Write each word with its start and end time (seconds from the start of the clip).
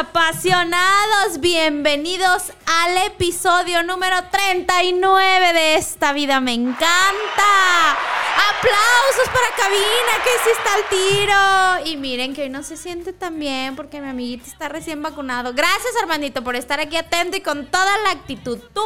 Apasionados, 0.00 1.40
bienvenidos 1.40 2.54
al 2.64 2.96
episodio 3.06 3.82
número 3.82 4.16
39 4.30 5.52
de 5.52 5.74
Esta 5.74 6.14
Vida 6.14 6.40
Me 6.40 6.54
Encanta. 6.54 7.90
Aplausos 8.48 9.26
para 9.26 9.54
cabina, 9.58 10.24
que 10.24 10.30
sí 10.42 10.50
está 10.56 10.76
el 10.78 11.84
tiro. 11.84 11.90
Y 11.92 11.96
miren 11.98 12.32
que 12.32 12.44
hoy 12.44 12.48
no 12.48 12.62
se 12.62 12.78
siente 12.78 13.12
tan 13.12 13.38
bien 13.38 13.76
porque 13.76 14.00
mi 14.00 14.08
amiguita 14.08 14.46
está 14.46 14.70
recién 14.70 15.02
vacunado. 15.02 15.52
Gracias, 15.52 15.92
Armandito, 16.00 16.42
por 16.42 16.56
estar 16.56 16.80
aquí 16.80 16.96
atento 16.96 17.36
y 17.36 17.42
con 17.42 17.66
toda 17.66 17.98
la 17.98 18.12
actitud. 18.12 18.58
Tú, 18.72 18.82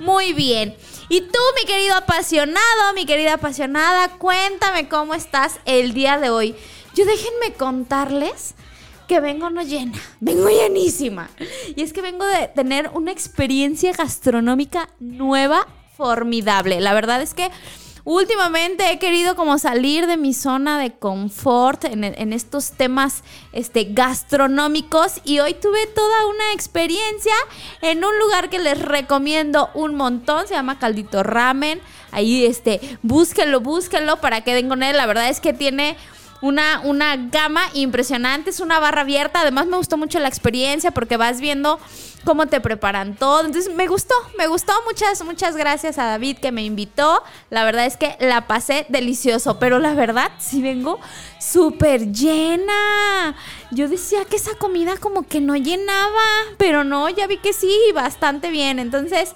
muy 0.00 0.32
bien. 0.32 0.76
Y 1.08 1.20
tú, 1.20 1.38
mi 1.60 1.64
querido 1.64 1.94
apasionado, 1.94 2.92
mi 2.96 3.06
querida 3.06 3.34
apasionada, 3.34 4.08
cuéntame 4.18 4.88
cómo 4.88 5.14
estás 5.14 5.60
el 5.64 5.94
día 5.94 6.18
de 6.18 6.30
hoy. 6.30 6.56
Yo 6.96 7.04
déjenme 7.04 7.52
contarles 7.52 8.56
que 9.06 9.20
vengo 9.20 9.50
no 9.50 9.62
llena, 9.62 9.98
vengo 10.20 10.48
llenísima. 10.48 11.30
Y 11.74 11.82
es 11.82 11.92
que 11.92 12.02
vengo 12.02 12.24
de 12.24 12.48
tener 12.48 12.90
una 12.94 13.12
experiencia 13.12 13.92
gastronómica 13.92 14.88
nueva, 15.00 15.66
formidable. 15.96 16.80
La 16.80 16.92
verdad 16.92 17.22
es 17.22 17.32
que 17.32 17.50
últimamente 18.04 18.90
he 18.92 18.98
querido 18.98 19.34
como 19.34 19.58
salir 19.58 20.06
de 20.06 20.16
mi 20.16 20.32
zona 20.32 20.78
de 20.78 20.92
confort 20.92 21.84
en, 21.84 22.32
estos 22.32 22.70
temas 22.72 23.24
este, 23.52 23.88
gastronómicos 23.90 25.20
y 25.24 25.40
hoy 25.40 25.54
tuve 25.54 25.86
toda 25.88 26.26
una 26.26 26.52
experiencia 26.52 27.34
en 27.82 28.04
un 28.04 28.16
lugar 28.20 28.48
que 28.48 28.60
les 28.60 28.78
recomiendo 28.78 29.70
un 29.74 29.96
montón, 29.96 30.46
se 30.46 30.54
llama 30.54 30.78
Caldito 30.78 31.22
Ramen. 31.22 31.80
Ahí, 32.12 32.46
este, 32.46 32.80
búsquenlo, 33.02 33.60
búsquenlo 33.60 34.20
para 34.20 34.42
que 34.42 34.54
den 34.54 34.68
con 34.68 34.82
él. 34.82 34.96
La 34.96 35.06
verdad 35.06 35.28
es 35.28 35.40
que 35.40 35.52
tiene 35.52 35.96
una, 36.42 36.80
una 36.84 37.16
gama 37.16 37.62
impresionante, 37.74 38.50
es 38.50 38.60
una 38.60 38.78
barra 38.78 39.02
abierta. 39.02 39.40
Además 39.40 39.66
me 39.66 39.76
gustó 39.76 39.96
mucho 39.96 40.18
la 40.18 40.28
experiencia 40.28 40.90
porque 40.90 41.16
vas 41.16 41.40
viendo 41.40 41.78
cómo 42.24 42.46
te 42.46 42.60
preparan 42.60 43.14
todo. 43.14 43.46
Entonces 43.46 43.72
me 43.74 43.86
gustó, 43.86 44.14
me 44.36 44.46
gustó. 44.48 44.72
Muchas, 44.84 45.24
muchas 45.24 45.56
gracias 45.56 45.98
a 45.98 46.04
David 46.04 46.38
que 46.38 46.52
me 46.52 46.62
invitó. 46.62 47.22
La 47.48 47.64
verdad 47.64 47.86
es 47.86 47.96
que 47.96 48.16
la 48.20 48.46
pasé 48.46 48.84
delicioso, 48.88 49.58
pero 49.58 49.78
la 49.78 49.94
verdad 49.94 50.30
sí 50.38 50.60
vengo 50.60 50.98
súper 51.40 52.12
llena. 52.12 53.34
Yo 53.70 53.88
decía 53.88 54.24
que 54.24 54.36
esa 54.36 54.54
comida 54.58 54.96
como 54.98 55.26
que 55.26 55.40
no 55.40 55.56
llenaba, 55.56 56.26
pero 56.58 56.84
no, 56.84 57.08
ya 57.08 57.26
vi 57.26 57.38
que 57.38 57.52
sí, 57.52 57.74
bastante 57.94 58.50
bien. 58.50 58.78
Entonces 58.78 59.34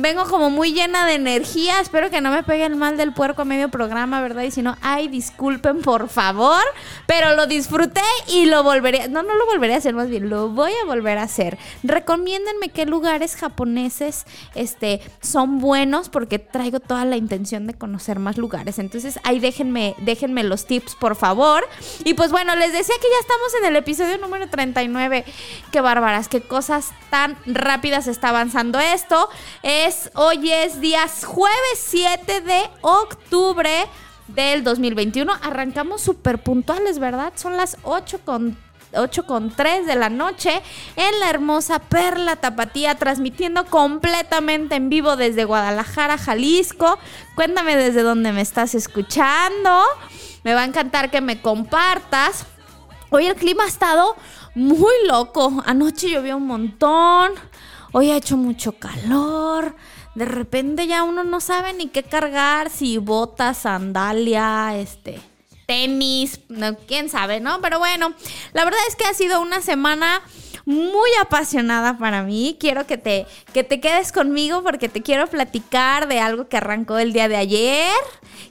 vengo 0.00 0.24
como 0.24 0.50
muy 0.50 0.72
llena 0.72 1.06
de 1.06 1.14
energía. 1.14 1.80
Espero 1.80 2.10
que 2.10 2.20
no 2.20 2.30
me 2.30 2.42
pegue 2.42 2.64
el 2.64 2.76
mal 2.76 2.96
del 2.96 3.12
puerco 3.12 3.42
a 3.42 3.44
medio 3.44 3.68
programa, 3.68 4.20
¿verdad? 4.20 4.42
Y 4.42 4.50
si 4.50 4.62
no, 4.62 4.76
ay, 4.82 5.08
disculpen, 5.08 5.82
por 5.82 6.08
favor. 6.08 6.62
Pero 7.06 7.34
lo 7.36 7.46
disfruté 7.46 8.02
y 8.28 8.46
lo 8.46 8.62
volveré. 8.62 9.08
No, 9.08 9.22
no 9.22 9.34
lo 9.34 9.46
volveré 9.46 9.74
a 9.74 9.78
hacer, 9.78 9.94
más 9.94 10.08
bien, 10.08 10.28
lo 10.28 10.48
voy 10.48 10.72
a 10.82 10.86
volver 10.86 11.18
a 11.18 11.22
hacer. 11.22 11.58
Recomiéndenme 11.82 12.70
qué 12.70 12.86
lugares 12.86 13.36
japoneses 13.36 14.26
este, 14.54 15.00
son 15.20 15.58
buenos, 15.58 16.08
porque 16.08 16.38
traigo 16.38 16.80
toda 16.80 17.04
la 17.04 17.16
intención 17.16 17.66
de 17.66 17.74
conocer 17.74 18.18
más 18.18 18.38
lugares. 18.38 18.78
Entonces, 18.78 19.18
ahí 19.24 19.40
déjenme, 19.40 19.94
déjenme 19.98 20.42
los 20.44 20.66
tips, 20.66 20.94
por 20.94 21.16
favor. 21.16 21.64
Y 22.04 22.14
pues 22.14 22.30
bueno, 22.30 22.56
les 22.56 22.72
decía 22.72 22.94
que 23.00 23.08
ya 23.08 23.20
estamos 23.20 23.54
en 23.60 23.64
el 23.66 23.76
episodio 23.76 24.18
número 24.18 24.48
39. 24.48 25.24
Qué 25.70 25.80
bárbaras, 25.80 26.28
qué 26.28 26.40
cosas 26.40 26.90
tan 27.10 27.36
rápidas 27.46 28.06
está 28.06 28.30
avanzando 28.30 28.78
esto. 28.78 29.28
Hoy 30.14 30.52
es 30.52 30.80
día 30.80 31.06
jueves 31.08 31.58
7 31.74 32.42
de 32.42 32.62
octubre 32.80 33.88
del 34.28 34.62
2021. 34.62 35.32
Arrancamos 35.42 36.00
súper 36.00 36.40
puntuales, 36.40 37.00
¿verdad? 37.00 37.32
Son 37.34 37.56
las 37.56 37.76
8 37.82 38.20
con 38.24 38.56
8 38.94 39.26
con 39.26 39.50
3 39.50 39.86
de 39.86 39.96
la 39.96 40.08
noche 40.08 40.62
en 40.94 41.18
la 41.18 41.28
hermosa 41.28 41.80
Perla 41.80 42.36
Tapatía, 42.36 42.94
transmitiendo 42.94 43.66
completamente 43.66 44.76
en 44.76 44.90
vivo 44.90 45.16
desde 45.16 45.44
Guadalajara, 45.44 46.18
Jalisco. 46.18 46.96
Cuéntame 47.34 47.74
desde 47.74 48.02
dónde 48.02 48.30
me 48.30 48.42
estás 48.42 48.76
escuchando. 48.76 49.82
Me 50.44 50.54
va 50.54 50.62
a 50.62 50.66
encantar 50.66 51.10
que 51.10 51.20
me 51.20 51.42
compartas. 51.42 52.46
Hoy 53.10 53.26
el 53.26 53.34
clima 53.34 53.64
ha 53.64 53.68
estado 53.68 54.14
muy 54.54 54.94
loco. 55.08 55.64
Anoche 55.66 56.08
llovió 56.08 56.36
un 56.36 56.46
montón. 56.46 57.32
Hoy 57.92 58.10
ha 58.10 58.16
hecho 58.16 58.36
mucho 58.36 58.72
calor. 58.72 59.74
De 60.14 60.24
repente 60.24 60.86
ya 60.86 61.02
uno 61.02 61.24
no 61.24 61.40
sabe 61.40 61.72
ni 61.72 61.88
qué 61.88 62.02
cargar, 62.02 62.70
si 62.70 62.98
botas, 62.98 63.58
sandalia, 63.58 64.76
este, 64.76 65.20
tenis, 65.66 66.40
quién 66.86 67.08
sabe, 67.08 67.40
¿no? 67.40 67.60
Pero 67.60 67.78
bueno, 67.78 68.12
la 68.52 68.64
verdad 68.64 68.80
es 68.88 68.96
que 68.96 69.04
ha 69.04 69.14
sido 69.14 69.40
una 69.40 69.60
semana 69.60 70.20
muy 70.64 71.10
apasionada 71.20 71.98
para 71.98 72.22
mí. 72.22 72.56
Quiero 72.58 72.86
que 72.86 72.98
te, 72.98 73.26
que 73.52 73.64
te 73.64 73.80
quedes 73.80 74.12
conmigo 74.12 74.62
porque 74.62 74.88
te 74.88 75.02
quiero 75.02 75.26
platicar 75.26 76.08
de 76.08 76.20
algo 76.20 76.48
que 76.48 76.56
arrancó 76.56 76.98
el 76.98 77.12
día 77.12 77.28
de 77.28 77.36
ayer, 77.36 77.92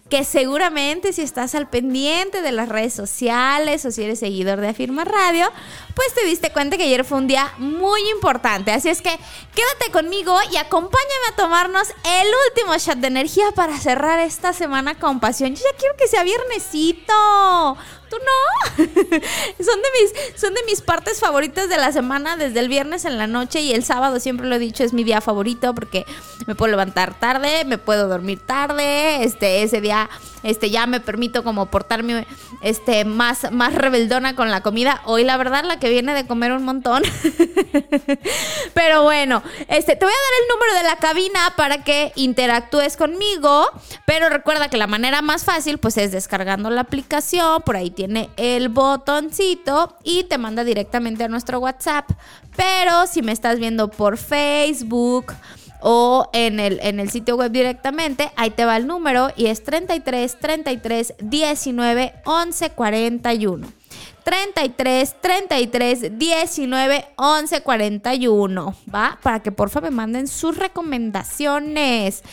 que 0.09 0.23
seguramente 0.23 1.13
si 1.13 1.21
estás 1.21 1.55
al 1.55 1.69
pendiente 1.69 2.41
de 2.41 2.51
las 2.51 2.69
redes 2.69 2.93
sociales 2.93 3.85
o 3.85 3.91
si 3.91 4.03
eres 4.03 4.19
seguidor 4.19 4.59
de 4.59 4.69
Afirma 4.69 5.05
Radio, 5.05 5.51
pues 5.95 6.13
te 6.13 6.25
diste 6.25 6.51
cuenta 6.51 6.77
que 6.77 6.83
ayer 6.83 7.05
fue 7.05 7.17
un 7.17 7.27
día 7.27 7.53
muy 7.57 8.01
importante. 8.09 8.71
Así 8.71 8.89
es 8.89 9.01
que 9.01 9.11
quédate 9.55 9.91
conmigo 9.91 10.35
y 10.51 10.57
acompáñame 10.57 11.27
a 11.31 11.35
tomarnos 11.35 11.89
el 11.89 12.27
último 12.49 12.77
shot 12.77 12.97
de 12.97 13.07
energía 13.07 13.51
para 13.55 13.77
cerrar 13.77 14.19
esta 14.19 14.53
semana 14.53 14.95
con 14.95 15.19
pasión. 15.19 15.55
Yo 15.55 15.61
ya 15.61 15.77
quiero 15.77 15.95
que 15.97 16.07
sea 16.07 16.23
viernesito. 16.23 17.77
¿Tú 18.09 18.17
no? 18.17 18.85
son, 18.85 19.81
de 19.81 19.89
mis, 20.01 20.39
son 20.39 20.53
de 20.53 20.61
mis 20.65 20.81
partes 20.81 21.19
favoritas 21.19 21.69
de 21.69 21.77
la 21.77 21.91
semana 21.91 22.37
desde 22.37 22.59
el 22.59 22.69
viernes 22.69 23.05
en 23.05 23.17
la 23.17 23.27
noche 23.27 23.61
y 23.61 23.73
el 23.73 23.83
sábado 23.83 24.19
siempre 24.19 24.47
lo 24.47 24.55
he 24.55 24.59
dicho 24.59 24.83
es 24.83 24.93
mi 24.93 25.03
día 25.03 25.21
favorito 25.21 25.73
porque 25.75 26.05
me 26.47 26.55
puedo 26.55 26.71
levantar 26.71 27.19
tarde, 27.19 27.65
me 27.65 27.77
puedo 27.77 28.07
dormir 28.07 28.39
tarde, 28.39 29.23
este, 29.23 29.63
ese 29.63 29.81
día 29.81 30.09
este, 30.43 30.69
ya 30.69 30.85
me 30.85 30.99
permito 30.99 31.43
como 31.43 31.65
portarme 31.67 32.25
este, 32.61 33.05
más, 33.05 33.51
más 33.51 33.75
rebeldona 33.75 34.35
con 34.35 34.49
la 34.49 34.61
comida. 34.61 35.01
Hoy 35.05 35.23
la 35.23 35.37
verdad 35.37 35.63
la 35.65 35.79
que 35.79 35.89
viene 35.89 36.13
de 36.13 36.25
comer 36.25 36.51
un 36.53 36.63
montón. 36.63 37.03
Pero 38.73 39.03
bueno, 39.03 39.44
este, 39.67 39.95
te 39.95 40.05
voy 40.05 40.13
a 40.13 40.23
dar 40.29 40.41
el 40.41 40.47
número 40.50 40.73
de 40.75 40.83
la 40.83 40.95
cabina 40.97 41.53
para 41.57 41.83
que 41.83 42.12
interactúes 42.15 42.95
conmigo. 42.95 43.67
Pero 44.05 44.29
recuerda 44.29 44.69
que 44.69 44.77
la 44.77 44.88
manera 44.88 45.21
más 45.21 45.44
fácil 45.44 45.77
pues 45.77 45.97
es 45.97 46.12
descargando 46.12 46.69
la 46.69 46.81
aplicación. 46.81 47.62
Por 47.63 47.75
ahí 47.75 47.89
tiene 48.00 48.30
el 48.38 48.69
botoncito 48.69 49.98
y 50.06 50.24
te 50.24 50.38
manda 50.38 50.63
directamente 50.63 51.25
a 51.25 51.28
nuestro 51.28 51.60
WhatsApp. 51.60 52.10
Pero 52.56 53.07
si 53.07 53.22
me 53.22 53.34
estás 53.34 53.60
viendo 53.60 53.90
por 53.90 54.16
Facebook, 54.16 55.34
o 55.81 56.30
en 56.31 56.62
el, 56.62 56.80
en 56.81 57.01
el 57.01 57.10
sitio 57.10 57.36
web 57.36 57.51
directamente, 57.51 58.31
ahí 58.38 58.51
te 58.51 58.63
va 58.63 58.78
el 58.78 58.88
número 58.88 59.31
y 59.36 59.48
es 59.48 59.66
33 59.66 60.40
33 60.40 61.13
19 61.19 62.13
11 62.24 62.69
41. 62.69 63.78
33 64.24 65.16
33 65.21 66.18
19 66.18 67.07
11 67.16 67.62
41, 67.62 68.75
¿va? 68.94 69.19
Para 69.21 69.42
que 69.42 69.51
porfa 69.51 69.81
me 69.81 69.92
manden 69.92 70.27
sus 70.27 70.57
recomendaciones. 70.57 72.24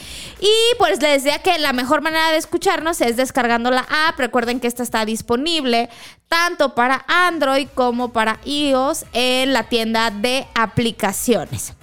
Y 0.41 0.77
pues 0.79 1.01
les 1.01 1.25
decía 1.25 1.39
que 1.41 1.59
la 1.59 1.73
mejor 1.73 2.03
manera 2.03 2.31
de 2.31 2.37
escucharnos 2.37 3.01
es 3.01 3.17
descargando 3.17 3.71
la 3.71 3.87
app. 4.09 4.19
Recuerden 4.19 4.61
que 4.61 4.67
esta 4.67 4.83
está 4.83 5.05
disponible 5.05 5.89
tanto 6.29 6.75
para 6.75 7.05
Android 7.09 7.69
como 7.75 8.13
para 8.13 8.41
iOS 8.45 9.05
en 9.13 9.53
la 9.53 9.65
tienda 9.65 10.11
de 10.11 10.47
aplicaciones. 10.55 11.75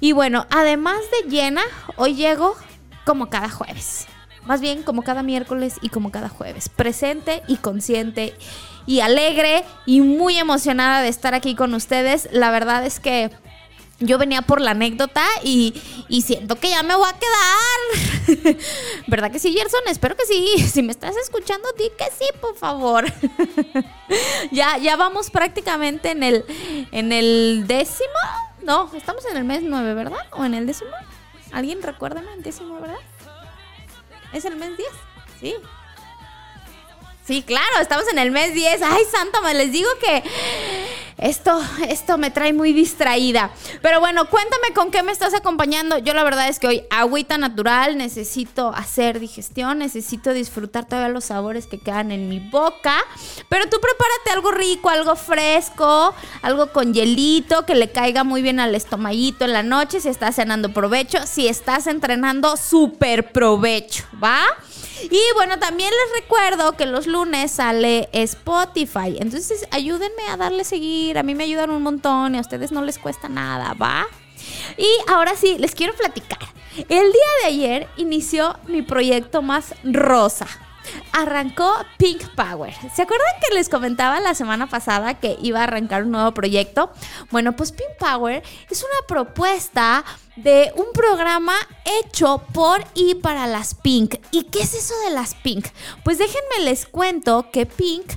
Y 0.00 0.12
bueno, 0.12 0.46
además 0.50 0.98
de 1.12 1.30
llena, 1.30 1.62
hoy 1.96 2.14
llego 2.14 2.56
como 3.04 3.30
cada 3.30 3.48
jueves. 3.48 4.06
más 4.44 4.60
bien 4.60 4.82
como 4.82 5.02
cada 5.02 5.22
miércoles 5.22 5.76
y 5.82 5.88
como 5.88 6.10
cada 6.10 6.28
jueves. 6.28 6.68
Presente 6.68 7.42
y 7.46 7.56
consciente 7.56 8.34
y 8.86 9.00
alegre 9.00 9.64
y 9.86 10.00
muy 10.00 10.38
emocionada 10.38 11.02
de 11.02 11.08
estar 11.08 11.34
aquí 11.34 11.54
con 11.54 11.74
ustedes. 11.74 12.28
La 12.32 12.50
verdad 12.50 12.84
es 12.84 13.00
que 13.00 13.30
yo 14.02 14.18
venía 14.18 14.42
por 14.42 14.60
la 14.60 14.72
anécdota 14.72 15.24
y, 15.44 15.74
siento 16.24 16.56
que 16.56 16.70
ya 16.70 16.82
me 16.82 16.96
voy 16.96 17.08
a 17.08 17.18
quedar. 17.18 18.56
¿Verdad 19.06 19.30
que 19.30 19.38
sí, 19.38 19.52
Gerson? 19.52 19.80
Espero 19.86 20.16
que 20.16 20.26
sí. 20.26 20.58
Si 20.58 20.82
me 20.82 20.92
estás 20.92 21.16
escuchando, 21.16 21.68
di 21.78 21.90
que 21.96 22.06
sí, 22.16 22.26
por 22.40 22.56
favor. 22.56 23.04
ya, 24.52 24.78
ya 24.78 24.96
vamos 24.96 25.30
prácticamente 25.30 26.10
en 26.10 26.22
el, 26.22 26.44
en 26.90 27.12
el 27.12 27.64
décimo. 27.66 28.08
No, 28.62 28.90
estamos 28.94 29.24
en 29.26 29.36
el 29.36 29.44
mes 29.44 29.62
nueve, 29.62 29.94
¿verdad? 29.94 30.26
¿O 30.32 30.44
en 30.44 30.54
el 30.54 30.66
décimo? 30.66 30.90
¿Alguien 31.52 31.82
recuérdame 31.82 32.32
el 32.34 32.42
décimo, 32.42 32.80
verdad? 32.80 32.98
¿Es 34.32 34.44
el 34.46 34.56
mes 34.56 34.76
10? 34.76 34.88
Sí. 35.40 35.54
Sí, 37.24 37.42
claro, 37.42 37.80
estamos 37.80 38.06
en 38.08 38.18
el 38.18 38.32
mes 38.32 38.52
10. 38.52 38.82
Ay, 38.82 39.04
santo, 39.10 39.40
me 39.42 39.54
les 39.54 39.70
digo 39.70 39.88
que 40.00 40.24
esto, 41.18 41.60
esto 41.88 42.18
me 42.18 42.32
trae 42.32 42.52
muy 42.52 42.72
distraída. 42.72 43.52
Pero 43.80 44.00
bueno, 44.00 44.28
cuéntame 44.28 44.74
con 44.74 44.90
qué 44.90 45.04
me 45.04 45.12
estás 45.12 45.32
acompañando. 45.32 45.98
Yo 45.98 46.14
la 46.14 46.24
verdad 46.24 46.48
es 46.48 46.58
que 46.58 46.66
hoy 46.66 46.82
agüita 46.90 47.38
natural, 47.38 47.96
necesito 47.96 48.74
hacer 48.74 49.20
digestión, 49.20 49.78
necesito 49.78 50.32
disfrutar 50.32 50.86
todavía 50.86 51.10
los 51.10 51.26
sabores 51.26 51.68
que 51.68 51.78
quedan 51.78 52.10
en 52.10 52.28
mi 52.28 52.40
boca. 52.40 52.96
Pero 53.48 53.68
tú 53.68 53.78
prepárate 53.80 54.30
algo 54.32 54.50
rico, 54.50 54.88
algo 54.88 55.14
fresco, 55.14 56.12
algo 56.42 56.72
con 56.72 56.92
hielito, 56.92 57.64
que 57.66 57.76
le 57.76 57.92
caiga 57.92 58.24
muy 58.24 58.42
bien 58.42 58.58
al 58.58 58.74
estomaguito 58.74 59.44
en 59.44 59.52
la 59.52 59.62
noche. 59.62 60.00
Si 60.00 60.08
estás 60.08 60.34
cenando 60.34 60.72
provecho, 60.72 61.18
si 61.24 61.46
estás 61.46 61.86
entrenando, 61.86 62.56
súper 62.56 63.30
provecho, 63.30 64.02
¿va? 64.20 64.44
Y 65.10 65.20
bueno, 65.34 65.58
también 65.58 65.90
les 65.90 66.22
recuerdo 66.22 66.72
que 66.72 66.86
los 66.86 67.06
lunes 67.06 67.52
sale 67.52 68.08
Spotify. 68.12 69.16
Entonces 69.18 69.66
ayúdenme 69.70 70.28
a 70.30 70.36
darle 70.36 70.64
seguir. 70.64 71.18
A 71.18 71.22
mí 71.22 71.34
me 71.34 71.44
ayudan 71.44 71.70
un 71.70 71.82
montón 71.82 72.34
y 72.34 72.38
a 72.38 72.40
ustedes 72.40 72.72
no 72.72 72.82
les 72.82 72.98
cuesta 72.98 73.28
nada, 73.28 73.74
¿va? 73.74 74.06
Y 74.76 74.88
ahora 75.08 75.36
sí, 75.36 75.56
les 75.58 75.74
quiero 75.74 75.94
platicar. 75.94 76.40
El 76.88 77.12
día 77.12 77.30
de 77.42 77.48
ayer 77.48 77.88
inició 77.96 78.58
mi 78.66 78.82
proyecto 78.82 79.42
más 79.42 79.74
rosa 79.84 80.46
arrancó 81.12 81.72
Pink 81.98 82.22
Power. 82.34 82.74
¿Se 82.94 83.02
acuerdan 83.02 83.26
que 83.40 83.54
les 83.54 83.68
comentaba 83.68 84.20
la 84.20 84.34
semana 84.34 84.68
pasada 84.68 85.14
que 85.14 85.36
iba 85.42 85.60
a 85.60 85.64
arrancar 85.64 86.04
un 86.04 86.12
nuevo 86.12 86.32
proyecto? 86.32 86.90
Bueno, 87.30 87.54
pues 87.54 87.72
Pink 87.72 87.96
Power 87.98 88.42
es 88.70 88.82
una 88.82 89.06
propuesta 89.06 90.04
de 90.36 90.72
un 90.76 90.86
programa 90.94 91.54
hecho 91.84 92.42
por 92.52 92.84
y 92.94 93.14
para 93.16 93.46
las 93.46 93.74
Pink. 93.74 94.16
¿Y 94.30 94.44
qué 94.44 94.60
es 94.60 94.74
eso 94.74 94.94
de 95.06 95.14
las 95.14 95.34
Pink? 95.34 95.66
Pues 96.04 96.18
déjenme 96.18 96.64
les 96.64 96.86
cuento 96.86 97.50
que 97.52 97.66
Pink 97.66 98.12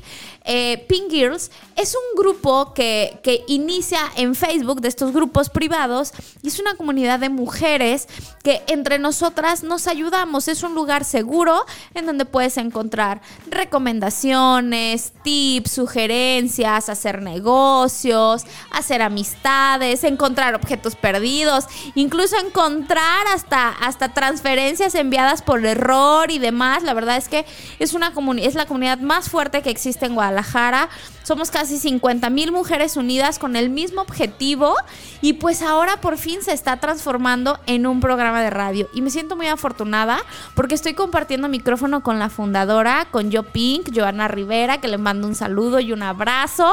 eh, 0.48 0.86
Pink 0.88 1.10
Girls 1.10 1.50
es 1.76 1.96
un 1.96 2.22
grupo 2.22 2.72
que, 2.74 3.20
que, 3.24 3.44
inicia 3.48 4.00
en 4.16 4.36
Facebook 4.36 4.80
de 4.80 4.90
estos 4.90 5.12
grupos 5.12 5.50
privados 5.50 6.14
y 6.44 6.50
es 6.50 6.60
una 6.60 6.76
comunidad 6.76 7.20
de 7.20 7.30
mujeres 7.30 8.08
que 8.44 8.62
entre 8.68 9.00
nosotras 9.00 9.64
nos 9.64 9.88
ayudamos. 9.88 10.48
Es 10.48 10.62
un 10.62 10.76
lugar 10.76 11.04
seguro 11.04 11.66
en 11.96 12.06
donde 12.06 12.26
puedes 12.26 12.58
encontrar 12.58 13.22
recomendaciones, 13.50 15.14
tips, 15.24 15.72
sugerencias, 15.72 16.90
hacer 16.90 17.24
negocios, 17.24 18.44
hacer 18.70 19.02
amistades, 19.02 20.04
encontrar 20.04 20.54
objetos 20.54 20.96
perdidos, 20.96 21.66
incluso 22.06 22.38
encontrar 22.40 23.28
hasta, 23.34 23.70
hasta 23.70 24.14
transferencias 24.14 24.94
enviadas 24.96 25.42
por 25.42 25.66
error 25.66 26.30
y 26.30 26.40
demás. 26.40 26.84
La 26.84 26.94
verdad 26.94 27.18
es 27.18 27.28
que 27.28 27.46
es, 27.80 27.94
una 27.94 28.14
es 28.38 28.56
la 28.56 28.66
comunidad 28.66 29.00
más 29.00 29.30
fuerte 29.30 29.62
que 29.62 29.72
existe 29.72 30.06
en 30.06 30.14
Guadalajara 30.14 30.26
Guadalajara. 30.36 30.90
Somos 31.26 31.50
casi 31.50 31.80
50 31.80 32.30
mil 32.30 32.52
mujeres 32.52 32.98
unidas 32.98 33.40
con 33.40 33.56
el 33.56 33.72
mismo 33.72 34.02
objetivo 34.02 34.76
y 35.22 35.34
pues 35.34 35.64
ahora 35.64 36.00
por 36.00 36.20
fin 36.20 36.44
se 36.44 36.54
está 36.54 36.80
transformando 36.80 37.60
en 37.66 37.88
un 37.88 38.00
programa 38.00 38.44
de 38.44 38.52
radio. 38.52 38.88
Y 38.94 39.02
me 39.02 39.10
siento 39.10 39.36
muy 39.36 39.48
afortunada 39.48 40.20
porque 40.54 40.76
estoy 40.76 40.94
compartiendo 40.94 41.48
micrófono 41.48 42.04
con 42.04 42.20
la 42.20 42.30
fundadora, 42.30 43.08
con 43.10 43.32
Yo 43.32 43.42
Pink, 43.42 43.90
Joana 43.92 44.28
Rivera, 44.28 44.80
que 44.80 44.88
le 44.88 45.00
mando 45.00 45.28
un 45.28 45.34
saludo 45.34 45.80
y 45.80 45.92
un 45.94 46.04
abrazo. 46.04 46.72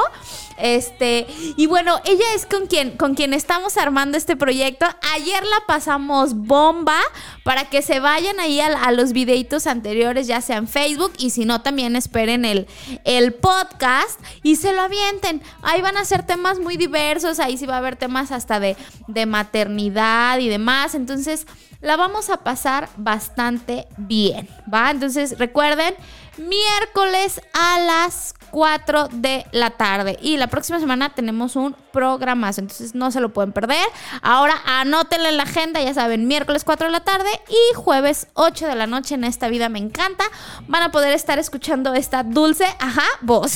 Este, 0.59 1.25
y 1.57 1.65
bueno, 1.65 1.99
ella 2.05 2.25
es 2.35 2.45
con 2.45 2.67
quien, 2.67 2.95
con 2.95 3.15
quien 3.15 3.33
estamos 3.33 3.77
armando 3.77 4.17
este 4.17 4.35
proyecto. 4.35 4.85
Ayer 5.15 5.43
la 5.43 5.65
pasamos 5.65 6.35
bomba 6.35 6.99
para 7.43 7.69
que 7.69 7.81
se 7.81 7.99
vayan 7.99 8.39
ahí 8.39 8.59
a, 8.59 8.91
los 8.91 9.13
videitos 9.13 9.65
anteriores, 9.65 10.27
ya 10.27 10.41
sea 10.41 10.57
en 10.57 10.67
Facebook 10.67 11.13
y 11.17 11.31
si 11.31 11.45
no, 11.45 11.61
también 11.61 11.95
esperen 11.95 12.45
el, 12.45 12.67
el 13.03 13.33
podcast 13.33 14.19
y 14.43 14.57
se 14.57 14.73
lo 14.73 14.81
avienten. 14.81 15.41
Ahí 15.61 15.81
van 15.81 15.97
a 15.97 16.05
ser 16.05 16.23
temas 16.23 16.59
muy 16.59 16.77
diversos, 16.77 17.39
ahí 17.39 17.57
sí 17.57 17.65
va 17.65 17.75
a 17.75 17.79
haber 17.79 17.95
temas 17.95 18.31
hasta 18.31 18.59
de, 18.59 18.77
de 19.07 19.25
maternidad 19.25 20.37
y 20.39 20.49
demás. 20.49 20.93
Entonces, 20.93 21.47
la 21.81 21.97
vamos 21.97 22.29
a 22.29 22.37
pasar 22.37 22.89
bastante 22.97 23.87
bien, 23.97 24.47
¿va? 24.71 24.91
Entonces, 24.91 25.39
recuerden, 25.39 25.95
miércoles 26.37 27.41
a 27.53 27.79
las 27.79 28.35
4 28.53 29.07
de 29.11 29.47
la 29.51 29.71
tarde. 29.71 30.15
Y 30.21 30.37
la 30.37 30.45
próxima 30.45 30.79
semana 30.79 31.09
tenemos 31.09 31.55
un 31.55 31.75
programazo, 31.91 32.61
entonces 32.61 32.93
no 32.93 33.09
se 33.09 33.19
lo 33.19 33.33
pueden 33.33 33.51
perder. 33.51 33.83
Ahora 34.21 34.53
anótenle 34.67 35.29
en 35.29 35.37
la 35.37 35.43
agenda, 35.43 35.81
ya 35.81 35.91
saben, 35.95 36.27
miércoles 36.27 36.63
4 36.63 36.85
de 36.85 36.91
la 36.91 37.03
tarde 37.03 37.29
y 37.49 37.75
jueves 37.75 38.27
8 38.35 38.67
de 38.67 38.75
la 38.75 38.85
noche 38.85 39.15
en 39.15 39.23
esta 39.23 39.47
vida 39.47 39.69
me 39.69 39.79
encanta. 39.79 40.23
Van 40.67 40.83
a 40.83 40.91
poder 40.91 41.13
estar 41.13 41.39
escuchando 41.39 41.95
esta 41.95 42.21
dulce, 42.21 42.65
ajá, 42.79 43.07
voz. 43.21 43.55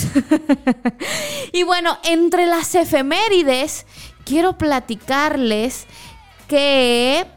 y 1.51 1.61
bueno, 1.61 1.99
entre 2.03 2.47
las 2.47 2.73
efemérides, 2.73 3.85
quiero 4.25 4.57
platicarles 4.57 5.85
que 6.47 7.27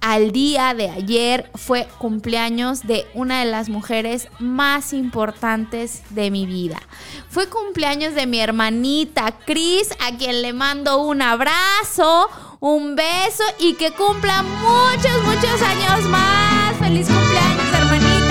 al 0.00 0.32
día 0.32 0.74
de 0.74 0.90
ayer 0.90 1.50
fue 1.54 1.86
cumpleaños 1.98 2.86
de 2.86 3.06
una 3.14 3.40
de 3.40 3.50
las 3.50 3.68
mujeres 3.68 4.28
más 4.38 4.92
importantes 4.92 6.02
de 6.10 6.30
mi 6.30 6.46
vida. 6.46 6.80
Fue 7.28 7.48
cumpleaños 7.48 8.14
de 8.14 8.26
mi 8.26 8.40
hermanita 8.40 9.32
Cris, 9.46 9.90
a 10.00 10.16
quien 10.16 10.42
le 10.42 10.52
mando 10.52 11.02
un 11.02 11.22
abrazo, 11.22 12.28
un 12.60 12.96
beso 12.96 13.44
y 13.58 13.74
que 13.74 13.92
cumpla 13.92 14.42
muchos, 14.42 15.22
muchos 15.24 15.62
años 15.62 16.08
más. 16.08 16.76
Feliz 16.78 17.06
cumpleaños, 17.06 17.72
hermanita. 17.74 18.29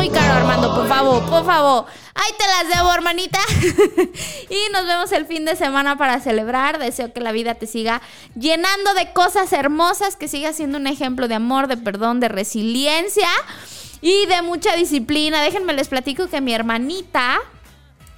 Muy 0.00 0.08
caro, 0.08 0.32
Armando, 0.32 0.74
por 0.74 0.88
favor, 0.88 1.22
por 1.28 1.44
favor. 1.44 1.84
Ahí 2.14 2.32
te 2.38 2.46
las 2.46 2.74
debo, 2.74 2.90
hermanita. 2.90 3.38
y 4.48 4.72
nos 4.72 4.86
vemos 4.86 5.12
el 5.12 5.26
fin 5.26 5.44
de 5.44 5.56
semana 5.56 5.98
para 5.98 6.20
celebrar. 6.20 6.78
Deseo 6.78 7.12
que 7.12 7.20
la 7.20 7.32
vida 7.32 7.56
te 7.56 7.66
siga 7.66 8.00
llenando 8.34 8.94
de 8.94 9.12
cosas 9.12 9.52
hermosas, 9.52 10.16
que 10.16 10.26
siga 10.26 10.54
siendo 10.54 10.78
un 10.78 10.86
ejemplo 10.86 11.28
de 11.28 11.34
amor, 11.34 11.66
de 11.66 11.76
perdón, 11.76 12.18
de 12.18 12.28
resiliencia 12.28 13.28
y 14.00 14.24
de 14.24 14.40
mucha 14.40 14.74
disciplina. 14.74 15.42
Déjenme 15.42 15.74
les 15.74 15.88
platico 15.88 16.28
que 16.28 16.40
mi 16.40 16.54
hermanita 16.54 17.38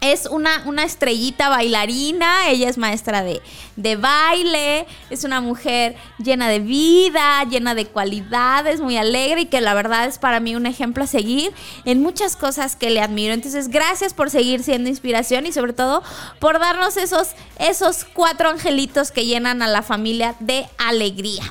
es 0.02 0.26
una, 0.26 0.64
una 0.66 0.82
estrellita 0.82 1.49
bailarina, 1.49 2.49
ella 2.49 2.68
es 2.68 2.76
maestra 2.76 3.23
de, 3.23 3.40
de, 3.76 3.94
baile, 3.94 4.85
es 5.11 5.23
una 5.23 5.40
mujer 5.40 5.94
llena 6.18 6.49
de 6.49 6.59
vida, 6.59 7.44
llena 7.44 7.76
de 7.76 7.87
cualidades, 7.87 8.80
muy 8.80 8.97
alegre 8.97 9.42
y 9.42 9.47
que 9.47 9.61
la 9.61 9.75
verdad 9.75 10.06
es 10.09 10.18
para 10.18 10.40
mí 10.40 10.56
un 10.56 10.66
ejemplo 10.66 11.04
a 11.04 11.06
seguir 11.06 11.52
en 11.85 12.02
muchas 12.02 12.35
cosas 12.35 12.75
que 12.75 12.90
le 12.90 13.00
admiro. 13.00 13.32
Entonces, 13.32 13.68
gracias 13.68 14.12
por 14.12 14.28
seguir 14.28 14.64
siendo 14.64 14.90
inspiración 14.90 15.47
y 15.47 15.52
sobre 15.52 15.73
todo 15.73 16.02
por 16.40 16.59
darnos 16.59 16.97
esos, 16.97 17.28
esos 17.61 18.04
cuatro 18.04 18.49
angelitos 18.49 19.12
que 19.12 19.25
llenan 19.25 19.62
a 19.62 19.68
la 19.68 19.82
familia 19.82 20.35
de 20.40 20.66
alegría. 20.78 21.44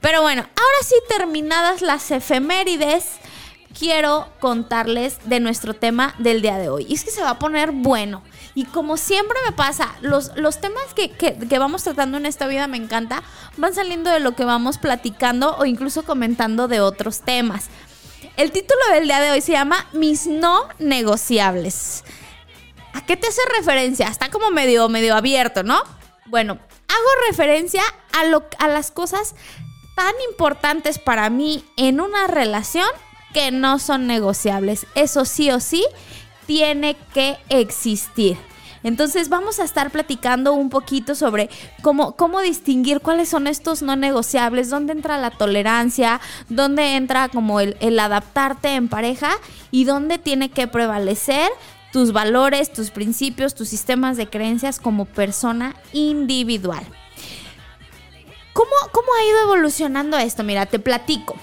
Pero 0.00 0.22
bueno, 0.22 0.42
ahora 0.42 0.76
sí 0.82 0.96
terminadas 1.08 1.82
las 1.82 2.10
efemérides 2.10 3.04
quiero 3.78 4.28
contarles 4.40 5.18
de 5.24 5.40
nuestro 5.40 5.74
tema 5.74 6.14
del 6.18 6.42
día 6.42 6.58
de 6.58 6.68
hoy. 6.68 6.86
Y 6.88 6.94
es 6.94 7.04
que 7.04 7.10
se 7.10 7.22
va 7.22 7.30
a 7.30 7.38
poner 7.38 7.72
bueno. 7.72 8.22
Y 8.54 8.64
como 8.66 8.96
siempre 8.96 9.38
me 9.46 9.52
pasa, 9.52 9.94
los, 10.00 10.36
los 10.36 10.60
temas 10.60 10.82
que, 10.94 11.10
que, 11.10 11.58
vamos 11.58 11.82
tratando 11.84 12.18
en 12.18 12.26
esta 12.26 12.46
vida 12.46 12.66
me 12.66 12.76
encanta, 12.76 13.22
van 13.56 13.74
saliendo 13.74 14.10
de 14.10 14.20
lo 14.20 14.32
que 14.32 14.44
vamos 14.44 14.78
platicando 14.78 15.56
o 15.56 15.64
incluso 15.64 16.04
comentando 16.04 16.68
de 16.68 16.80
otros 16.80 17.20
temas. 17.20 17.68
El 18.36 18.50
título 18.50 18.80
del 18.92 19.04
día 19.04 19.20
de 19.20 19.30
hoy 19.30 19.40
se 19.40 19.52
llama 19.52 19.86
Mis 19.92 20.26
no 20.26 20.68
negociables. 20.78 22.04
¿A 22.92 23.04
qué 23.06 23.16
te 23.16 23.26
hace 23.26 23.40
referencia? 23.56 24.08
Está 24.08 24.30
como 24.30 24.50
medio, 24.50 24.88
medio 24.88 25.14
abierto, 25.14 25.62
¿no? 25.62 25.82
Bueno, 26.26 26.58
hago 26.88 27.28
referencia 27.28 27.82
a, 28.12 28.24
lo, 28.24 28.44
a 28.58 28.68
las 28.68 28.90
cosas 28.90 29.34
tan 29.96 30.12
importantes 30.30 30.98
para 30.98 31.30
mí 31.30 31.64
en 31.76 32.00
una 32.00 32.26
relación 32.26 32.88
que 33.32 33.50
no 33.50 33.78
son 33.78 34.06
negociables. 34.06 34.86
Eso 34.94 35.24
sí 35.24 35.50
o 35.50 35.60
sí 35.60 35.84
tiene 36.46 36.96
que 37.14 37.38
existir. 37.48 38.36
Entonces 38.84 39.28
vamos 39.28 39.60
a 39.60 39.64
estar 39.64 39.90
platicando 39.90 40.52
un 40.54 40.68
poquito 40.68 41.14
sobre 41.14 41.48
cómo, 41.82 42.16
cómo 42.16 42.40
distinguir 42.40 43.00
cuáles 43.00 43.28
son 43.28 43.46
estos 43.46 43.82
no 43.82 43.94
negociables, 43.96 44.70
dónde 44.70 44.92
entra 44.92 45.18
la 45.18 45.30
tolerancia, 45.30 46.20
dónde 46.48 46.96
entra 46.96 47.28
como 47.28 47.60
el, 47.60 47.76
el 47.80 47.98
adaptarte 47.98 48.74
en 48.74 48.88
pareja 48.88 49.30
y 49.70 49.84
dónde 49.84 50.18
tiene 50.18 50.50
que 50.50 50.66
prevalecer 50.66 51.48
tus 51.92 52.12
valores, 52.12 52.72
tus 52.72 52.90
principios, 52.90 53.54
tus 53.54 53.68
sistemas 53.68 54.16
de 54.16 54.28
creencias 54.28 54.80
como 54.80 55.04
persona 55.04 55.76
individual. 55.92 56.84
¿Cómo, 58.52 58.70
¿Cómo 58.90 59.08
ha 59.14 59.24
ido 59.24 59.42
evolucionando 59.42 60.18
esto? 60.18 60.42
Mira, 60.42 60.66
te 60.66 60.78
platico. 60.78 61.36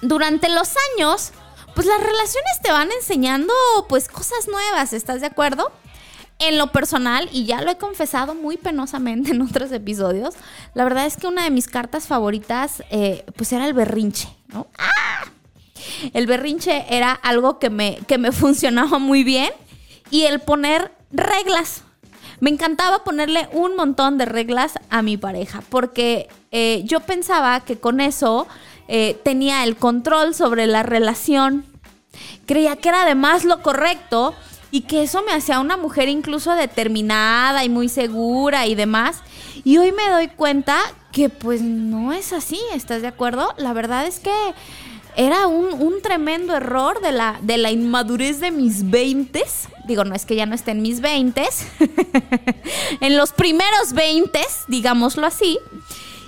Durante 0.00 0.48
los 0.48 0.74
años, 0.96 1.32
pues 1.74 1.86
las 1.86 2.00
relaciones 2.00 2.60
te 2.62 2.72
van 2.72 2.90
enseñando 2.92 3.52
pues 3.88 4.08
cosas 4.08 4.48
nuevas, 4.48 4.92
¿estás 4.92 5.20
de 5.20 5.26
acuerdo? 5.26 5.70
En 6.38 6.56
lo 6.56 6.70
personal, 6.70 7.28
y 7.32 7.46
ya 7.46 7.62
lo 7.62 7.70
he 7.70 7.78
confesado 7.78 8.34
muy 8.34 8.56
penosamente 8.56 9.30
en 9.32 9.42
otros 9.42 9.72
episodios, 9.72 10.34
la 10.74 10.84
verdad 10.84 11.06
es 11.06 11.16
que 11.16 11.26
una 11.26 11.44
de 11.44 11.50
mis 11.50 11.66
cartas 11.66 12.06
favoritas 12.06 12.82
eh, 12.90 13.24
pues 13.36 13.52
era 13.52 13.66
el 13.66 13.74
berrinche, 13.74 14.28
¿no? 14.48 14.68
¡Ah! 14.78 15.24
El 16.12 16.26
berrinche 16.26 16.84
era 16.90 17.12
algo 17.12 17.58
que 17.58 17.70
me, 17.70 17.98
que 18.06 18.18
me 18.18 18.32
funcionaba 18.32 18.98
muy 18.98 19.24
bien 19.24 19.50
y 20.10 20.22
el 20.22 20.40
poner 20.40 20.92
reglas. 21.10 21.82
Me 22.40 22.50
encantaba 22.50 23.02
ponerle 23.02 23.48
un 23.52 23.74
montón 23.74 24.16
de 24.16 24.24
reglas 24.24 24.78
a 24.90 25.02
mi 25.02 25.16
pareja 25.16 25.62
porque 25.68 26.28
eh, 26.52 26.82
yo 26.84 27.00
pensaba 27.00 27.60
que 27.60 27.78
con 27.78 28.00
eso 28.00 28.46
eh, 28.88 29.20
tenía 29.22 29.64
el 29.64 29.76
control 29.76 30.34
sobre 30.34 30.66
la 30.66 30.82
relación. 30.82 31.64
Creía 32.46 32.76
que 32.76 32.88
era 32.88 33.02
además 33.02 33.44
lo 33.44 33.62
correcto 33.62 34.34
y 34.70 34.82
que 34.82 35.02
eso 35.02 35.22
me 35.22 35.32
hacía 35.32 35.60
una 35.60 35.76
mujer 35.76 36.08
incluso 36.08 36.54
determinada 36.54 37.64
y 37.64 37.68
muy 37.68 37.88
segura 37.88 38.66
y 38.66 38.74
demás. 38.74 39.18
Y 39.64 39.78
hoy 39.78 39.92
me 39.92 40.08
doy 40.10 40.28
cuenta 40.28 40.78
que 41.12 41.28
pues 41.28 41.62
no 41.62 42.12
es 42.12 42.32
así, 42.32 42.60
¿estás 42.74 43.02
de 43.02 43.08
acuerdo? 43.08 43.54
La 43.58 43.72
verdad 43.72 44.06
es 44.06 44.20
que 44.20 44.32
era 45.16 45.48
un, 45.48 46.00
tremendo 46.00 46.54
error 46.54 47.00
de 47.00 47.10
la, 47.10 47.38
de 47.42 47.58
la 47.58 47.72
inmadurez 47.72 48.38
de 48.38 48.52
mis 48.52 48.88
veintes. 48.88 49.68
Digo, 49.86 50.04
no 50.04 50.14
es 50.14 50.24
que 50.24 50.36
ya 50.36 50.46
no 50.46 50.54
esté 50.54 50.70
en 50.70 50.80
mis 50.80 51.00
veintes. 51.00 51.66
en 53.00 53.16
los 53.16 53.32
primeros 53.32 53.94
veintes, 53.94 54.64
digámoslo 54.68 55.26
así. 55.26 55.58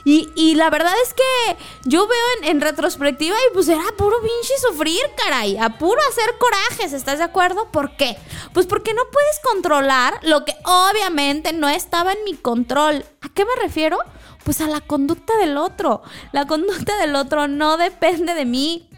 Y, 0.04 0.54
la 0.54 0.70
verdad 0.70 0.92
es 1.04 1.14
que 1.14 1.56
yo 1.84 2.06
veo 2.06 2.50
en, 2.50 2.60
retrospectiva 2.60 3.36
y 3.36 3.54
pues 3.54 3.68
era 3.68 3.84
puro 3.96 4.16
pinche 4.20 4.54
sufrir, 4.68 5.00
caray. 5.16 5.56
A 5.58 5.78
puro 5.78 6.00
hacer 6.08 6.34
corajes, 6.38 6.92
¿estás 6.92 7.18
de 7.18 7.24
acuerdo? 7.24 7.70
¿Por 7.70 7.96
qué? 7.96 8.16
Pues 8.52 8.66
porque 8.66 8.94
no 8.94 9.02
puedes 9.10 9.40
controlar 9.42 10.18
lo 10.22 10.44
que 10.44 10.54
obviamente 10.64 11.52
no 11.52 11.68
estaba 11.68 12.12
en 12.12 12.24
mi 12.24 12.34
control. 12.34 13.04
¿A 13.20 13.28
qué 13.28 13.44
me 13.44 13.62
refiero? 13.62 13.98
Pues 14.44 14.60
a 14.60 14.66
la 14.66 14.80
conducta 14.80 15.36
del 15.38 15.56
otro. 15.56 16.02
La 16.32 16.46
conducta 16.46 16.96
del 16.98 17.14
otro 17.14 17.48
no 17.48 17.76
depende 17.76 18.34
de 18.34 18.44
mí. 18.44 18.88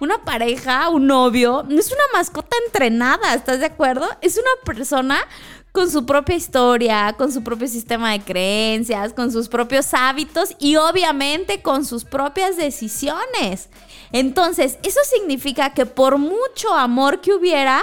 Una 0.00 0.22
pareja, 0.22 0.88
un 0.90 1.06
novio, 1.06 1.64
no 1.66 1.78
es 1.78 1.90
una 1.90 2.04
mascota 2.12 2.54
entrenada, 2.66 3.32
¿estás 3.32 3.60
de 3.60 3.66
acuerdo? 3.66 4.06
Es 4.20 4.36
una 4.36 4.50
persona 4.66 5.18
con 5.72 5.90
su 5.90 6.04
propia 6.04 6.36
historia, 6.36 7.14
con 7.16 7.32
su 7.32 7.42
propio 7.42 7.66
sistema 7.66 8.12
de 8.12 8.20
creencias, 8.20 9.14
con 9.14 9.32
sus 9.32 9.48
propios 9.48 9.94
hábitos 9.94 10.54
y 10.58 10.76
obviamente 10.76 11.62
con 11.62 11.86
sus 11.86 12.04
propias 12.04 12.58
decisiones. 12.58 13.70
Entonces, 14.12 14.78
eso 14.82 15.00
significa 15.10 15.72
que 15.72 15.86
por 15.86 16.18
mucho 16.18 16.74
amor 16.74 17.22
que 17.22 17.32
hubiera, 17.32 17.82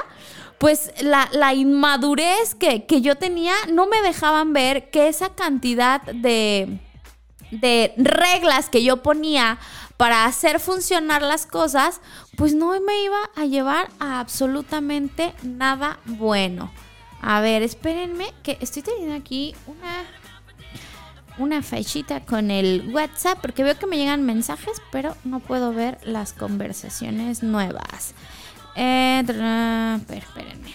pues 0.60 0.92
la, 1.02 1.54
inmadurez 1.56 2.54
que, 2.54 2.86
yo 3.02 3.16
tenía 3.16 3.54
no 3.72 3.88
me 3.88 4.04
dejaban 4.04 4.54
ver 4.54 4.92
que 4.92 5.08
esa 5.08 5.30
cantidad 5.30 6.02
de, 6.02 6.80
de 7.50 7.94
reglas 7.98 8.70
que 8.70 8.84
yo 8.84 9.02
ponía 9.02 9.58
para 9.98 10.26
hacer 10.26 10.60
funcionar 10.60 11.24
las 11.24 11.48
cosas, 11.48 12.02
pues 12.38 12.54
no 12.54 12.80
me 12.80 13.04
iba 13.04 13.20
a 13.36 13.46
llevar 13.46 13.90
a 14.00 14.20
absolutamente 14.20 15.34
nada 15.42 16.00
bueno. 16.06 16.72
A 17.22 17.42
ver, 17.42 17.62
espérenme, 17.64 18.34
que 18.44 18.58
estoy 18.62 18.82
teniendo 18.82 19.16
aquí 19.16 19.56
una, 19.68 20.06
una 21.38 21.62
fechita 21.62 22.22
con 22.22 22.52
el 22.52 22.92
WhatsApp, 22.94 23.40
porque 23.42 23.64
veo 23.64 23.78
que 23.78 23.88
me 23.88 23.98
llegan 23.98 24.26
mensajes, 24.26 24.82
pero 24.92 25.16
no 25.24 25.40
puedo 25.40 25.74
ver 25.74 25.98
las 26.04 26.34
conversaciones 26.34 27.44
nuevas. 27.44 28.14
Eh. 28.76 29.24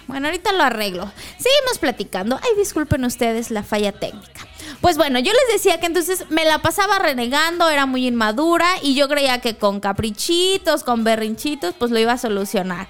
Bueno, 0.06 0.26
ahorita 0.26 0.52
lo 0.52 0.62
arreglo. 0.62 1.10
Seguimos 1.38 1.78
platicando. 1.80 2.36
Ay, 2.36 2.50
disculpen 2.58 3.04
ustedes 3.04 3.50
la 3.50 3.62
falla 3.62 3.92
técnica. 3.92 4.46
Pues 4.80 4.98
bueno, 4.98 5.18
yo 5.18 5.32
les 5.32 5.54
decía 5.54 5.80
que 5.80 5.86
entonces 5.86 6.26
me 6.30 6.44
la 6.44 6.58
pasaba 6.58 6.98
renegando, 6.98 7.68
era 7.70 7.86
muy 7.86 8.06
inmadura 8.06 8.66
y 8.82 8.94
yo 8.94 9.08
creía 9.08 9.40
que 9.40 9.56
con 9.56 9.80
caprichitos, 9.80 10.84
con 10.84 11.04
berrinchitos, 11.04 11.74
pues 11.78 11.90
lo 11.90 11.98
iba 11.98 12.12
a 12.12 12.18
solucionar. 12.18 12.88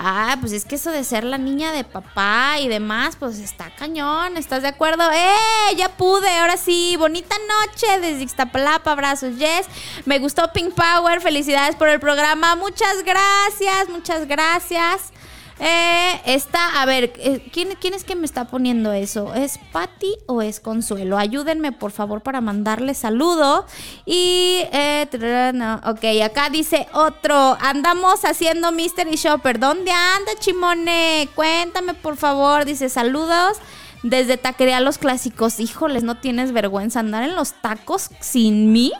Ah, 0.00 0.36
pues 0.40 0.52
es 0.52 0.64
que 0.64 0.76
eso 0.76 0.92
de 0.92 1.02
ser 1.02 1.24
la 1.24 1.38
niña 1.38 1.72
de 1.72 1.82
papá 1.82 2.60
y 2.60 2.68
demás, 2.68 3.16
pues 3.18 3.40
está 3.40 3.74
cañón, 3.74 4.36
¿estás 4.36 4.62
de 4.62 4.68
acuerdo? 4.68 5.02
¡Eh! 5.10 5.74
Ya 5.76 5.88
pude, 5.88 6.30
ahora 6.38 6.56
sí, 6.56 6.94
bonita 6.96 7.34
noche 7.36 7.98
desde 7.98 8.22
Ixtapalapa, 8.22 8.92
abrazos, 8.92 9.36
yes. 9.38 9.66
Me 10.04 10.20
gustó 10.20 10.52
Pink 10.52 10.72
Power, 10.74 11.20
felicidades 11.20 11.74
por 11.74 11.88
el 11.88 11.98
programa, 11.98 12.54
muchas 12.54 13.02
gracias, 13.02 13.88
muchas 13.88 14.28
gracias. 14.28 15.12
Eh, 15.60 16.20
está, 16.24 16.80
a 16.80 16.86
ver, 16.86 17.12
eh, 17.16 17.48
¿quién, 17.52 17.70
¿quién, 17.80 17.94
es 17.94 18.04
que 18.04 18.14
me 18.14 18.24
está 18.24 18.46
poniendo 18.46 18.92
eso? 18.92 19.34
¿Es 19.34 19.58
Patty 19.72 20.14
o 20.26 20.40
es 20.40 20.60
Consuelo? 20.60 21.18
Ayúdenme, 21.18 21.72
por 21.72 21.90
favor, 21.90 22.22
para 22.22 22.40
mandarle 22.40 22.94
saludo. 22.94 23.66
Y, 24.06 24.62
eh, 24.72 25.08
no, 25.54 25.80
ok, 25.84 26.04
acá 26.24 26.48
dice 26.50 26.86
otro. 26.92 27.56
Andamos 27.60 28.24
haciendo 28.24 28.70
Mystery 28.70 29.16
Shopper. 29.16 29.58
¿Dónde 29.58 29.90
anda, 29.90 30.32
Chimone? 30.38 31.28
Cuéntame, 31.34 31.94
por 31.94 32.16
favor. 32.16 32.64
Dice 32.64 32.88
saludos. 32.88 33.58
Desde 34.04 34.36
Taquería 34.36 34.80
Los 34.80 34.98
Clásicos. 34.98 35.58
Híjoles, 35.58 36.04
¿no 36.04 36.18
tienes 36.18 36.52
vergüenza 36.52 37.00
andar 37.00 37.24
en 37.24 37.34
los 37.34 37.54
tacos 37.60 38.10
sin 38.20 38.70
mí? 38.70 38.92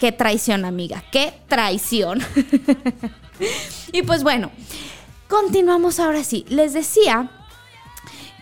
Qué 0.00 0.10
traición, 0.10 0.64
amiga. 0.64 1.04
Qué 1.12 1.32
traición. 1.46 2.20
y 3.92 4.02
pues 4.02 4.24
bueno. 4.24 4.50
Continuamos 5.32 5.98
ahora 5.98 6.24
sí. 6.24 6.44
Les 6.50 6.74
decía 6.74 7.30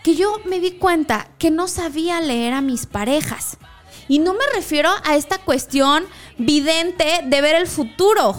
que 0.03 0.15
yo 0.15 0.41
me 0.43 0.59
di 0.59 0.71
cuenta 0.71 1.29
que 1.37 1.49
no 1.49 1.69
sabía 1.69 2.19
leer 2.19 2.53
a 2.53 2.59
mis 2.59 2.85
parejas. 2.85 3.55
Y 4.09 4.19
no 4.19 4.33
me 4.33 4.43
refiero 4.53 4.89
a 5.05 5.15
esta 5.15 5.37
cuestión 5.37 6.03
vidente 6.37 7.21
de 7.23 7.39
ver 7.39 7.55
el 7.55 7.67
futuro, 7.67 8.35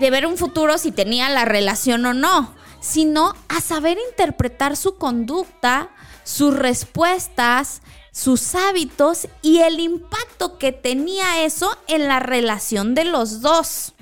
de 0.00 0.10
ver 0.10 0.26
un 0.26 0.36
futuro 0.36 0.76
si 0.76 0.90
tenía 0.90 1.28
la 1.28 1.44
relación 1.44 2.04
o 2.04 2.14
no, 2.14 2.52
sino 2.80 3.36
a 3.48 3.60
saber 3.60 3.96
interpretar 4.10 4.76
su 4.76 4.96
conducta, 4.96 5.90
sus 6.24 6.52
respuestas, 6.52 7.80
sus 8.10 8.56
hábitos 8.56 9.28
y 9.40 9.60
el 9.60 9.78
impacto 9.78 10.58
que 10.58 10.72
tenía 10.72 11.44
eso 11.44 11.78
en 11.86 12.08
la 12.08 12.18
relación 12.18 12.96
de 12.96 13.04
los 13.04 13.40
dos 13.40 13.94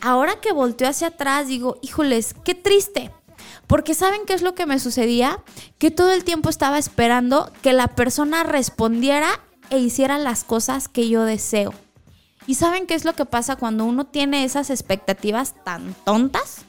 ahora 0.00 0.40
que 0.40 0.52
volteo 0.52 0.88
hacia 0.88 1.08
atrás, 1.08 1.48
digo, 1.48 1.78
híjoles, 1.82 2.34
qué 2.44 2.54
triste. 2.54 3.10
Porque 3.66 3.94
¿saben 3.94 4.22
qué 4.26 4.32
es 4.32 4.42
lo 4.42 4.54
que 4.54 4.66
me 4.66 4.78
sucedía? 4.78 5.42
Que 5.78 5.90
todo 5.90 6.12
el 6.12 6.24
tiempo 6.24 6.48
estaba 6.48 6.78
esperando 6.78 7.52
que 7.62 7.72
la 7.72 7.88
persona 7.88 8.42
respondiera 8.42 9.28
e 9.70 9.78
hiciera 9.78 10.18
las 10.18 10.44
cosas 10.44 10.88
que 10.88 11.08
yo 11.08 11.24
deseo. 11.24 11.74
¿Y 12.46 12.54
saben 12.54 12.86
qué 12.86 12.94
es 12.94 13.04
lo 13.04 13.14
que 13.14 13.26
pasa 13.26 13.56
cuando 13.56 13.84
uno 13.84 14.06
tiene 14.06 14.44
esas 14.44 14.70
expectativas 14.70 15.54
tan 15.64 15.94
tontas? 16.04 16.62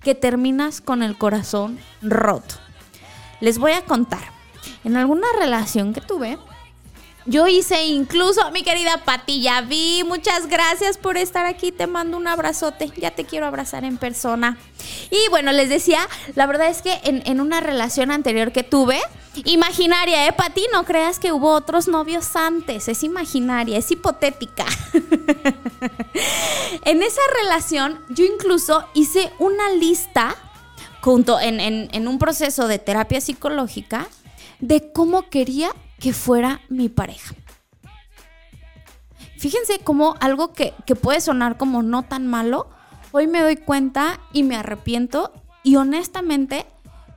Que 0.00 0.14
terminas 0.14 0.82
con 0.82 1.02
el 1.02 1.16
corazón 1.16 1.78
roto. 2.02 2.56
Les 3.40 3.58
voy 3.58 3.72
a 3.72 3.86
contar. 3.86 4.20
En 4.84 4.98
alguna 4.98 5.26
relación 5.38 5.94
que 5.94 6.02
tuve, 6.02 6.38
yo 7.26 7.46
hice 7.46 7.84
incluso, 7.86 8.50
mi 8.50 8.62
querida 8.62 9.02
Pati, 9.04 9.40
ya 9.40 9.62
vi. 9.62 10.04
Muchas 10.04 10.46
gracias 10.46 10.98
por 10.98 11.16
estar 11.16 11.46
aquí. 11.46 11.72
Te 11.72 11.86
mando 11.86 12.18
un 12.18 12.26
abrazote. 12.26 12.90
Ya 12.96 13.12
te 13.12 13.24
quiero 13.24 13.46
abrazar 13.46 13.84
en 13.84 13.96
persona. 13.96 14.58
Y 15.10 15.30
bueno, 15.30 15.52
les 15.52 15.70
decía, 15.70 16.06
la 16.34 16.46
verdad 16.46 16.68
es 16.68 16.82
que 16.82 17.00
en, 17.04 17.40
una 17.40 17.60
relación 17.60 18.10
anterior 18.10 18.52
que 18.52 18.62
tuve, 18.62 19.00
imaginaria, 19.44 20.26
¿eh, 20.26 20.32
Pati? 20.32 20.66
No 20.70 20.84
creas 20.84 21.18
que 21.18 21.32
hubo 21.32 21.52
otros 21.52 21.88
novios 21.88 22.36
antes. 22.36 22.88
Es 22.88 23.02
imaginaria, 23.02 23.78
es 23.78 23.90
hipotética. 23.90 24.66
en 26.84 27.02
esa 27.02 27.22
relación, 27.42 28.00
yo 28.10 28.26
incluso 28.26 28.84
hice 28.92 29.32
una 29.38 29.70
lista 29.70 30.36
junto 31.00 31.40
en, 31.40 31.60
en 31.60 32.08
un 32.08 32.18
proceso 32.18 32.68
de 32.68 32.78
terapia 32.78 33.20
psicológica 33.20 34.08
de 34.60 34.92
cómo 34.92 35.28
quería 35.28 35.70
que 36.04 36.12
fuera 36.12 36.60
mi 36.68 36.90
pareja. 36.90 37.34
Fíjense 39.38 39.78
cómo 39.82 40.16
algo 40.20 40.52
que, 40.52 40.74
puede 41.00 41.22
sonar 41.22 41.56
como 41.56 41.82
no 41.82 42.02
tan 42.02 42.26
malo, 42.26 42.68
hoy 43.10 43.26
me 43.26 43.40
doy 43.40 43.56
cuenta 43.56 44.20
y 44.30 44.42
me 44.42 44.54
arrepiento 44.54 45.32
y 45.62 45.76
honestamente 45.76 46.66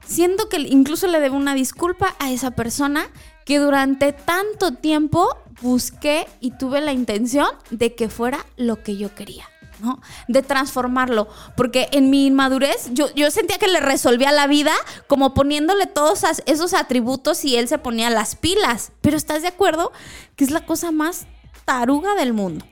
siento 0.05 0.47
que 0.47 0.59
incluso 0.59 1.07
le 1.07 1.19
debo 1.19 1.35
una 1.35 1.53
disculpa 1.53 2.15
a 2.19 2.31
esa 2.31 2.51
persona 2.51 3.07
que 3.43 3.59
durante 3.59 4.13
tanto 4.13 4.71
tiempo 4.71 5.35
busqué 5.61 6.25
y 6.39 6.51
tuve 6.51 6.79
la 6.79 6.93
intención 6.93 7.49
de 7.69 7.93
que 7.93 8.07
fuera 8.07 8.45
lo 8.55 8.83
que 8.83 8.95
yo 8.95 9.13
quería. 9.13 9.43
¿No? 9.79 10.01
De 10.27 10.41
transformarlo. 10.41 11.27
Porque 11.55 11.89
en 11.91 12.09
mi 12.09 12.25
inmadurez 12.27 12.89
yo, 12.91 13.13
yo 13.15 13.29
sentía 13.31 13.57
que 13.57 13.67
le 13.67 13.79
resolvía 13.79 14.31
la 14.31 14.47
vida 14.47 14.73
como 15.07 15.33
poniéndole 15.33 15.87
todos 15.87 16.21
esos 16.45 16.73
atributos 16.73 17.43
y 17.45 17.55
él 17.55 17.67
se 17.67 17.77
ponía 17.77 18.09
las 18.09 18.35
pilas. 18.35 18.91
Pero 19.01 19.17
¿estás 19.17 19.41
de 19.41 19.49
acuerdo? 19.49 19.91
Que 20.35 20.43
es 20.43 20.51
la 20.51 20.65
cosa 20.65 20.91
más 20.91 21.27
taruga 21.65 22.15
del 22.15 22.33
mundo. 22.33 22.65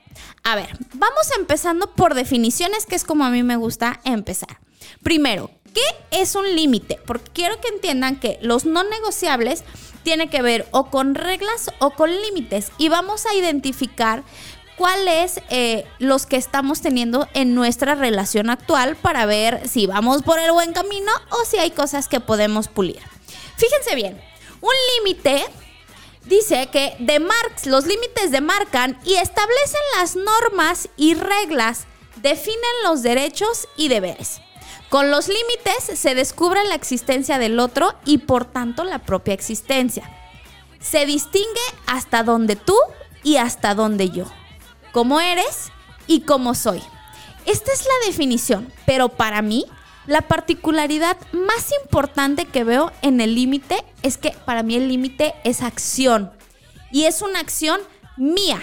A 0.44 0.56
ver, 0.56 0.78
vamos 0.94 1.32
empezando 1.38 1.92
por 1.94 2.14
definiciones, 2.14 2.86
que 2.86 2.96
es 2.96 3.04
como 3.04 3.26
a 3.26 3.30
mí 3.30 3.44
me 3.44 3.58
gusta 3.58 4.00
empezar. 4.04 4.60
Primero, 5.04 5.52
¿qué 5.74 5.82
es 6.12 6.36
un 6.36 6.56
límite? 6.56 7.00
Porque 7.06 7.32
quiero 7.34 7.60
que 7.60 7.68
entiendan 7.68 8.20
que 8.20 8.40
los 8.42 8.66
no 8.66 8.84
negociables 8.84 9.64
tienen 10.04 10.30
que 10.30 10.44
ver 10.44 10.68
o 10.72 10.92
con 10.92 11.16
reglas 11.16 11.72
o 11.80 11.92
con 11.92 12.12
límites. 12.12 12.72
Y 12.78 12.90
vamos 12.90 13.26
a 13.26 13.34
identificar 13.34 14.24
cuáles 14.77 15.41
eh, 15.50 15.86
los 16.00 16.25
que 16.25 16.38
estamos 16.38 16.82
teniendo 16.82 17.27
en 17.34 17.55
nuestra 17.55 17.96
relación 17.96 18.50
actual 18.50 18.96
para 18.96 19.25
ver 19.25 19.67
si 19.67 19.88
vamos 19.88 20.22
por 20.22 20.39
el 20.39 20.51
buen 20.51 20.74
camino 20.74 21.12
o 21.29 21.46
si 21.46 21.58
hay 21.58 21.72
cosas 21.72 22.08
que 22.08 22.20
podemos 22.20 22.67
pulir. 22.67 23.00
Fíjense 23.58 23.96
bien, 23.96 24.22
un 24.62 24.74
límite 24.98 25.46
dice 26.25 26.67
que 26.72 26.96
de 27.00 27.20
los 27.65 27.86
límites 27.86 28.32
demarcan 28.32 29.00
y 29.05 29.15
establecen 29.15 29.82
las 30.00 30.15
normas 30.15 30.89
y 30.98 31.13
reglas, 31.13 31.86
definen 32.22 32.60
los 32.84 33.03
derechos 33.03 33.67
y 33.77 33.88
deberes. 33.88 34.41
Con 34.89 35.12
los 35.12 35.27
límites 35.27 36.00
se 36.00 36.15
descubre 36.15 36.63
la 36.65 36.75
existencia 36.75 37.38
del 37.38 37.60
otro 37.60 37.96
y 38.05 38.20
por 38.20 38.46
tanto 38.46 38.84
la 38.84 39.00
propia 39.00 39.34
existencia. 39.34 40.10
Se 40.79 41.05
distingue 41.05 41.62
hasta 41.88 42.24
donde 42.24 42.55
tú 42.55 42.77
y 43.24 43.38
hasta 43.38 43.74
donde 43.74 44.10
yo. 44.10 44.25
Cómo 44.96 45.20
eres 45.20 45.74
y 46.08 46.22
cómo 46.22 46.56
soy. 46.56 46.82
Esta 47.46 47.74
es 47.74 47.84
la 47.84 48.08
definición, 48.08 48.72
pero 48.86 49.10
para 49.10 49.42
mí 49.42 49.66
la 50.08 50.22
particularidad 50.22 51.18
más 51.34 51.74
importante 51.84 52.46
que 52.46 52.64
veo 52.64 52.94
en 53.02 53.20
el 53.20 53.36
límite 53.36 53.84
es 54.04 54.18
que 54.18 54.32
para 54.46 54.64
mí 54.64 54.78
el 54.78 54.88
límite 54.88 55.36
es 55.44 55.64
acción. 55.64 56.32
Y 56.94 57.04
es 57.04 57.22
una 57.22 57.42
acción 57.42 57.82
mía. 58.16 58.62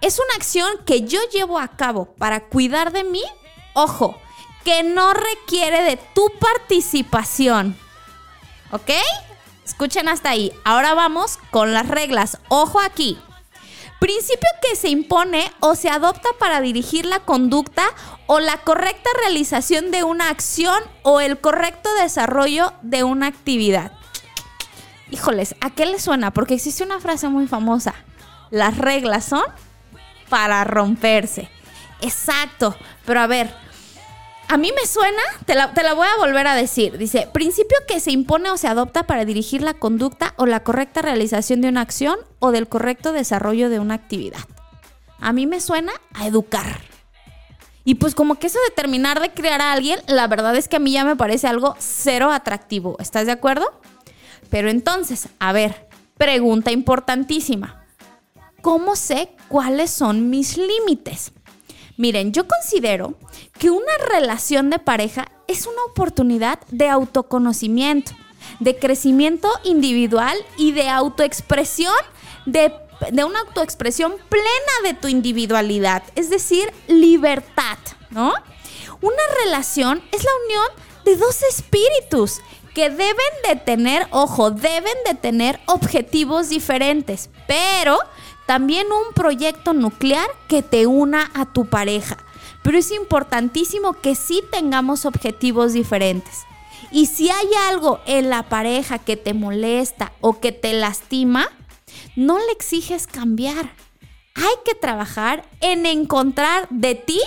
Es 0.00 0.18
una 0.18 0.36
acción 0.36 0.70
que 0.86 1.02
yo 1.02 1.20
llevo 1.30 1.58
a 1.58 1.68
cabo 1.68 2.14
para 2.14 2.48
cuidar 2.48 2.90
de 2.90 3.04
mí. 3.04 3.22
Ojo, 3.74 4.18
que 4.64 4.82
no 4.82 5.12
requiere 5.12 5.82
de 5.82 5.98
tu 6.14 6.30
participación. 6.40 7.76
¿Ok? 8.70 8.90
Escuchen 9.66 10.08
hasta 10.08 10.30
ahí. 10.30 10.50
Ahora 10.64 10.94
vamos 10.94 11.38
con 11.50 11.74
las 11.74 11.88
reglas. 11.88 12.38
Ojo 12.48 12.80
aquí. 12.80 13.18
Principio 14.02 14.48
que 14.60 14.74
se 14.74 14.88
impone 14.88 15.52
o 15.60 15.76
se 15.76 15.88
adopta 15.88 16.28
para 16.40 16.60
dirigir 16.60 17.06
la 17.06 17.20
conducta 17.20 17.84
o 18.26 18.40
la 18.40 18.56
correcta 18.56 19.08
realización 19.20 19.92
de 19.92 20.02
una 20.02 20.28
acción 20.28 20.82
o 21.04 21.20
el 21.20 21.38
correcto 21.38 21.88
desarrollo 22.00 22.72
de 22.82 23.04
una 23.04 23.28
actividad. 23.28 23.92
Híjoles, 25.12 25.54
¿a 25.60 25.70
qué 25.70 25.86
le 25.86 26.00
suena? 26.00 26.32
Porque 26.32 26.54
existe 26.54 26.82
una 26.82 26.98
frase 26.98 27.28
muy 27.28 27.46
famosa. 27.46 27.94
Las 28.50 28.76
reglas 28.76 29.24
son 29.24 29.44
para 30.28 30.64
romperse. 30.64 31.48
Exacto. 32.00 32.74
Pero 33.06 33.20
a 33.20 33.28
ver, 33.28 33.54
a 34.52 34.58
mí 34.58 34.70
me 34.78 34.86
suena, 34.86 35.22
te 35.46 35.54
la, 35.54 35.94
voy 35.94 36.06
a 36.06 36.18
volver 36.18 36.46
a 36.46 36.54
decir. 36.54 36.98
Dice, 36.98 37.26
principio 37.32 37.78
que 37.88 38.00
se 38.00 38.10
impone 38.10 38.50
o 38.50 38.58
se 38.58 38.68
adopta 38.68 39.04
para 39.04 39.24
dirigir 39.24 39.62
la 39.62 39.72
conducta 39.72 40.34
o 40.36 40.44
la 40.44 40.62
correcta 40.62 41.00
realización 41.00 41.62
de 41.62 41.68
una 41.68 41.80
acción 41.80 42.18
o 42.38 42.50
del 42.50 42.68
correcto 42.68 43.12
desarrollo 43.12 43.70
de 43.70 43.78
una 43.78 43.94
actividad. 43.94 44.42
A 45.20 45.32
mí 45.32 45.46
me 45.46 45.58
suena 45.58 45.92
a 46.12 46.26
educar. 46.26 46.82
Y 47.84 47.94
pues 47.94 48.14
como 48.14 48.34
que 48.34 48.48
eso 48.48 48.58
de 48.68 48.74
terminar 48.74 49.22
de 49.22 49.30
criar 49.30 49.62
a 49.62 49.72
alguien, 49.72 50.00
la 50.06 50.26
verdad 50.26 50.54
es 50.54 50.68
que 50.68 50.76
a 50.76 50.80
mí 50.80 50.92
ya 50.92 51.06
me 51.06 51.16
parece 51.16 51.46
algo 51.46 51.74
cero 51.78 52.30
atractivo. 52.30 52.98
¿Estás 53.00 53.24
de 53.24 53.32
acuerdo? 53.32 53.80
Pero 54.50 54.68
entonces, 54.68 55.30
a 55.38 55.52
ver, 55.52 55.88
pregunta 56.18 56.72
importantísima. 56.72 57.86
¿Cómo 58.60 58.96
sé 58.96 59.34
cuáles 59.48 59.90
son 59.90 60.28
mis 60.28 60.58
límites? 60.58 61.32
Miren, 62.02 62.32
yo 62.32 62.48
considero 62.48 63.14
que 63.60 63.70
una 63.70 63.96
relación 64.12 64.70
de 64.70 64.80
pareja 64.80 65.30
es 65.46 65.68
una 65.68 65.84
oportunidad 65.88 66.58
de 66.66 66.88
autoconocimiento, 66.88 68.10
de 68.58 68.76
crecimiento 68.76 69.48
individual 69.62 70.36
y 70.56 70.72
de 70.72 70.88
autoexpresión, 70.88 71.94
de, 72.44 72.74
una 73.24 73.38
autoexpresión 73.46 74.16
plena 74.28 74.74
de 74.82 74.94
tu 74.94 75.06
individualidad, 75.06 76.02
es 76.16 76.28
decir, 76.28 76.72
libertad, 76.88 77.78
¿no? 78.10 78.34
Una 79.00 79.22
relación 79.44 80.02
es 80.10 80.24
la 80.24 80.30
unión 80.44 80.66
de 81.04 81.14
dos 81.14 81.44
espíritus 81.44 82.40
que 82.74 82.90
deben 82.90 83.32
de 83.48 83.54
tener, 83.54 84.08
ojo, 84.10 84.50
deben 84.50 84.96
de 85.06 85.14
tener 85.14 85.60
objetivos 85.66 86.48
diferentes, 86.48 87.30
pero 87.46 87.96
también 88.52 88.88
un 88.92 89.14
proyecto 89.14 89.72
nuclear 89.72 90.28
que 90.46 90.60
te 90.60 90.86
una 90.86 91.30
a 91.32 91.50
tu 91.50 91.64
pareja. 91.64 92.18
Pero 92.62 92.76
es 92.76 92.90
importantísimo 92.90 93.94
que 93.94 94.14
sí 94.14 94.42
tengamos 94.52 95.06
objetivos 95.06 95.72
diferentes. 95.72 96.40
Y 96.90 97.06
si 97.06 97.30
hay 97.30 97.48
algo 97.70 98.00
en 98.04 98.28
la 98.28 98.50
pareja 98.50 98.98
que 98.98 99.16
te 99.16 99.32
molesta 99.32 100.12
o 100.20 100.38
que 100.38 100.52
te 100.52 100.74
lastima, 100.74 101.48
no 102.14 102.36
le 102.36 102.52
exiges 102.52 103.06
cambiar. 103.06 103.72
Hay 104.34 104.54
que 104.66 104.74
trabajar 104.74 105.48
en 105.62 105.86
encontrar 105.86 106.68
de 106.68 106.94
ti 106.94 107.22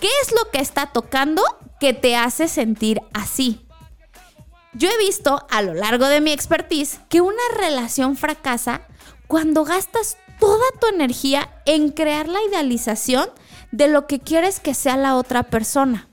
qué 0.00 0.08
es 0.22 0.32
lo 0.32 0.50
que 0.50 0.60
está 0.60 0.86
tocando 0.86 1.42
que 1.80 1.92
te 1.92 2.16
hace 2.16 2.48
sentir 2.48 3.02
así. 3.12 3.60
Yo 4.72 4.88
he 4.88 4.96
visto 5.04 5.46
a 5.50 5.60
lo 5.60 5.74
largo 5.74 6.06
de 6.06 6.22
mi 6.22 6.32
expertise 6.32 7.00
que 7.10 7.20
una 7.20 7.42
relación 7.58 8.16
fracasa 8.16 8.80
cuando 9.26 9.62
gastas 9.64 10.16
toda 10.38 10.64
tu 10.80 10.86
energía 10.88 11.48
en 11.64 11.90
crear 11.90 12.28
la 12.28 12.42
idealización 12.48 13.28
de 13.72 13.88
lo 13.88 14.06
que 14.06 14.20
quieres 14.20 14.60
que 14.60 14.74
sea 14.74 14.96
la 14.96 15.16
otra 15.16 15.44
persona, 15.44 16.08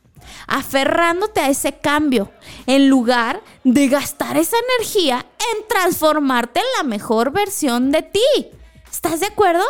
aferrándote 0.47 1.41
a 1.41 1.49
ese 1.49 1.73
cambio, 1.73 2.31
en 2.65 2.89
lugar 2.89 3.41
de 3.63 3.87
gastar 3.87 4.37
esa 4.37 4.57
energía 4.77 5.25
en 5.53 5.67
transformarte 5.67 6.59
en 6.59 6.65
la 6.77 6.83
mejor 6.83 7.31
versión 7.31 7.91
de 7.91 8.01
ti. 8.01 8.47
¿Estás 8.91 9.19
de 9.19 9.27
acuerdo? 9.27 9.63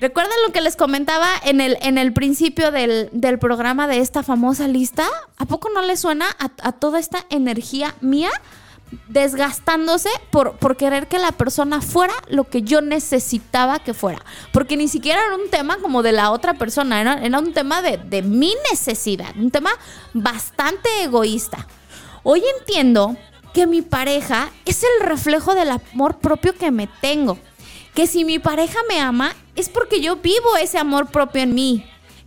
¿Recuerdan 0.00 0.34
lo 0.46 0.52
que 0.52 0.60
les 0.60 0.76
comentaba 0.76 1.28
en 1.44 1.60
el, 1.60 1.76
en 1.80 1.98
el 1.98 2.12
principio 2.12 2.70
del, 2.70 3.10
programa 3.40 3.88
de 3.88 3.98
esta 3.98 4.22
famosa 4.22 4.68
lista? 4.68 5.06
¿A 5.36 5.44
poco 5.46 5.70
no 5.74 5.82
les 5.82 6.00
suena 6.00 6.26
a 6.38 6.72
toda 6.72 7.00
esta 7.00 7.26
energía 7.30 7.94
mía? 8.00 8.30
Desgastándose 9.08 10.10
por, 10.30 10.76
querer 10.76 11.08
que 11.08 11.18
la 11.18 11.32
persona 11.32 11.80
fuera 11.80 12.14
lo 12.28 12.44
que 12.44 12.62
yo 12.62 12.80
necesitaba 12.80 13.78
que 13.78 13.94
fuera. 13.94 14.24
Porque 14.52 14.76
ni 14.76 14.88
siquiera 14.88 15.20
era 15.24 15.36
un 15.36 15.50
tema 15.50 15.78
como 15.78 16.02
de 16.02 16.12
la 16.12 16.30
otra 16.30 16.54
persona, 16.54 17.00
era, 17.00 17.22
era 17.24 17.38
un 17.38 17.52
tema 17.52 17.82
de, 17.82 17.98
de 17.98 18.22
mi 18.22 18.54
necesidad, 18.70 19.34
un 19.36 19.50
tema 19.50 19.70
bastante 20.12 20.88
egoísta. 21.02 21.66
Hoy 22.22 22.42
entiendo 22.58 23.16
que 23.52 23.66
mi 23.66 23.82
pareja 23.82 24.50
es 24.64 24.82
el 24.82 25.06
reflejo 25.06 25.54
del 25.54 25.70
amor 25.70 26.18
propio 26.18 26.54
que 26.54 26.70
me 26.70 26.88
tengo. 27.00 27.38
Que 27.94 28.06
si 28.06 28.24
mi 28.24 28.38
pareja 28.38 28.78
me 28.88 29.00
ama 29.00 29.34
es 29.56 29.68
porque 29.68 30.00
yo 30.00 30.16
vivo 30.16 30.56
ese 30.60 30.78
amor 30.78 31.08
propio 31.08 31.42
en 31.42 31.54
mí. 31.54 31.84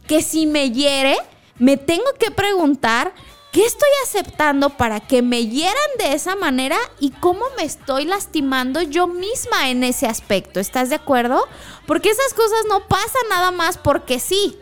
Que 0.07 0.21
si 0.21 0.45
me 0.45 0.71
hiere, 0.71 1.15
me 1.57 1.77
tengo 1.77 2.11
que 2.19 2.31
preguntar 2.31 3.13
¿Qué 3.51 3.65
estoy 3.65 3.89
aceptando 4.05 4.69
para 4.69 5.01
que 5.01 5.21
me 5.21 5.45
hieran 5.45 5.75
de 5.97 6.13
esa 6.13 6.37
manera 6.37 6.77
y 7.01 7.11
cómo 7.11 7.43
me 7.57 7.63
estoy 7.63 8.05
lastimando 8.05 8.81
yo 8.81 9.07
misma 9.07 9.69
en 9.69 9.83
ese 9.83 10.07
aspecto? 10.07 10.61
¿Estás 10.61 10.87
de 10.87 10.95
acuerdo? 10.95 11.45
Porque 11.85 12.09
esas 12.09 12.33
cosas 12.33 12.61
no 12.69 12.87
pasan 12.87 13.27
nada 13.29 13.51
más 13.51 13.77
porque 13.77 14.19
sí. 14.19 14.57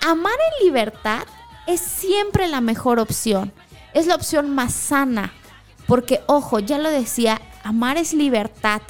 Amar 0.00 0.32
en 0.32 0.66
libertad 0.66 1.24
es 1.66 1.82
siempre 1.82 2.48
la 2.48 2.62
mejor 2.62 3.00
opción. 3.00 3.52
Es 3.92 4.06
la 4.06 4.14
opción 4.14 4.48
más 4.48 4.72
sana. 4.72 5.34
Porque, 5.86 6.22
ojo, 6.26 6.58
ya 6.58 6.78
lo 6.78 6.88
decía, 6.88 7.38
amar 7.64 7.98
es 7.98 8.14
libertad. 8.14 8.80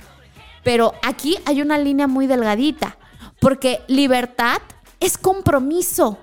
Pero 0.63 0.95
aquí 1.03 1.37
hay 1.47 1.63
una 1.63 1.79
línea 1.79 2.07
muy 2.07 2.29
delgadita. 2.29 2.97
Porque 3.41 3.83
libertad 3.89 4.63
es 5.01 5.19
compromiso 5.19 6.21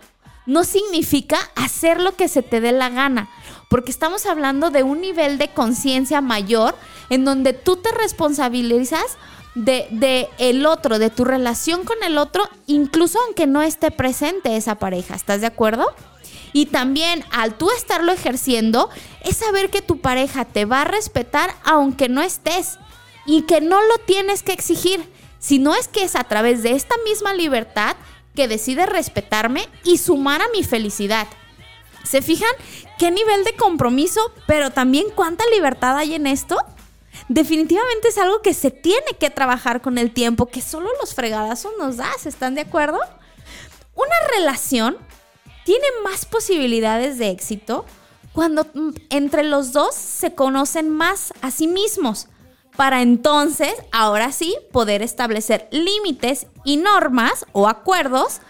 no 0.50 0.64
significa 0.64 1.38
hacer 1.56 2.02
lo 2.02 2.16
que 2.16 2.28
se 2.28 2.42
te 2.42 2.60
dé 2.60 2.72
la 2.72 2.90
gana, 2.90 3.30
porque 3.68 3.92
estamos 3.92 4.26
hablando 4.26 4.72
de 4.72 4.82
un 4.82 5.00
nivel 5.00 5.38
de 5.38 5.50
conciencia 5.50 6.22
mayor 6.22 6.76
en 7.12 7.24
donde 7.24 7.54
tú 7.54 7.76
te 7.76 7.92
responsabilizas 7.92 9.20
de, 9.54 10.28
el 10.40 10.66
otro, 10.66 10.98
de 10.98 11.12
tu 11.12 11.24
relación 11.24 11.84
con 11.84 11.98
el 12.04 12.18
otro, 12.18 12.50
incluso 12.66 13.20
aunque 13.26 13.46
no 13.46 13.62
esté 13.62 13.92
presente 13.92 14.58
esa 14.58 14.80
pareja. 14.80 15.14
¿Estás 15.14 15.42
de 15.42 15.48
acuerdo? 15.48 15.86
Y 16.52 16.66
también 16.66 17.24
al 17.30 17.56
tú 17.56 17.70
estarlo 17.70 18.12
ejerciendo, 18.12 18.90
es 19.22 19.38
saber 19.38 19.70
que 19.70 19.84
tu 19.84 20.00
pareja 20.00 20.46
te 20.46 20.66
va 20.66 20.82
a 20.82 20.86
respetar 20.86 21.54
aunque 21.64 22.10
no 22.10 22.24
estés 22.24 22.80
y 23.28 23.44
que 23.44 23.62
no 23.62 23.80
lo 23.84 24.00
tienes 24.00 24.42
que 24.42 24.54
exigir, 24.54 25.08
sino 25.38 25.76
es 25.76 25.88
que 25.88 26.04
es 26.04 26.16
a 26.16 26.24
través 26.24 26.64
de 26.64 26.72
esta 26.72 26.96
misma 27.06 27.36
libertad 27.36 27.96
que 28.40 28.48
decide 28.48 28.86
respetarme 28.86 29.68
y 29.84 29.98
sumar 29.98 30.42
a 30.42 30.48
mi 30.56 30.64
felicidad. 30.64 31.28
¿Se 32.06 32.22
fijan 32.22 32.48
qué 32.98 33.12
nivel 33.12 33.44
de 33.44 33.54
compromiso, 33.58 34.32
pero 34.48 34.70
también 34.72 35.08
cuánta 35.14 35.44
libertad 35.54 35.98
hay 35.98 36.16
en 36.16 36.26
esto? 36.26 36.58
Definitivamente 37.28 38.08
es 38.08 38.18
algo 38.18 38.42
que 38.42 38.54
se 38.54 38.72
tiene 38.72 39.18
que 39.20 39.30
trabajar 39.30 39.82
con 39.82 39.98
el 39.98 40.14
tiempo, 40.14 40.46
que 40.46 40.62
solo 40.62 40.88
los 41.02 41.14
fregadazos 41.14 41.74
nos 41.78 41.98
das, 41.98 42.26
¿están 42.28 42.56
de 42.56 42.62
acuerdo? 42.62 43.02
Una 43.94 44.16
relación 44.38 44.98
tiene 45.66 45.86
más 46.06 46.26
posibilidades 46.26 47.18
de 47.18 47.32
éxito 47.32 47.84
cuando 48.32 48.68
mm, 48.74 48.92
entre 49.10 49.44
los 49.44 49.74
dos 49.74 49.96
se 49.96 50.34
conocen 50.34 50.90
más 50.90 51.34
a 51.42 51.52
sí 51.52 51.68
mismos, 51.68 52.30
para 52.76 53.02
entonces, 53.02 53.74
ahora 53.92 54.32
sí, 54.32 54.56
poder 54.72 55.02
establecer 55.02 55.68
límites 55.72 56.48
y 56.64 56.78
normas 56.78 57.46
o 57.52 57.68
acuerdos 57.68 58.42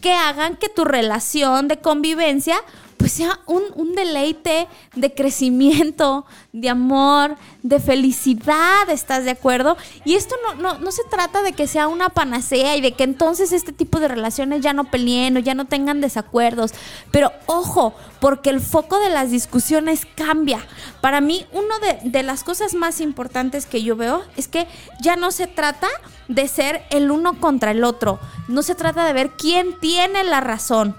que 0.00 0.12
hagan 0.12 0.56
que 0.56 0.68
tu 0.68 0.84
relación 0.84 1.68
de 1.68 1.78
convivencia 1.78 2.56
pues 2.98 3.12
sea 3.12 3.38
un, 3.46 3.94
deleite 3.94 4.66
de 4.94 5.14
crecimiento, 5.14 6.26
de 6.52 6.68
amor, 6.68 7.36
de 7.62 7.80
felicidad, 7.80 8.90
¿estás 8.90 9.24
de 9.24 9.30
acuerdo? 9.30 9.76
Y 10.04 10.14
esto 10.14 10.34
no, 10.58 10.78
no, 10.78 10.92
se 10.92 11.04
trata 11.04 11.42
de 11.42 11.52
que 11.52 11.66
sea 11.66 11.88
una 11.88 12.08
panacea 12.08 12.76
y 12.76 12.80
de 12.80 12.92
que 12.92 13.04
entonces 13.04 13.52
este 13.52 13.72
tipo 13.72 14.00
de 14.00 14.08
relaciones 14.08 14.62
ya 14.62 14.72
no 14.72 14.84
peleen 14.84 15.36
o 15.36 15.40
ya 15.40 15.54
no 15.54 15.66
tengan 15.66 16.00
desacuerdos. 16.00 16.72
Pero 17.12 17.32
ojo, 17.46 17.94
porque 18.20 18.50
el 18.50 18.60
foco 18.60 18.98
de 18.98 19.10
las 19.10 19.30
discusiones 19.30 20.06
cambia. 20.16 20.66
Para 21.00 21.20
mí, 21.20 21.46
una 21.52 21.78
de, 21.78 22.10
de 22.10 22.22
las 22.24 22.42
cosas 22.42 22.74
más 22.74 23.00
importantes 23.00 23.66
que 23.66 23.82
yo 23.82 23.94
veo 23.96 24.22
es 24.36 24.48
que 24.48 24.66
ya 25.00 25.16
no 25.16 25.30
se 25.30 25.46
trata 25.46 25.88
de 26.26 26.48
ser 26.48 26.82
el 26.90 27.12
uno 27.12 27.38
contra 27.40 27.70
el 27.70 27.84
otro. 27.84 28.18
No 28.48 28.62
se 28.62 28.74
trata 28.74 29.04
de 29.04 29.12
ver 29.12 29.30
quién 29.30 29.78
tiene 29.78 30.24
la 30.24 30.40
razón 30.40 30.96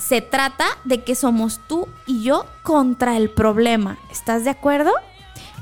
se 0.00 0.20
trata 0.20 0.66
de 0.84 1.04
que 1.04 1.14
somos 1.14 1.60
tú 1.68 1.86
y 2.06 2.22
yo 2.22 2.46
contra 2.62 3.16
el 3.16 3.30
problema. 3.30 3.98
¿Estás 4.10 4.44
de 4.44 4.50
acuerdo? 4.50 4.92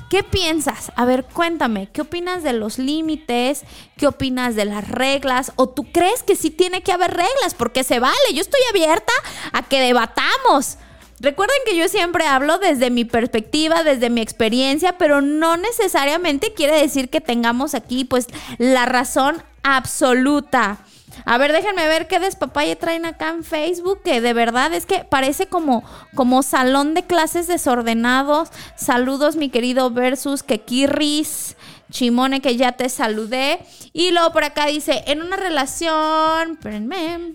¿Qué 0.09 0.23
piensas? 0.23 0.91
A 0.97 1.05
ver, 1.05 1.25
cuéntame, 1.25 1.91
¿qué 1.93 2.01
opinas 2.01 2.43
de 2.43 2.55
los 2.55 2.79
límites? 2.79 3.65
¿Qué 3.99 4.07
opinas 4.07 4.55
de 4.55 4.65
las 4.65 4.89
reglas? 4.89 5.53
¿O 5.57 5.69
tú 5.69 5.85
crees 5.93 6.23
que 6.23 6.35
sí 6.35 6.51
tiene 6.51 6.83
que 6.83 6.93
haber 6.93 7.11
reglas? 7.11 7.55
Porque 7.57 7.85
se 7.85 7.99
vale, 7.99 8.17
yo 8.33 8.41
estoy 8.41 8.61
abierta 8.71 9.13
a 9.53 9.63
que 9.63 9.81
debatamos. 9.81 10.79
Recuerden 11.21 11.59
que 11.67 11.77
yo 11.77 11.89
siempre 11.89 12.27
hablo 12.27 12.59
desde 12.59 12.91
mi 12.91 13.05
perspectiva, 13.05 13.83
desde 13.83 14.09
mi 14.09 14.21
experiencia, 14.21 14.97
pero 14.97 15.21
no 15.21 15.57
necesariamente 15.57 16.55
quiere 16.55 16.81
decir 16.81 17.11
que 17.11 17.21
tengamos 17.21 17.75
aquí 17.75 18.05
pues 18.05 18.29
la 18.57 18.87
razón 18.87 19.43
absoluta. 19.63 20.79
A 21.25 21.39
ver, 21.39 21.53
déjenme 21.53 21.87
ver 21.87 22.07
qué 22.07 22.19
despapalle 22.19 22.77
traen 22.77 23.05
acá 23.05 23.31
en 23.31 23.45
Facebook, 23.45 24.03
que 24.03 24.21
de 24.21 24.33
verdad 24.33 24.73
es 24.73 24.87
que 24.87 25.05
parece 25.05 25.47
como, 25.47 25.85
como 26.15 26.43
salón 26.43 26.95
de 26.95 27.05
clases 27.05 27.47
desordenados. 27.47 28.51
Saludos, 28.77 29.37
mi 29.37 29.49
querido 29.51 29.91
Versus, 29.91 30.43
que 30.43 30.61
Kirris. 30.61 31.57
Chimone, 31.91 32.41
que 32.41 32.57
ya 32.57 32.73
te 32.73 32.89
saludé. 32.89 33.61
Y 33.93 34.11
luego 34.11 34.33
por 34.33 34.45
acá 34.45 34.67
dice, 34.67 35.05
en 35.07 35.23
una 35.23 35.37
relación, 35.37 36.53
espérenme. 36.53 37.35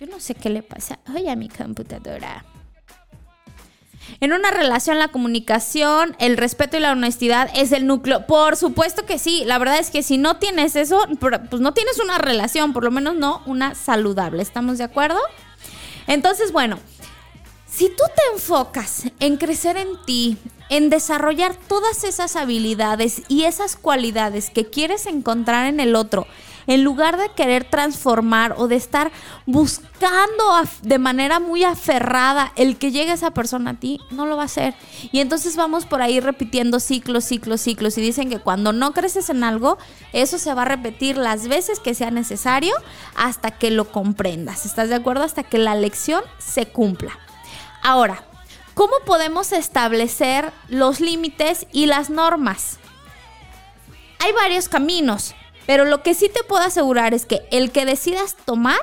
Yo 0.00 0.06
no 0.06 0.20
sé 0.20 0.34
qué 0.34 0.48
le 0.48 0.62
pasa. 0.62 0.98
Oye, 1.14 1.30
a 1.30 1.36
mi 1.36 1.48
computadora. 1.48 2.44
En 4.20 4.32
una 4.32 4.50
relación, 4.50 4.98
la 4.98 5.08
comunicación, 5.08 6.16
el 6.18 6.36
respeto 6.36 6.76
y 6.76 6.80
la 6.80 6.92
honestidad 6.92 7.50
es 7.54 7.72
el 7.72 7.86
núcleo. 7.86 8.26
Por 8.26 8.56
supuesto 8.56 9.06
que 9.06 9.18
sí. 9.18 9.44
La 9.46 9.58
verdad 9.58 9.78
es 9.78 9.90
que 9.90 10.02
si 10.02 10.18
no 10.18 10.36
tienes 10.38 10.76
eso, 10.76 11.06
pues 11.18 11.60
no 11.60 11.74
tienes 11.74 11.98
una 11.98 12.18
relación, 12.18 12.72
por 12.72 12.84
lo 12.84 12.90
menos 12.90 13.14
no 13.14 13.42
una 13.46 13.74
saludable. 13.74 14.42
¿Estamos 14.42 14.78
de 14.78 14.84
acuerdo? 14.84 15.20
Entonces, 16.06 16.52
bueno, 16.52 16.78
si 17.66 17.88
tú 17.88 18.02
te 18.14 18.22
enfocas 18.34 19.04
en 19.20 19.36
crecer 19.36 19.76
en 19.76 19.88
ti, 20.04 20.36
en 20.70 20.90
desarrollar 20.90 21.54
todas 21.68 22.04
esas 22.04 22.36
habilidades 22.36 23.22
y 23.28 23.44
esas 23.44 23.76
cualidades 23.76 24.50
que 24.50 24.68
quieres 24.68 25.06
encontrar 25.06 25.66
en 25.66 25.80
el 25.80 25.94
otro, 25.94 26.26
en 26.66 26.84
lugar 26.84 27.16
de 27.16 27.30
querer 27.30 27.64
transformar 27.64 28.54
o 28.56 28.68
de 28.68 28.76
estar 28.76 29.10
buscando 29.46 30.44
de 30.82 30.98
manera 30.98 31.40
muy 31.40 31.64
aferrada 31.64 32.52
el 32.56 32.76
que 32.76 32.90
llegue 32.90 33.12
esa 33.12 33.32
persona 33.32 33.72
a 33.72 33.74
ti, 33.74 34.00
no 34.10 34.26
lo 34.26 34.36
va 34.36 34.42
a 34.42 34.46
hacer. 34.46 34.74
Y 35.12 35.20
entonces 35.20 35.56
vamos 35.56 35.86
por 35.86 36.02
ahí 36.02 36.20
repitiendo 36.20 36.80
ciclos, 36.80 37.24
ciclos, 37.24 37.60
ciclos. 37.60 37.98
Y 37.98 38.00
dicen 38.00 38.30
que 38.30 38.38
cuando 38.38 38.72
no 38.72 38.92
creces 38.92 39.30
en 39.30 39.44
algo, 39.44 39.78
eso 40.12 40.38
se 40.38 40.54
va 40.54 40.62
a 40.62 40.66
repetir 40.66 41.16
las 41.16 41.48
veces 41.48 41.80
que 41.80 41.94
sea 41.94 42.10
necesario 42.10 42.74
hasta 43.14 43.50
que 43.50 43.70
lo 43.70 43.90
comprendas. 43.90 44.66
¿Estás 44.66 44.88
de 44.88 44.94
acuerdo? 44.94 45.24
Hasta 45.24 45.42
que 45.42 45.58
la 45.58 45.74
lección 45.74 46.22
se 46.38 46.66
cumpla. 46.66 47.18
Ahora, 47.82 48.24
¿cómo 48.74 48.94
podemos 49.04 49.52
establecer 49.52 50.52
los 50.68 51.00
límites 51.00 51.66
y 51.72 51.86
las 51.86 52.10
normas? 52.10 52.78
Hay 54.18 54.32
varios 54.32 54.68
caminos. 54.68 55.34
Pero 55.70 55.84
lo 55.84 56.02
que 56.02 56.14
sí 56.14 56.28
te 56.28 56.42
puedo 56.42 56.64
asegurar 56.64 57.14
es 57.14 57.26
que 57.26 57.46
el 57.52 57.70
que 57.70 57.84
decidas 57.84 58.36
tomar 58.44 58.80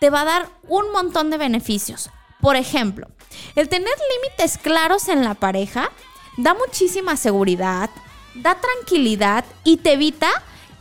te 0.00 0.10
va 0.10 0.20
a 0.20 0.26
dar 0.26 0.50
un 0.68 0.92
montón 0.92 1.30
de 1.30 1.38
beneficios. 1.38 2.10
Por 2.42 2.56
ejemplo, 2.56 3.08
el 3.54 3.70
tener 3.70 3.94
límites 4.22 4.58
claros 4.58 5.08
en 5.08 5.24
la 5.24 5.32
pareja 5.32 5.90
da 6.36 6.52
muchísima 6.52 7.16
seguridad, 7.16 7.88
da 8.34 8.54
tranquilidad 8.60 9.46
y 9.64 9.78
te 9.78 9.94
evita 9.94 10.28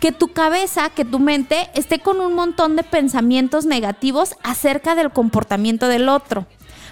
que 0.02 0.12
tu 0.12 0.34
cabeza, 0.34 0.90
que 0.90 1.06
tu 1.06 1.20
mente 1.20 1.70
esté 1.74 2.00
con 2.00 2.20
un 2.20 2.34
montón 2.34 2.76
de 2.76 2.84
pensamientos 2.84 3.66
negativos 3.66 4.36
acerca 4.44 4.94
del 4.94 5.12
comportamiento 5.12 5.88
del 5.88 6.10
otro, 6.10 6.48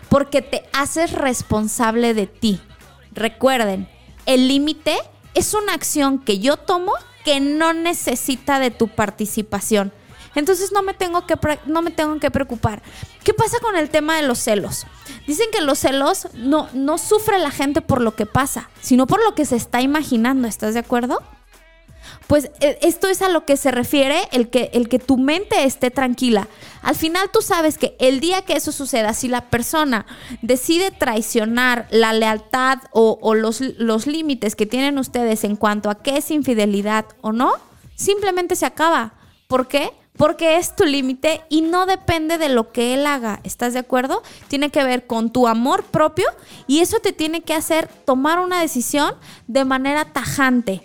porque 0.08 0.41
te 0.41 0.63
haces 0.71 1.12
responsable 1.12 2.13
de 2.13 2.28
ti. 2.28 2.62
Recuerden, 3.12 3.89
el 4.26 4.47
límite 4.47 4.95
es 5.34 5.54
una 5.54 5.73
acción 5.73 6.17
que 6.17 6.39
yo 6.39 6.56
tomo 6.56 6.93
que 7.23 7.39
no 7.39 7.73
necesita 7.73 8.59
de 8.59 8.71
tu 8.71 8.88
participación. 8.88 9.91
Entonces 10.36 10.71
no 10.71 10.81
me 10.81 10.93
tengo 10.93 11.27
que 11.27 11.36
no 11.65 11.81
me 11.81 11.91
tengo 11.91 12.19
que 12.19 12.31
preocupar. 12.31 12.81
¿Qué 13.23 13.33
pasa 13.33 13.59
con 13.62 13.75
el 13.75 13.89
tema 13.89 14.15
de 14.17 14.23
los 14.23 14.39
celos? 14.39 14.86
Dicen 15.27 15.47
que 15.51 15.62
los 15.62 15.79
celos 15.79 16.27
no 16.33 16.69
no 16.73 16.97
sufre 16.97 17.39
la 17.39 17.51
gente 17.51 17.81
por 17.81 18.01
lo 18.01 18.15
que 18.15 18.25
pasa, 18.25 18.69
sino 18.81 19.05
por 19.05 19.23
lo 19.23 19.36
que 19.36 19.45
se 19.45 19.55
está 19.55 19.81
imaginando, 19.81 20.47
¿estás 20.47 20.73
de 20.73 20.79
acuerdo? 20.79 21.21
Pues 22.27 22.51
e, 22.59 22.77
esto 22.81 23.07
es 23.07 23.21
a 23.21 23.29
lo 23.29 23.45
que 23.45 23.57
se 23.57 23.71
refiere 23.71 24.17
el 24.31 24.49
que, 24.49 24.69
el 24.73 24.89
que 24.89 24.99
tu 24.99 25.17
mente 25.17 25.63
esté 25.63 25.91
tranquila. 25.91 26.47
Al 26.81 26.95
final 26.95 27.29
tú 27.31 27.41
sabes 27.41 27.77
que 27.77 27.95
el 27.99 28.19
día 28.19 28.43
que 28.43 28.53
eso 28.53 28.71
suceda, 28.71 29.13
si 29.13 29.27
la 29.27 29.49
persona 29.49 30.05
decide 30.41 30.91
traicionar 30.91 31.87
la 31.91 32.13
lealtad 32.13 32.79
o, 32.91 33.33
los, 33.35 33.61
los 33.61 34.07
límites 34.07 34.55
que 34.55 34.65
tienen 34.65 34.97
ustedes 34.97 35.43
en 35.43 35.55
cuanto 35.55 35.89
a 35.89 36.01
qué 36.01 36.17
es 36.17 36.31
infidelidad 36.31 37.05
o 37.21 37.31
no, 37.31 37.53
simplemente 37.95 38.55
se 38.55 38.65
acaba. 38.65 39.13
¿Por 39.47 39.67
qué? 39.67 39.91
porque 40.17 40.57
es 40.57 40.75
tu 40.75 40.85
límite 40.85 41.41
y 41.49 41.61
no 41.61 41.85
depende 41.85 42.37
de 42.37 42.49
lo 42.49 42.71
que 42.71 42.93
él 42.93 43.07
haga. 43.07 43.39
¿Estás 43.43 43.73
de 43.73 43.79
acuerdo? 43.79 44.21
Tiene 44.47 44.69
que 44.69 44.83
ver 44.83 45.07
con 45.07 45.31
tu 45.31 45.47
amor 45.47 45.83
propio 45.83 46.25
y 46.67 46.79
eso 46.79 46.99
te 46.99 47.13
tiene 47.13 47.41
que 47.41 47.53
hacer 47.53 47.87
tomar 48.05 48.39
una 48.39 48.61
decisión 48.61 49.15
de 49.47 49.65
manera 49.65 50.05
tajante. 50.05 50.81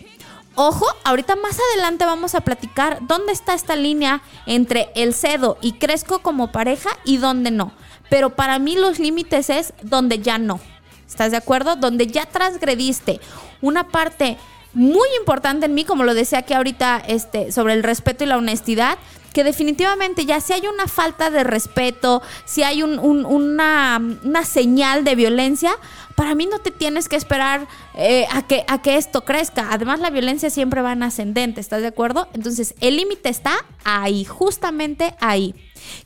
Ojo, 0.61 0.87
ahorita 1.05 1.37
más 1.37 1.57
adelante 1.71 2.05
vamos 2.05 2.35
a 2.35 2.41
platicar 2.41 2.99
dónde 3.03 3.31
está 3.31 3.55
esta 3.55 3.77
línea 3.77 4.23
entre 4.45 4.89
el 4.97 5.15
cedo 5.15 5.57
y 5.63 5.75
crezco 5.75 6.19
como 6.19 6.51
pareja 6.51 6.91
y 7.05 7.19
dónde 7.19 7.53
no. 7.53 7.71
Pero 8.11 8.35
para 8.35 8.59
mí 8.59 8.75
los 8.75 8.99
límites 8.99 9.51
es 9.51 9.73
donde 9.83 10.19
ya 10.19 10.37
no. 10.37 10.59
¿Estás 11.07 11.31
de 11.31 11.37
acuerdo? 11.37 11.77
Donde 11.77 12.09
ya 12.09 12.27
transgrediste 12.27 13.21
una 13.63 13.87
parte 13.87 14.37
muy 14.75 15.07
importante 15.21 15.67
en 15.67 15.75
mí, 15.75 15.85
como 15.85 16.03
lo 16.03 16.13
decía 16.13 16.41
aquí 16.41 16.55
ahorita, 16.55 17.05
este, 17.07 17.53
sobre 17.53 17.75
el 17.75 17.85
respeto 17.85 18.25
y 18.25 18.27
la 18.27 18.37
honestidad, 18.37 18.99
que 19.33 19.45
definitivamente 19.45 20.27
ya 20.27 20.41
si 20.41 20.53
hay 20.53 20.67
una 20.67 20.87
falta 20.87 21.31
de 21.31 21.45
respeto, 21.45 22.23
si 22.45 22.63
hay 22.63 22.83
una, 22.83 24.01
señal 24.45 25.05
de 25.05 25.15
violencia, 25.15 25.73
para 26.17 26.35
mí 26.35 26.47
no 26.47 26.59
te 26.59 26.71
tienes 26.71 27.09
que 27.09 27.17
esperar 27.17 27.69
eh, 27.95 28.27
a, 28.31 28.47
que, 28.47 28.65
a 28.67 28.83
que 28.83 28.97
esto 28.97 29.25
crezca. 29.25 29.69
Además, 29.71 30.01
la 30.01 30.11
violencia 30.11 30.51
siempre 30.51 30.83
va 30.83 30.93
en 30.93 31.03
ascendente, 31.03 31.61
¿estás 31.61 31.83
de 31.83 31.89
acuerdo? 31.89 32.29
Entonces, 32.33 32.75
el 32.81 32.97
límite 32.97 33.29
está 33.29 33.53
ahí, 33.85 34.25
justamente 34.25 35.15
ahí. 35.21 35.55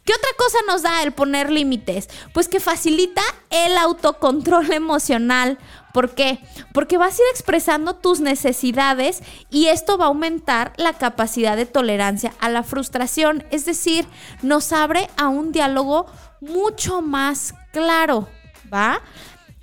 ¿Qué 0.05 0.13
otra 0.13 0.29
cosa 0.37 0.59
nos 0.67 0.83
da 0.83 1.03
el 1.03 1.13
poner 1.13 1.51
límites? 1.51 2.09
Pues 2.33 2.49
que 2.49 2.61
facilita 2.61 3.23
el 3.51 3.77
autocontrol 3.79 4.73
emocional. 4.73 5.59
¿Por 5.93 6.15
qué? 6.15 6.39
Porque 6.73 6.99
vas 6.99 7.15
a 7.15 7.23
ir 7.23 7.29
expresando 7.33 7.95
tus 7.95 8.21
necesidades 8.21 9.23
y 9.51 9.67
esto 9.67 9.99
va 9.99 10.07
a 10.07 10.09
aumentar 10.09 10.73
la 10.77 10.95
capacidad 10.95 11.57
de 11.57 11.67
tolerancia 11.67 12.33
a 12.41 12.49
la 12.49 12.63
frustración. 12.63 13.45
Es 13.51 13.65
decir, 13.65 14.07
nos 14.43 14.73
abre 14.73 15.09
a 15.17 15.29
un 15.29 15.53
diálogo 15.53 16.07
mucho 16.41 17.03
más 17.03 17.55
claro, 17.73 18.29
¿va? 18.73 19.01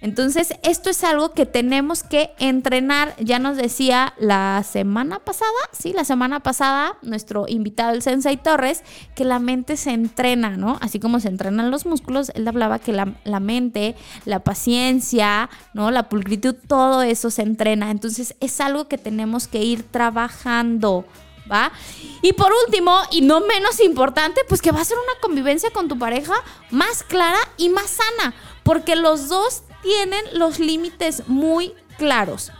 Entonces, 0.01 0.53
esto 0.63 0.89
es 0.89 1.03
algo 1.03 1.33
que 1.33 1.45
tenemos 1.45 2.03
que 2.03 2.31
entrenar. 2.39 3.15
Ya 3.19 3.37
nos 3.37 3.57
decía 3.57 4.13
la 4.17 4.63
semana 4.63 5.19
pasada, 5.19 5.51
sí, 5.73 5.91
la 5.91 6.05
semana 6.05 6.39
pasada, 6.39 6.97
nuestro 7.01 7.45
invitado, 7.47 7.93
el 7.93 8.01
Sensei 8.01 8.37
Torres, 8.37 8.83
que 9.15 9.25
la 9.25 9.39
mente 9.39 9.75
se 9.75 9.91
entrena, 9.91 10.51
¿no? 10.51 10.77
Así 10.81 10.99
como 10.99 11.19
se 11.19 11.27
entrenan 11.27 11.69
los 11.69 11.85
músculos, 11.85 12.31
él 12.35 12.47
hablaba 12.47 12.79
que 12.79 12.93
la, 12.93 13.13
la 13.25 13.41
mente, 13.41 13.95
la 14.23 14.39
paciencia, 14.39 15.49
¿no? 15.73 15.91
La 15.91 16.07
pulcritud, 16.07 16.55
todo 16.67 17.01
eso 17.01 17.29
se 17.29 17.41
entrena. 17.41 17.91
Entonces, 17.91 18.35
es 18.39 18.61
algo 18.61 18.87
que 18.87 18.97
tenemos 18.97 19.47
que 19.47 19.63
ir 19.63 19.83
trabajando. 19.83 21.05
¿Va? 21.51 21.71
Y 22.21 22.33
por 22.33 22.51
último, 22.67 22.95
y 23.09 23.21
no 23.21 23.39
menos 23.41 23.79
importante, 23.79 24.41
pues 24.47 24.61
que 24.61 24.71
va 24.71 24.81
a 24.81 24.85
ser 24.85 24.97
una 24.97 25.19
convivencia 25.19 25.71
con 25.71 25.87
tu 25.87 25.97
pareja 25.97 26.35
más 26.69 27.01
clara 27.01 27.39
y 27.57 27.69
más 27.69 27.89
sana, 27.89 28.35
porque 28.61 28.95
los 28.95 29.29
dos 29.29 29.63
tienen 29.81 30.23
los 30.33 30.59
límites 30.59 31.23
muy 31.27 31.73
claros. 31.97 32.51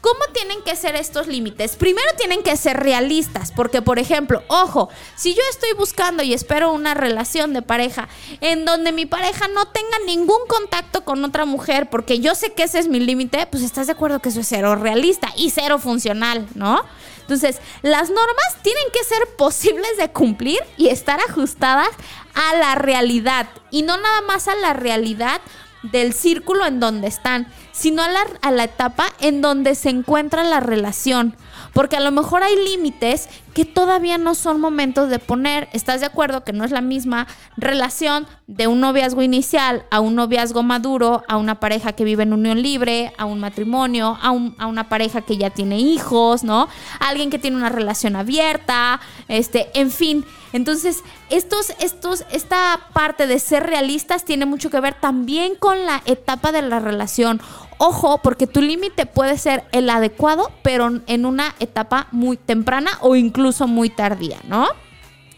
¿Cómo 0.00 0.20
tienen 0.32 0.62
que 0.62 0.76
ser 0.76 0.94
estos 0.94 1.26
límites? 1.26 1.74
Primero 1.74 2.08
tienen 2.16 2.44
que 2.44 2.56
ser 2.56 2.76
realistas, 2.76 3.50
porque 3.50 3.82
por 3.82 3.98
ejemplo, 3.98 4.44
ojo, 4.46 4.88
si 5.16 5.34
yo 5.34 5.42
estoy 5.50 5.72
buscando 5.72 6.22
y 6.22 6.32
espero 6.32 6.72
una 6.72 6.94
relación 6.94 7.52
de 7.52 7.62
pareja 7.62 8.08
en 8.40 8.64
donde 8.64 8.92
mi 8.92 9.06
pareja 9.06 9.48
no 9.48 9.66
tenga 9.66 9.98
ningún 10.06 10.46
contacto 10.46 11.04
con 11.04 11.24
otra 11.24 11.46
mujer, 11.46 11.90
porque 11.90 12.20
yo 12.20 12.36
sé 12.36 12.52
que 12.52 12.62
ese 12.62 12.78
es 12.78 12.86
mi 12.86 13.00
límite, 13.00 13.48
pues 13.50 13.64
estás 13.64 13.88
de 13.88 13.94
acuerdo 13.94 14.20
que 14.20 14.28
eso 14.28 14.40
es 14.40 14.48
cero 14.48 14.76
realista 14.76 15.32
y 15.36 15.50
cero 15.50 15.80
funcional, 15.80 16.46
¿no? 16.54 16.80
Entonces, 17.22 17.60
las 17.82 18.08
normas 18.08 18.62
tienen 18.62 18.84
que 18.92 19.04
ser 19.04 19.36
posibles 19.36 19.96
de 19.98 20.10
cumplir 20.10 20.60
y 20.76 20.88
estar 20.88 21.20
ajustadas 21.28 21.90
a 22.34 22.54
la 22.56 22.76
realidad 22.76 23.48
y 23.70 23.82
no 23.82 23.96
nada 23.96 24.20
más 24.22 24.46
a 24.46 24.54
la 24.54 24.72
realidad 24.72 25.40
del 25.82 26.12
círculo 26.12 26.66
en 26.66 26.80
donde 26.80 27.06
están, 27.08 27.46
sino 27.72 28.02
a 28.02 28.08
la, 28.08 28.20
a 28.42 28.50
la 28.50 28.64
etapa 28.64 29.06
en 29.20 29.40
donde 29.40 29.74
se 29.74 29.90
encuentra 29.90 30.42
la 30.44 30.60
relación. 30.60 31.36
Porque 31.74 31.96
a 31.96 32.00
lo 32.00 32.10
mejor 32.10 32.42
hay 32.42 32.56
límites 32.56 33.28
que 33.54 33.64
todavía 33.64 34.16
no 34.18 34.34
son 34.34 34.60
momentos 34.60 35.10
de 35.10 35.18
poner. 35.18 35.68
¿Estás 35.72 36.00
de 36.00 36.06
acuerdo 36.06 36.42
que 36.42 36.52
no 36.52 36.64
es 36.64 36.70
la 36.70 36.80
misma 36.80 37.26
relación 37.56 38.26
de 38.46 38.66
un 38.66 38.80
noviazgo 38.80 39.22
inicial 39.22 39.84
a 39.90 40.00
un 40.00 40.14
noviazgo 40.14 40.62
maduro, 40.62 41.22
a 41.28 41.36
una 41.36 41.60
pareja 41.60 41.92
que 41.92 42.04
vive 42.04 42.22
en 42.22 42.32
unión 42.32 42.62
libre, 42.62 43.12
a 43.18 43.26
un 43.26 43.38
matrimonio, 43.40 44.18
a, 44.22 44.30
un- 44.30 44.54
a 44.58 44.66
una 44.66 44.88
pareja 44.88 45.20
que 45.20 45.36
ya 45.36 45.50
tiene 45.50 45.78
hijos, 45.78 46.42
¿no? 46.42 46.68
Alguien 47.00 47.30
que 47.30 47.38
tiene 47.38 47.56
una 47.56 47.68
relación 47.68 48.16
abierta, 48.16 49.00
este, 49.28 49.68
en 49.78 49.90
fin. 49.90 50.24
Entonces, 50.52 51.02
estos, 51.30 51.72
estos, 51.80 52.24
esta 52.32 52.88
parte 52.92 53.26
de 53.26 53.38
ser 53.38 53.64
realistas 53.64 54.24
tiene 54.24 54.46
mucho 54.46 54.70
que 54.70 54.80
ver 54.80 54.94
también 54.94 55.54
con 55.54 55.86
la 55.86 56.02
etapa 56.06 56.52
de 56.52 56.62
la 56.62 56.80
relación. 56.80 57.40
Ojo, 57.78 58.18
porque 58.18 58.46
tu 58.46 58.60
límite 58.60 59.06
puede 59.06 59.38
ser 59.38 59.64
el 59.72 59.88
adecuado, 59.90 60.50
pero 60.62 60.90
en 61.06 61.26
una 61.26 61.54
etapa 61.60 62.08
muy 62.10 62.36
temprana 62.36 62.90
o 63.00 63.14
incluso 63.14 63.68
muy 63.68 63.90
tardía, 63.90 64.38
¿no? 64.48 64.66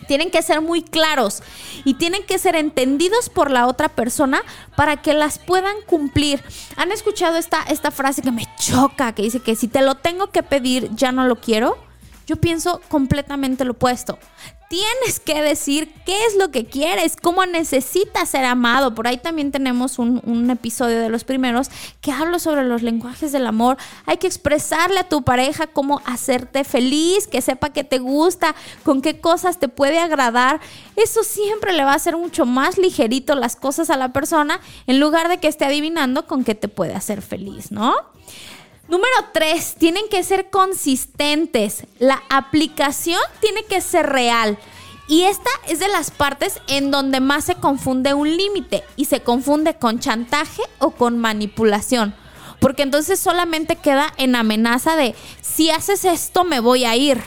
Tienen 0.06 0.30
que 0.30 0.42
ser 0.42 0.60
muy 0.60 0.82
claros 0.82 1.42
y 1.84 1.94
tienen 1.94 2.24
que 2.24 2.38
ser 2.38 2.56
entendidos 2.56 3.28
por 3.28 3.50
la 3.50 3.66
otra 3.66 3.88
persona 3.88 4.42
para 4.74 4.96
que 4.96 5.12
las 5.12 5.38
puedan 5.38 5.76
cumplir. 5.86 6.42
¿Han 6.76 6.90
escuchado 6.90 7.36
esta, 7.36 7.62
esta 7.62 7.90
frase 7.90 8.22
que 8.22 8.32
me 8.32 8.46
choca, 8.58 9.14
que 9.14 9.22
dice 9.22 9.40
que 9.40 9.54
si 9.54 9.68
te 9.68 9.82
lo 9.82 9.96
tengo 9.96 10.30
que 10.30 10.42
pedir, 10.42 10.90
ya 10.94 11.12
no 11.12 11.26
lo 11.26 11.36
quiero? 11.36 11.89
Yo 12.30 12.36
pienso 12.36 12.80
completamente 12.86 13.64
lo 13.64 13.72
opuesto. 13.72 14.16
Tienes 14.68 15.18
que 15.18 15.42
decir 15.42 15.92
qué 16.06 16.26
es 16.26 16.36
lo 16.36 16.52
que 16.52 16.64
quieres, 16.64 17.16
cómo 17.20 17.44
necesitas 17.44 18.28
ser 18.28 18.44
amado. 18.44 18.94
Por 18.94 19.08
ahí 19.08 19.18
también 19.18 19.50
tenemos 19.50 19.98
un, 19.98 20.48
episodio 20.48 21.00
de 21.00 21.08
los 21.08 21.24
primeros 21.24 21.70
que 22.00 22.12
habla 22.12 22.38
sobre 22.38 22.62
los 22.62 22.82
lenguajes 22.82 23.32
del 23.32 23.48
amor. 23.48 23.78
Hay 24.06 24.18
que 24.18 24.28
expresarle 24.28 25.00
a 25.00 25.08
tu 25.08 25.24
pareja 25.24 25.66
cómo 25.66 26.02
hacerte 26.04 26.62
feliz, 26.62 27.26
que 27.26 27.42
sepa 27.42 27.70
que 27.70 27.82
te 27.82 27.98
gusta, 27.98 28.54
con 28.84 29.02
qué 29.02 29.20
cosas 29.20 29.58
te 29.58 29.66
puede 29.66 29.98
agradar. 29.98 30.60
Eso 30.94 31.24
siempre 31.24 31.72
le 31.72 31.82
va 31.82 31.94
a 31.94 31.96
hacer 31.96 32.16
mucho 32.16 32.46
más 32.46 32.78
ligerito 32.78 33.34
las 33.34 33.56
cosas 33.56 33.90
a 33.90 33.96
la 33.96 34.12
persona 34.12 34.60
en 34.86 35.00
lugar 35.00 35.28
de 35.28 35.38
que 35.38 35.48
esté 35.48 35.64
adivinando 35.64 36.28
con 36.28 36.44
qué 36.44 36.54
te 36.54 36.68
puede 36.68 36.94
hacer 36.94 37.22
feliz, 37.22 37.72
¿no? 37.72 37.92
Número 38.90 39.14
tres, 39.32 39.76
tienen 39.78 40.08
que 40.10 40.24
ser 40.24 40.50
consistentes. 40.50 41.84
La 42.00 42.20
aplicación 42.28 43.20
tiene 43.40 43.62
que 43.62 43.80
ser 43.80 44.06
real. 44.06 44.58
Y 45.06 45.22
esta 45.22 45.50
es 45.68 45.78
de 45.78 45.86
las 45.86 46.10
partes 46.10 46.60
en 46.66 46.90
donde 46.90 47.20
más 47.20 47.44
se 47.44 47.54
confunde 47.54 48.14
un 48.14 48.36
límite 48.36 48.82
y 48.96 49.04
se 49.04 49.20
confunde 49.20 49.74
con 49.74 50.00
chantaje 50.00 50.62
o 50.80 50.90
con 50.90 51.18
manipulación. 51.20 52.16
Porque 52.58 52.82
entonces 52.82 53.20
solamente 53.20 53.76
queda 53.76 54.12
en 54.16 54.34
amenaza 54.34 54.96
de 54.96 55.14
si 55.40 55.70
haces 55.70 56.04
esto 56.04 56.42
me 56.42 56.58
voy 56.58 56.84
a 56.84 56.96
ir. 56.96 57.22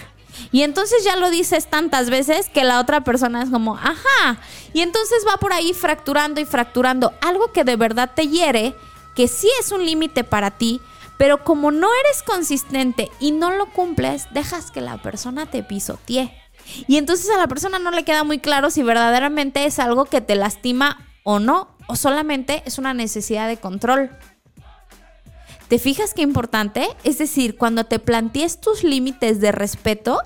Y 0.51 0.63
entonces 0.63 1.05
ya 1.05 1.15
lo 1.15 1.29
dices 1.29 1.69
tantas 1.69 2.09
veces 2.09 2.49
que 2.49 2.65
la 2.65 2.81
otra 2.81 3.05
persona 3.05 3.41
es 3.41 3.49
como, 3.49 3.77
ajá. 3.77 4.37
Y 4.73 4.81
entonces 4.81 5.25
va 5.25 5.37
por 5.37 5.53
ahí 5.53 5.73
fracturando 5.73 6.41
y 6.41 6.45
fracturando 6.45 7.13
algo 7.21 7.53
que 7.53 7.63
de 7.63 7.77
verdad 7.77 8.11
te 8.13 8.27
hiere, 8.27 8.75
que 9.15 9.29
sí 9.29 9.47
es 9.61 9.71
un 9.71 9.85
límite 9.85 10.25
para 10.25 10.51
ti, 10.51 10.81
pero 11.17 11.43
como 11.43 11.71
no 11.71 11.87
eres 12.05 12.23
consistente 12.23 13.09
y 13.19 13.31
no 13.31 13.51
lo 13.51 13.71
cumples, 13.71 14.27
dejas 14.31 14.71
que 14.71 14.81
la 14.81 15.01
persona 15.01 15.45
te 15.45 15.63
pisotee. 15.63 16.33
Y 16.87 16.97
entonces 16.97 17.29
a 17.29 17.37
la 17.37 17.47
persona 17.47 17.79
no 17.79 17.91
le 17.91 18.03
queda 18.03 18.23
muy 18.23 18.39
claro 18.39 18.69
si 18.69 18.83
verdaderamente 18.83 19.65
es 19.65 19.79
algo 19.79 20.05
que 20.05 20.21
te 20.21 20.35
lastima 20.35 21.05
o 21.23 21.39
no, 21.39 21.75
o 21.87 21.95
solamente 21.95 22.63
es 22.65 22.77
una 22.77 22.93
necesidad 22.93 23.47
de 23.47 23.57
control. 23.57 24.11
¿Te 25.67 25.79
fijas 25.79 26.13
qué 26.13 26.21
importante? 26.21 26.87
Es 27.03 27.17
decir, 27.17 27.57
cuando 27.57 27.85
te 27.85 27.99
plantees 27.99 28.61
tus 28.61 28.83
límites 28.83 29.39
de 29.39 29.51
respeto, 29.51 30.21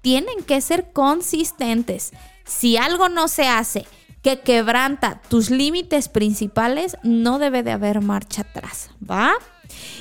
tienen 0.00 0.42
que 0.44 0.60
ser 0.60 0.92
consistentes. 0.92 2.12
Si 2.44 2.76
algo 2.76 3.08
no 3.08 3.28
se 3.28 3.48
hace 3.48 3.86
que 4.22 4.40
quebranta 4.40 5.20
tus 5.28 5.50
límites 5.50 6.08
principales, 6.08 6.96
no 7.02 7.38
debe 7.38 7.62
de 7.62 7.72
haber 7.72 8.00
marcha 8.00 8.42
atrás, 8.42 8.90
¿va? 9.08 9.34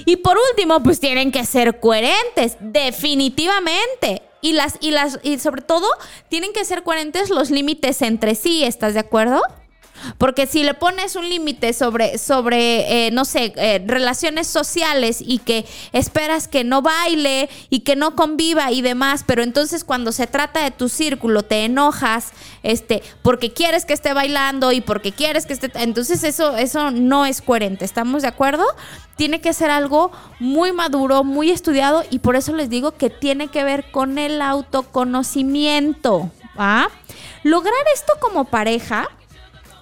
Y 0.05 0.17
por 0.17 0.37
último, 0.51 0.81
pues 0.83 0.99
tienen 0.99 1.31
que 1.31 1.45
ser 1.45 1.79
coherentes, 1.79 2.57
definitivamente. 2.59 4.21
Y 4.41 4.53
las, 4.53 4.77
y 4.79 4.91
las, 4.91 5.19
y 5.23 5.39
sobre 5.39 5.61
todo, 5.61 5.87
tienen 6.29 6.53
que 6.53 6.65
ser 6.65 6.83
coherentes 6.83 7.29
los 7.29 7.49
límites 7.49 8.01
entre 8.01 8.35
sí, 8.35 8.63
¿estás 8.63 8.93
de 8.93 8.99
acuerdo? 8.99 9.41
Porque 10.17 10.47
si 10.47 10.63
le 10.63 10.73
pones 10.73 11.15
un 11.15 11.27
límite 11.29 11.73
sobre, 11.73 12.17
sobre 12.17 13.07
eh, 13.07 13.11
no 13.11 13.25
sé, 13.25 13.53
eh, 13.55 13.83
relaciones 13.85 14.47
sociales 14.47 15.23
y 15.25 15.39
que 15.39 15.65
esperas 15.91 16.47
que 16.47 16.63
no 16.63 16.81
baile 16.81 17.49
y 17.69 17.81
que 17.81 17.95
no 17.95 18.15
conviva 18.15 18.71
y 18.71 18.81
demás, 18.81 19.23
pero 19.25 19.43
entonces 19.43 19.83
cuando 19.83 20.11
se 20.11 20.27
trata 20.27 20.63
de 20.63 20.71
tu 20.71 20.89
círculo 20.89 21.43
te 21.43 21.65
enojas, 21.65 22.31
este, 22.63 23.03
porque 23.21 23.51
quieres 23.51 23.85
que 23.85 23.93
esté 23.93 24.13
bailando 24.13 24.71
y 24.71 24.81
porque 24.81 25.11
quieres 25.11 25.45
que 25.45 25.53
esté, 25.53 25.71
entonces 25.75 26.23
eso, 26.23 26.55
eso 26.57 26.91
no 26.91 27.25
es 27.25 27.41
coherente. 27.41 27.85
¿Estamos 27.85 28.21
de 28.21 28.27
acuerdo? 28.27 28.65
Tiene 29.15 29.41
que 29.41 29.53
ser 29.53 29.69
algo 29.69 30.11
muy 30.39 30.71
maduro, 30.71 31.23
muy 31.23 31.51
estudiado 31.51 32.03
y 32.09 32.19
por 32.19 32.35
eso 32.35 32.53
les 32.53 32.69
digo 32.69 32.91
que 32.91 33.09
tiene 33.09 33.47
que 33.47 33.63
ver 33.63 33.91
con 33.91 34.17
el 34.17 34.41
autoconocimiento. 34.41 36.31
¿va? 36.59 36.89
Lograr 37.43 37.73
esto 37.93 38.13
como 38.19 38.45
pareja 38.45 39.09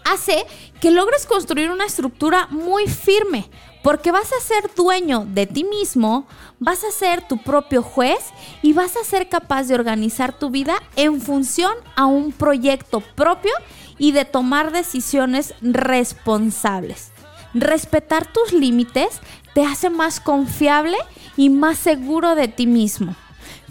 hace 0.06 0.46
que 0.80 0.92
logres 0.92 1.26
construir 1.26 1.72
una 1.72 1.86
estructura 1.86 2.48
muy 2.50 2.88
firme, 2.88 3.50
porque 3.84 4.12
vas 4.12 4.32
a 4.34 4.42
ser 4.42 4.74
dueño 4.76 5.26
de 5.28 5.46
ti 5.46 5.64
mismo, 5.64 6.26
vas 6.60 6.84
a 6.84 6.92
ser 6.92 7.28
tu 7.28 7.38
propio 7.38 7.84
juez 7.84 8.20
y 8.62 8.74
vas 8.74 8.96
a 8.96 9.04
ser 9.04 9.28
capaz 9.30 9.68
de 9.68 9.76
organizar 9.76 10.38
tu 10.38 10.50
vida 10.50 10.76
en 10.96 11.22
función 11.22 11.74
a 11.96 12.06
un 12.06 12.32
proyecto 12.32 13.02
propio 13.02 13.52
y 13.98 14.12
de 14.12 14.26
tomar 14.26 14.72
decisiones 14.72 15.54
responsables. 15.62 17.12
Respetar 17.54 18.32
tus 18.32 18.54
límites 18.54 19.20
te 19.54 19.66
hace 19.66 19.90
más 19.90 20.20
confiable 20.20 20.98
y 21.38 21.50
más 21.50 21.78
seguro 21.78 22.36
de 22.36 22.48
ti 22.48 22.66
mismo. 22.66 23.16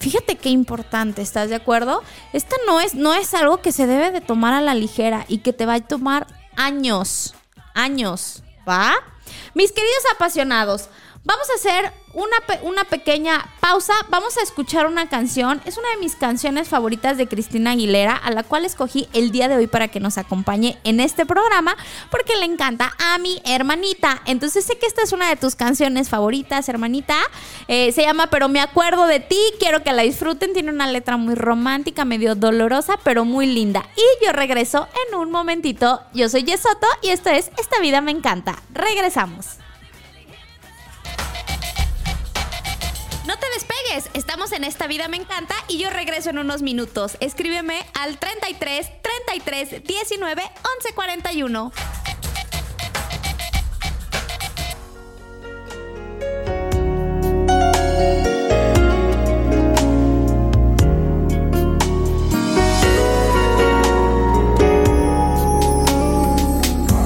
Fíjate 0.02 0.34
qué 0.34 0.48
importante, 0.48 1.22
¿estás 1.22 1.48
de 1.48 1.54
acuerdo? 1.54 2.02
Esto 2.32 2.56
no 2.66 2.80
es, 2.80 2.96
no 2.96 3.14
es 3.14 3.34
algo 3.34 3.62
que 3.62 3.70
se 3.70 3.86
debe 3.86 4.10
de 4.10 4.20
tomar 4.20 4.52
a 4.52 4.60
la 4.60 4.74
ligera 4.74 5.24
y 5.28 5.38
que 5.38 5.52
te 5.52 5.64
va 5.64 5.74
a 5.74 5.80
tomar 5.80 6.26
años, 6.56 7.34
años, 7.72 8.42
¿va? 8.68 8.94
Mis 9.54 9.70
queridos 9.70 10.02
apasionados, 10.12 10.88
Vamos 11.24 11.48
a 11.50 11.54
hacer 11.54 11.92
una, 12.14 12.36
una, 12.62 12.82
pequeña 12.82 13.48
pausa. 13.60 13.92
Vamos 14.08 14.36
a 14.38 14.42
escuchar 14.42 14.86
una 14.86 15.08
canción. 15.08 15.62
Es 15.64 15.78
una 15.78 15.88
de 15.90 15.98
mis 15.98 16.16
canciones 16.16 16.68
favoritas 16.68 17.16
de 17.16 17.28
Cristina 17.28 17.70
Aguilera, 17.70 18.16
a 18.16 18.32
la 18.32 18.42
cual 18.42 18.64
escogí 18.64 19.08
el 19.12 19.30
día 19.30 19.46
de 19.46 19.54
hoy 19.54 19.68
para 19.68 19.86
que 19.86 20.00
nos 20.00 20.18
acompañe 20.18 20.80
en 20.82 20.98
este 20.98 21.24
programa, 21.24 21.76
porque 22.10 22.34
le 22.34 22.44
encanta 22.44 22.92
a 22.98 23.18
mi 23.18 23.40
hermanita. 23.44 24.20
Entonces 24.26 24.64
sé 24.64 24.78
que 24.78 24.86
esta 24.86 25.02
es 25.02 25.12
una 25.12 25.28
de 25.28 25.36
tus 25.36 25.54
canciones 25.54 26.08
favoritas, 26.08 26.68
hermanita. 26.68 27.16
Eh, 27.68 27.92
se 27.92 28.02
llama 28.02 28.26
Pero 28.26 28.48
me 28.48 28.60
acuerdo 28.60 29.06
de 29.06 29.20
ti. 29.20 29.40
Quiero 29.60 29.84
que 29.84 29.92
la 29.92 30.02
disfruten. 30.02 30.54
Tiene 30.54 30.72
una 30.72 30.88
letra 30.88 31.18
muy 31.18 31.36
romántica, 31.36 32.04
medio 32.04 32.34
dolorosa, 32.34 32.98
pero 33.04 33.24
muy 33.24 33.46
linda. 33.46 33.88
Y 33.96 34.26
yo 34.26 34.32
regreso 34.32 34.88
en 35.06 35.14
un 35.14 35.30
momentito. 35.30 36.02
Yo 36.14 36.28
soy 36.28 36.42
Yesoto 36.42 36.88
y 37.00 37.10
esto 37.10 37.30
es 37.30 37.52
Esta 37.58 37.78
vida 37.80 38.00
me 38.00 38.10
encanta. 38.10 38.56
Regresamos. 38.72 39.61
No 43.26 43.38
te 43.38 43.46
despegues, 43.54 44.10
estamos 44.14 44.50
en 44.50 44.64
Esta 44.64 44.88
Vida 44.88 45.06
Me 45.06 45.16
Encanta 45.16 45.54
y 45.68 45.78
yo 45.78 45.90
regreso 45.90 46.30
en 46.30 46.38
unos 46.38 46.60
minutos. 46.60 47.16
Escríbeme 47.20 47.86
al 47.94 48.18
33 48.18 48.90
33 49.00 49.84
19 49.84 50.42
11 50.42 50.94
41. 50.94 51.72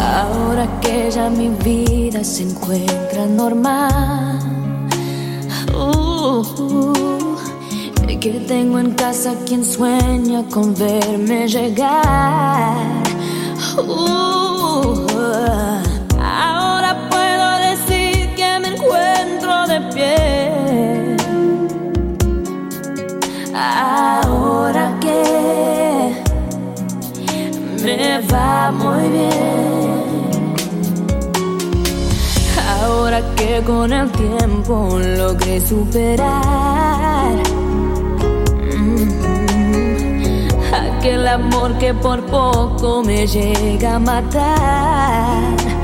Ahora 0.01 0.81
que 0.81 1.11
ya 1.11 1.29
mi 1.29 1.51
vida 1.51 2.25
se 2.25 2.45
encuentra 2.45 3.27
normal 3.27 4.56
que 8.27 8.41
tengo 8.41 8.81
en 8.81 8.91
casa 8.95 9.37
quien 9.47 9.65
sueña 9.65 10.43
con 10.51 10.75
verme 10.75 11.47
llegar. 11.47 12.75
Uh, 13.79 15.07
ahora 16.21 17.09
puedo 17.09 17.47
decir 17.69 18.35
que 18.35 18.59
me 18.63 18.69
encuentro 18.75 19.67
de 19.69 19.81
pie. 19.95 21.17
Ahora 23.55 24.99
que 25.01 26.17
me 27.85 28.21
va 28.27 28.73
muy 28.73 29.09
bien. 29.09 29.66
Que 33.17 33.63
con 33.63 33.91
el 33.95 34.11
tiempo 34.13 34.99
logré 35.01 35.59
superar 35.59 37.35
mm, 38.77 39.09
aquel 40.75 41.27
amor 41.27 41.79
que 41.79 41.95
por 41.95 42.21
poco 42.27 43.03
me 43.03 43.27
llega 43.27 43.95
a 43.95 43.99
matar. 43.99 45.76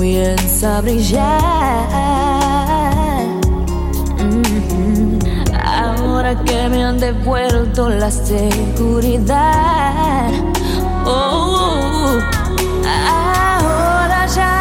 Comienza 0.00 0.78
a 0.78 0.80
brillar. 0.80 1.26
Mm-hmm. 4.16 5.18
Ahora 5.62 6.42
que 6.42 6.68
me 6.70 6.82
han 6.82 6.98
devuelto 6.98 7.90
la 7.90 8.10
seguridad. 8.10 9.30
Oh, 11.04 12.18
ahora 12.86 14.26
ya. 14.34 14.59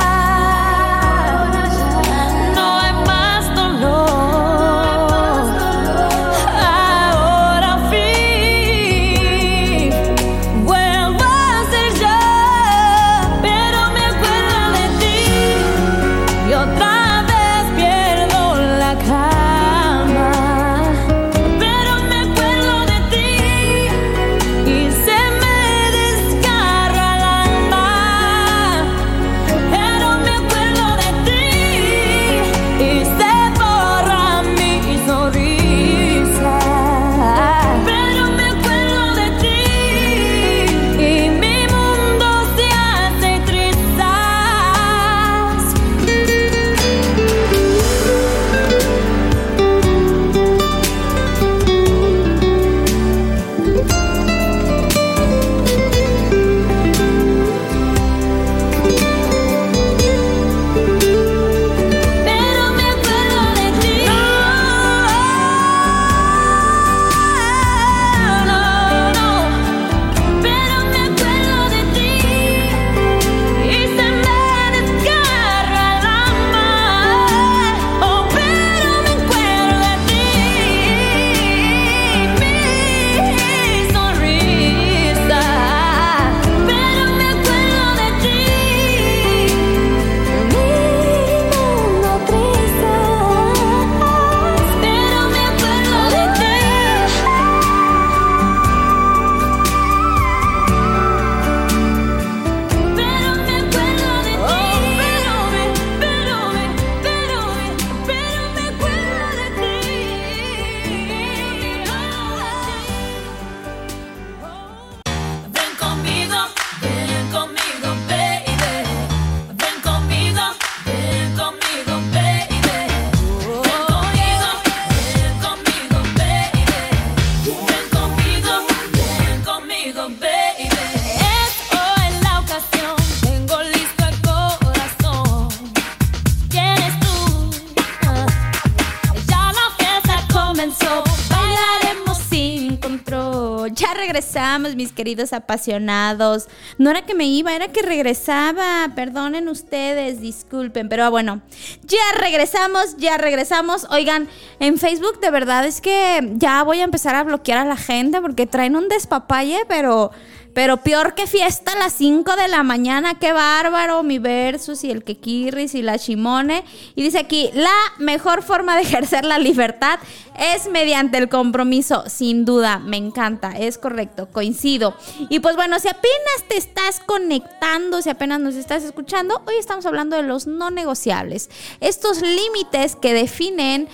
Regresamos, 143.99 144.75
mis 144.75 144.91
queridos 144.91 145.33
apasionados. 145.33 146.47
No 146.77 146.89
era 146.89 147.05
que 147.05 147.13
me 147.13 147.25
iba, 147.25 147.55
era 147.55 147.67
que 147.67 147.81
regresaba. 147.81 148.89
Perdonen 148.95 149.47
ustedes, 149.47 150.21
disculpen. 150.21 150.89
Pero 150.89 151.11
bueno, 151.11 151.41
ya 151.83 151.97
regresamos, 152.19 152.97
ya 152.97 153.17
regresamos. 153.17 153.85
Oigan, 153.91 154.27
en 154.59 154.77
Facebook 154.77 155.19
de 155.19 155.31
verdad 155.31 155.65
es 155.65 155.81
que 155.81 156.31
ya 156.35 156.63
voy 156.63 156.79
a 156.79 156.83
empezar 156.83 157.15
a 157.15 157.23
bloquear 157.23 157.59
a 157.59 157.65
la 157.65 157.77
gente 157.77 158.21
porque 158.21 158.47
traen 158.47 158.75
un 158.75 158.89
despapalle, 158.89 159.59
pero 159.67 160.11
pero 160.59 160.75
peor 160.75 161.15
que 161.15 161.25
fiesta 161.25 161.71
a 161.71 161.79
las 161.79 161.93
5 161.93 162.35
de 162.35 162.49
la 162.49 162.63
mañana, 162.63 163.17
qué 163.17 163.31
bárbaro, 163.31 164.03
mi 164.03 164.19
versus 164.19 164.83
y 164.83 164.91
el 164.91 165.05
Kekirris 165.05 165.73
y 165.73 165.81
la 165.81 165.95
Shimone. 165.95 166.65
Y 166.95 167.01
dice 167.01 167.19
aquí, 167.19 167.49
la 167.53 167.71
mejor 167.97 168.43
forma 168.43 168.75
de 168.75 168.81
ejercer 168.81 169.23
la 169.23 169.39
libertad 169.39 169.99
es 170.37 170.69
mediante 170.69 171.17
el 171.17 171.29
compromiso, 171.29 172.03
sin 172.07 172.43
duda, 172.43 172.79
me 172.79 172.97
encanta, 172.97 173.51
es 173.51 173.77
correcto, 173.77 174.27
coincido. 174.33 174.95
Y 175.29 175.39
pues 175.39 175.55
bueno, 175.55 175.79
si 175.79 175.87
apenas 175.87 176.43
te 176.49 176.57
estás 176.57 176.99
conectando, 177.05 178.01
si 178.01 178.09
apenas 178.09 178.41
nos 178.41 178.55
estás 178.55 178.83
escuchando, 178.83 179.41
hoy 179.47 179.55
estamos 179.59 179.85
hablando 179.85 180.17
de 180.17 180.23
los 180.23 180.45
no 180.45 180.71
negociables, 180.71 181.49
estos 181.79 182.21
límites 182.21 182.97
que 182.97 183.13
definen 183.13 183.87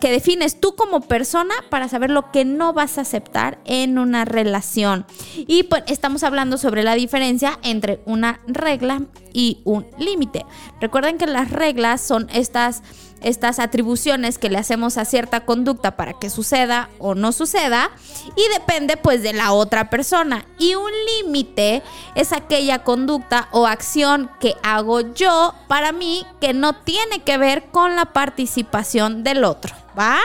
que 0.00 0.10
defines 0.10 0.60
tú 0.60 0.76
como 0.76 1.00
persona 1.00 1.54
para 1.70 1.88
saber 1.88 2.10
lo 2.10 2.30
que 2.30 2.44
no 2.44 2.72
vas 2.72 2.98
a 2.98 3.02
aceptar 3.02 3.58
en 3.64 3.98
una 3.98 4.24
relación. 4.24 5.06
Y 5.36 5.64
pues 5.64 5.82
estamos 5.86 6.22
hablando 6.22 6.58
sobre 6.58 6.82
la 6.82 6.94
diferencia 6.94 7.58
entre 7.62 8.00
una 8.06 8.40
regla 8.46 9.02
y 9.32 9.62
un 9.64 9.86
límite. 9.98 10.44
Recuerden 10.80 11.18
que 11.18 11.26
las 11.26 11.50
reglas 11.50 12.00
son 12.00 12.28
estas 12.32 12.82
estas 13.24 13.58
atribuciones 13.58 14.38
que 14.38 14.50
le 14.50 14.58
hacemos 14.58 14.98
a 14.98 15.06
cierta 15.06 15.44
conducta 15.44 15.96
para 15.96 16.12
que 16.12 16.28
suceda 16.28 16.90
o 16.98 17.14
no 17.14 17.32
suceda 17.32 17.90
y 18.36 18.52
depende 18.52 18.98
pues 18.98 19.22
de 19.22 19.32
la 19.32 19.52
otra 19.52 19.88
persona. 19.88 20.46
Y 20.58 20.74
un 20.74 20.90
límite 21.18 21.82
es 22.14 22.32
aquella 22.32 22.84
conducta 22.84 23.48
o 23.50 23.66
acción 23.66 24.30
que 24.40 24.54
hago 24.62 25.14
yo 25.14 25.54
para 25.68 25.92
mí 25.92 26.26
que 26.40 26.52
no 26.52 26.74
tiene 26.74 27.22
que 27.22 27.38
ver 27.38 27.64
con 27.70 27.96
la 27.96 28.12
participación 28.12 29.24
del 29.24 29.44
otro, 29.44 29.74
¿va? 29.98 30.18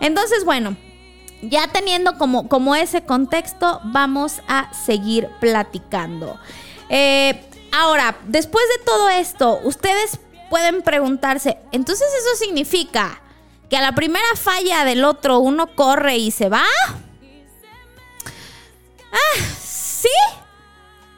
Entonces, 0.00 0.46
bueno, 0.46 0.76
ya 1.42 1.68
teniendo 1.68 2.16
como, 2.16 2.48
como 2.48 2.74
ese 2.74 3.04
contexto, 3.04 3.80
vamos 3.84 4.40
a 4.48 4.72
seguir 4.72 5.28
platicando. 5.40 6.38
Eh, 6.88 7.44
ahora, 7.70 8.16
después 8.26 8.64
de 8.78 8.84
todo 8.84 9.10
esto, 9.10 9.60
ustedes 9.62 10.20
pueden 10.50 10.82
preguntarse, 10.82 11.56
entonces 11.72 12.08
eso 12.18 12.44
significa 12.44 13.22
que 13.70 13.76
a 13.76 13.80
la 13.80 13.94
primera 13.94 14.34
falla 14.34 14.84
del 14.84 15.04
otro 15.04 15.38
uno 15.38 15.74
corre 15.74 16.18
y 16.18 16.32
se 16.32 16.48
va? 16.48 16.64
Ah, 19.12 19.40
sí 19.62 20.08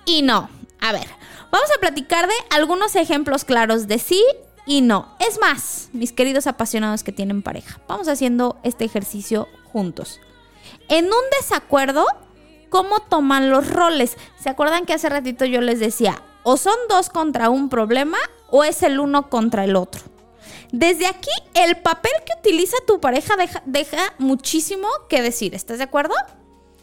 y 0.05 0.22
no. 0.22 0.51
A 0.80 0.93
ver, 0.93 1.09
vamos 1.51 1.70
a 1.74 1.80
platicar 1.80 2.28
de 2.28 2.35
algunos 2.51 2.95
ejemplos 2.95 3.45
claros 3.45 3.89
de 3.89 3.99
sí 3.99 4.22
y 4.66 4.83
no. 4.83 5.16
Es 5.18 5.41
más, 5.41 5.89
mis 5.93 6.12
queridos 6.12 6.47
apasionados 6.47 7.03
que 7.03 7.12
tienen 7.12 7.43
pareja, 7.43 7.80
vamos 7.89 8.09
haciendo 8.09 8.61
este 8.62 8.85
ejercicio 8.85 9.49
juntos. 9.72 10.20
En 10.89 11.07
un 11.07 11.22
desacuerdo, 11.41 12.05
¿cómo 12.68 13.01
toman 13.01 13.51
los 13.51 13.70
roles? 13.70 14.18
¿Se 14.39 14.51
acuerdan 14.51 14.85
que 14.85 14.93
hace 14.93 15.09
ratito 15.09 15.47
yo 15.47 15.62
les 15.62 15.80
decía, 15.80 16.22
o 16.43 16.57
son 16.57 16.76
dos 16.88 17.09
contra 17.09 17.51
un 17.51 17.68
problema 17.68 18.18
o 18.51 18.64
es 18.64 18.82
el 18.82 19.01
uno 19.01 19.28
contra 19.28 19.64
el 19.64 19.76
otro. 19.76 20.03
Desde 20.72 21.07
aquí, 21.07 21.30
el 21.55 21.76
papel 21.78 22.12
que 22.24 22.32
utiliza 22.38 22.76
tu 22.86 23.01
pareja 23.01 23.34
deja, 23.66 24.14
muchísimo 24.18 24.88
que 25.09 25.20
decir. 25.20 25.55
¿Estás 25.55 25.78
de 25.78 25.84
acuerdo? 25.84 26.14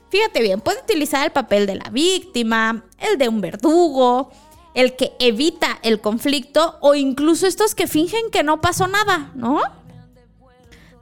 Fíjate 0.10 0.42
bien, 0.42 0.62
puede 0.62 0.80
utilizar 0.82 1.26
el 1.26 1.32
papel 1.32 1.66
de 1.66 1.76
la 1.76 1.90
víctima, 1.90 2.84
el 3.00 3.18
de 3.18 3.30
un 3.30 3.42
verdugo, 3.42 4.32
el 4.74 4.96
que 4.96 5.14
evita 5.20 5.80
el 5.82 6.02
conflicto 6.02 6.78
o 6.82 6.96
incluso 6.96 7.48
estos 7.48 7.76
que 7.76 7.88
fingen 7.88 8.30
que 8.32 8.44
no 8.44 8.62
pasó 8.62 8.88
nada, 8.88 9.32
¿no? 9.36 9.60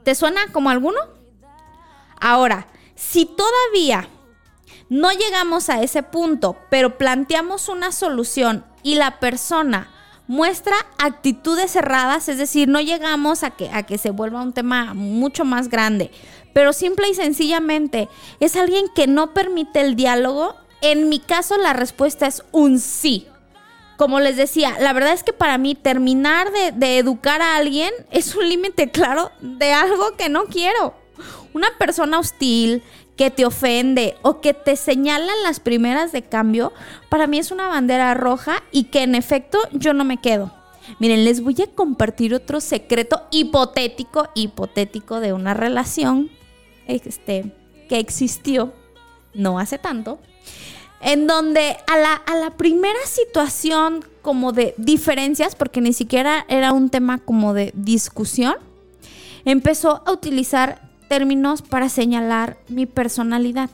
¿Te 0.02 0.14
suena 0.14 0.50
como 0.52 0.70
alguno? 0.70 0.98
Ahora, 2.20 2.68
si 2.94 3.26
todavía 3.26 4.08
no 4.88 5.12
llegamos 5.12 5.68
a 5.68 5.82
ese 5.82 6.02
punto, 6.02 6.56
pero 6.70 6.96
planteamos 6.96 7.68
una 7.68 7.92
solución 7.92 8.64
y 8.82 8.94
la 8.94 9.20
persona 9.20 9.90
muestra 10.26 10.76
actitudes 10.98 11.72
cerradas, 11.72 12.28
es 12.28 12.38
decir, 12.38 12.68
no 12.68 12.80
llegamos 12.80 13.42
a 13.42 13.50
que, 13.50 13.70
a 13.70 13.82
que 13.84 13.98
se 13.98 14.10
vuelva 14.10 14.42
un 14.42 14.52
tema 14.52 14.94
mucho 14.94 15.44
más 15.44 15.68
grande, 15.68 16.10
pero 16.52 16.72
simple 16.72 17.08
y 17.08 17.14
sencillamente 17.14 18.08
es 18.40 18.56
alguien 18.56 18.86
que 18.94 19.06
no 19.06 19.32
permite 19.32 19.80
el 19.80 19.96
diálogo. 19.96 20.56
En 20.80 21.08
mi 21.08 21.18
caso 21.18 21.56
la 21.56 21.72
respuesta 21.72 22.26
es 22.26 22.42
un 22.52 22.78
sí. 22.78 23.26
Como 23.96 24.20
les 24.20 24.36
decía, 24.36 24.76
la 24.78 24.92
verdad 24.92 25.12
es 25.12 25.24
que 25.24 25.32
para 25.32 25.58
mí 25.58 25.74
terminar 25.74 26.52
de, 26.52 26.72
de 26.72 26.98
educar 26.98 27.42
a 27.42 27.56
alguien 27.56 27.92
es 28.10 28.36
un 28.36 28.48
límite 28.48 28.90
claro 28.90 29.32
de 29.40 29.72
algo 29.72 30.16
que 30.16 30.28
no 30.28 30.44
quiero. 30.44 30.94
Una 31.52 31.68
persona 31.78 32.18
hostil 32.18 32.84
que 33.18 33.30
te 33.32 33.44
ofende 33.44 34.16
o 34.22 34.40
que 34.40 34.54
te 34.54 34.76
señalan 34.76 35.42
las 35.42 35.58
primeras 35.58 36.12
de 36.12 36.22
cambio, 36.22 36.72
para 37.08 37.26
mí 37.26 37.38
es 37.38 37.50
una 37.50 37.66
bandera 37.66 38.14
roja 38.14 38.62
y 38.70 38.84
que 38.84 39.02
en 39.02 39.16
efecto 39.16 39.58
yo 39.72 39.92
no 39.92 40.04
me 40.04 40.18
quedo. 40.18 40.54
Miren, 41.00 41.24
les 41.24 41.42
voy 41.42 41.56
a 41.60 41.74
compartir 41.74 42.32
otro 42.32 42.60
secreto 42.60 43.26
hipotético, 43.32 44.28
hipotético 44.36 45.18
de 45.18 45.32
una 45.32 45.52
relación 45.52 46.30
este, 46.86 47.52
que 47.88 47.98
existió 47.98 48.72
no 49.34 49.58
hace 49.58 49.78
tanto, 49.78 50.20
en 51.00 51.26
donde 51.26 51.76
a 51.88 51.98
la, 51.98 52.14
a 52.14 52.36
la 52.36 52.56
primera 52.56 53.04
situación 53.04 54.04
como 54.22 54.52
de 54.52 54.74
diferencias, 54.78 55.56
porque 55.56 55.80
ni 55.80 55.92
siquiera 55.92 56.46
era 56.48 56.72
un 56.72 56.88
tema 56.88 57.18
como 57.18 57.52
de 57.52 57.72
discusión, 57.74 58.54
empezó 59.44 60.02
a 60.06 60.12
utilizar 60.12 60.87
términos 61.08 61.62
para 61.62 61.88
señalar 61.88 62.58
mi 62.68 62.86
personalidad. 62.86 63.70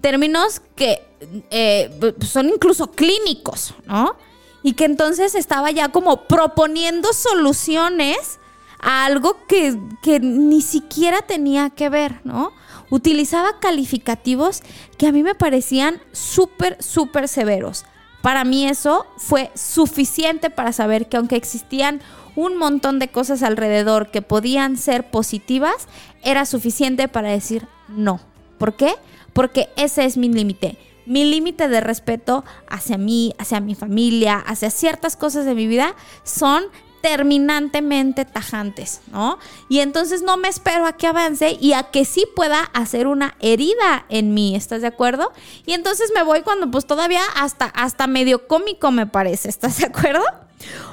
Términos 0.00 0.60
que 0.74 1.02
eh, 1.50 1.90
son 2.20 2.48
incluso 2.50 2.90
clínicos, 2.90 3.74
¿no? 3.86 4.16
Y 4.62 4.74
que 4.74 4.84
entonces 4.84 5.34
estaba 5.34 5.70
ya 5.70 5.88
como 5.90 6.22
proponiendo 6.24 7.12
soluciones 7.12 8.38
a 8.80 9.04
algo 9.04 9.36
que, 9.46 9.78
que 10.02 10.20
ni 10.20 10.60
siquiera 10.60 11.22
tenía 11.22 11.70
que 11.70 11.88
ver, 11.88 12.20
¿no? 12.24 12.52
Utilizaba 12.90 13.58
calificativos 13.58 14.62
que 14.98 15.06
a 15.06 15.12
mí 15.12 15.22
me 15.22 15.34
parecían 15.34 16.00
súper, 16.12 16.82
súper 16.82 17.28
severos. 17.28 17.84
Para 18.26 18.42
mí 18.42 18.66
eso 18.66 19.06
fue 19.18 19.52
suficiente 19.54 20.50
para 20.50 20.72
saber 20.72 21.08
que 21.08 21.16
aunque 21.16 21.36
existían 21.36 22.00
un 22.34 22.56
montón 22.56 22.98
de 22.98 23.06
cosas 23.06 23.44
alrededor 23.44 24.10
que 24.10 24.20
podían 24.20 24.78
ser 24.78 25.12
positivas, 25.12 25.86
era 26.24 26.44
suficiente 26.44 27.06
para 27.06 27.28
decir 27.28 27.68
no. 27.86 28.18
¿Por 28.58 28.74
qué? 28.74 28.96
Porque 29.32 29.68
ese 29.76 30.06
es 30.06 30.16
mi 30.16 30.28
límite. 30.28 30.76
Mi 31.06 31.24
límite 31.24 31.68
de 31.68 31.80
respeto 31.80 32.44
hacia 32.68 32.98
mí, 32.98 33.32
hacia 33.38 33.60
mi 33.60 33.76
familia, 33.76 34.38
hacia 34.38 34.70
ciertas 34.70 35.14
cosas 35.14 35.44
de 35.44 35.54
mi 35.54 35.68
vida 35.68 35.94
son 36.24 36.64
terminantemente 37.06 38.24
tajantes, 38.24 39.00
¿no? 39.12 39.38
Y 39.68 39.78
entonces 39.78 40.22
no 40.22 40.36
me 40.36 40.48
espero 40.48 40.86
a 40.86 40.94
que 40.94 41.06
avance 41.06 41.56
y 41.60 41.72
a 41.72 41.84
que 41.84 42.04
sí 42.04 42.26
pueda 42.34 42.62
hacer 42.74 43.06
una 43.06 43.36
herida 43.38 44.06
en 44.08 44.34
mí, 44.34 44.56
¿estás 44.56 44.80
de 44.80 44.88
acuerdo? 44.88 45.32
Y 45.66 45.74
entonces 45.74 46.10
me 46.16 46.24
voy 46.24 46.42
cuando 46.42 46.68
pues 46.68 46.84
todavía 46.84 47.22
hasta, 47.36 47.66
hasta 47.66 48.08
medio 48.08 48.48
cómico 48.48 48.90
me 48.90 49.06
parece, 49.06 49.48
¿estás 49.48 49.78
de 49.78 49.86
acuerdo? 49.86 50.24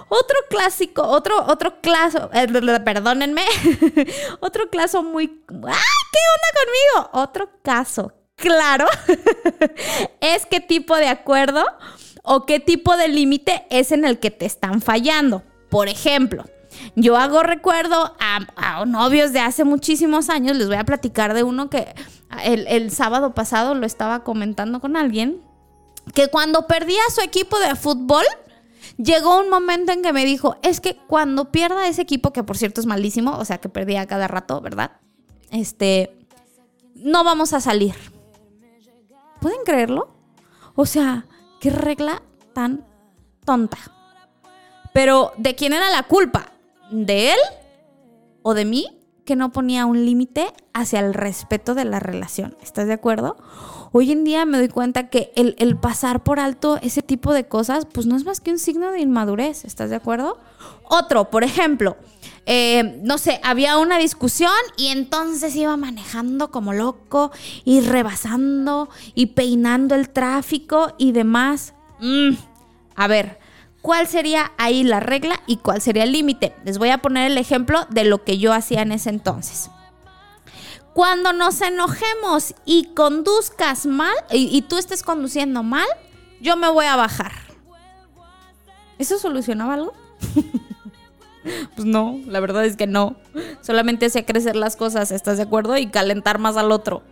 Otro 0.08 0.38
clásico, 0.52 1.02
otro, 1.02 1.44
otro 1.48 1.82
caso, 1.82 2.30
eh, 2.32 2.48
perdónenme, 2.86 3.44
otro 4.40 4.70
caso 4.70 5.02
muy... 5.02 5.42
¡Ah! 5.50 5.82
¿Qué 6.12 6.20
onda 6.30 6.52
conmigo? 6.60 7.10
Otro 7.24 7.50
caso, 7.64 8.14
claro, 8.36 8.86
es 10.22 10.46
qué 10.46 10.60
tipo 10.60 10.96
de 10.96 11.08
acuerdo 11.08 11.66
o 12.22 12.46
qué 12.46 12.60
tipo 12.60 12.98
de 12.98 13.08
límite 13.08 13.66
es 13.72 13.92
en 13.92 14.06
el 14.06 14.20
que 14.20 14.30
te 14.30 14.46
están 14.46 14.80
fallando. 14.80 15.42
Por 15.74 15.90
ejemplo, 15.90 16.46
yo 16.96 17.18
hago 17.18 17.42
recuerdo 17.42 18.16
a, 18.20 18.86
novios 18.86 19.34
de 19.34 19.40
hace 19.40 19.64
muchísimos 19.64 20.30
años, 20.30 20.56
les 20.56 20.68
voy 20.68 20.76
a 20.76 20.84
platicar 20.84 21.34
de 21.34 21.42
uno 21.42 21.72
que 21.72 21.96
el, 22.44 22.68
el 22.68 22.92
sábado 22.92 23.34
pasado 23.34 23.74
lo 23.74 23.88
estaba 23.88 24.24
comentando 24.24 24.80
con 24.80 24.96
alguien, 24.96 25.42
que 26.14 26.28
cuando 26.28 26.68
perdía 26.68 27.02
su 27.10 27.22
equipo 27.22 27.58
de 27.58 27.74
fútbol, 27.76 28.24
llegó 28.98 29.40
un 29.40 29.50
momento 29.50 29.92
en 29.92 30.04
que 30.04 30.14
me 30.14 30.26
dijo, 30.26 30.58
es 30.62 30.80
que 30.80 30.96
cuando 31.08 31.52
pierda 31.52 31.88
ese 31.88 32.04
equipo, 32.04 32.32
que 32.34 32.44
por 32.44 32.56
cierto 32.56 32.80
es 32.80 32.86
malísimo, 32.86 33.36
o 33.40 33.44
sea 33.44 33.58
que 33.58 33.68
perdía 33.68 34.06
cada 34.06 34.28
rato, 34.28 34.62
¿verdad? 34.62 34.92
Este, 35.50 36.16
no 36.94 37.24
vamos 37.24 37.52
a 37.52 37.62
salir. 37.62 37.96
¿Pueden 39.42 39.64
creerlo? 39.66 40.14
O 40.76 40.86
sea, 40.86 41.26
qué 41.60 41.72
regla 41.72 42.22
tan 42.54 42.86
tonta. 43.44 43.80
Pero, 44.94 45.34
¿de 45.38 45.56
quién 45.56 45.74
era 45.74 45.90
la 45.90 46.04
culpa? 46.04 46.52
¿De 46.92 47.32
él 47.32 47.40
o 48.42 48.54
de 48.54 48.66
mí? 48.66 49.04
que 49.26 49.36
no 49.36 49.52
ponía 49.52 49.86
un 49.86 50.06
límite 50.06 50.54
hacia 50.74 51.00
el 51.00 51.14
respeto 51.14 51.76
de 51.76 51.86
la 51.86 52.00
relación. 52.00 52.58
¿Estás 52.62 52.88
de 52.88 52.94
acuerdo? 52.94 53.38
Hoy 53.92 54.12
en 54.12 54.24
día 54.24 54.46
me 54.46 54.58
doy 54.58 54.70
cuenta 54.70 55.10
que 55.10 55.32
el, 55.36 55.78
pasar 55.78 56.24
por 56.24 56.40
alto 56.40 56.80
ese 56.82 57.02
tipo 57.02 57.32
de 57.32 57.48
cosas, 57.48 57.88
pues 57.92 58.06
no 58.06 58.18
es 58.18 58.26
más 58.26 58.42
que 58.42 58.52
un 58.52 58.60
signo 58.60 58.92
de 58.92 59.00
inmadurez. 59.00 59.66
¿Estás 59.66 59.90
de 59.90 59.96
acuerdo? 59.96 60.40
Otro, 60.84 61.30
por 61.30 61.44
ejemplo, 61.44 61.96
eh, 62.46 63.00
no 63.04 63.18
sé, 63.18 63.40
había 63.44 63.78
una 63.78 63.98
discusión 63.98 64.52
y 64.78 64.88
entonces 64.88 65.56
iba 65.56 65.78
manejando 65.78 66.52
como 66.52 66.74
loco 66.74 67.32
y 67.64 67.82
rebasando 67.82 68.90
y 69.16 69.28
peinando 69.28 69.96
el 69.96 70.10
tráfico 70.10 70.96
y 70.98 71.12
demás. 71.12 71.74
Mm, 72.00 72.32
a 72.96 73.08
ver, 73.08 73.40
¿cuál 73.84 74.08
sería 74.08 74.54
ahí 74.58 74.84
la 74.84 75.00
regla 75.00 75.40
y 75.46 75.58
cuál 75.58 75.82
sería 75.82 76.06
el 76.06 76.14
límite? 76.14 76.56
Les 76.64 76.80
voy 76.80 76.90
a 76.90 77.00
poner 77.00 77.30
el 77.30 77.38
ejemplo 77.38 77.86
de 77.92 78.06
lo 78.06 78.24
que 78.24 78.40
yo 78.40 78.54
hacía 78.54 78.82
en 78.82 78.94
ese 78.94 79.12
entonces. 79.12 79.70
Cuando 80.94 81.34
nos 81.34 81.62
enojemos 81.62 82.56
y 82.66 82.86
conduzcas 82.96 83.86
mal 83.86 84.16
y, 84.32 84.48
y 84.56 84.62
tú 84.64 84.78
estés 84.78 85.04
conduciendo 85.04 85.62
mal, 85.62 85.88
yo 86.40 86.56
me 86.56 86.70
voy 86.70 86.86
a 86.86 86.96
bajar. 86.96 87.34
¿Eso 88.98 89.20
solucionaba 89.20 89.76
algo? 89.76 89.94
Pues 91.76 91.86
no, 91.86 92.22
la 92.26 92.40
verdad 92.40 92.64
es 92.64 92.78
que 92.78 92.88
no. 92.88 93.18
Solamente 93.60 94.06
hacía 94.06 94.26
crecer 94.26 94.56
las 94.56 94.78
cosas, 94.78 95.12
¿estás 95.12 95.36
de 95.36 95.44
acuerdo? 95.44 95.76
Y 95.78 95.88
calentar 95.88 96.40
más 96.40 96.56
al 96.56 96.72
otro. 96.72 97.04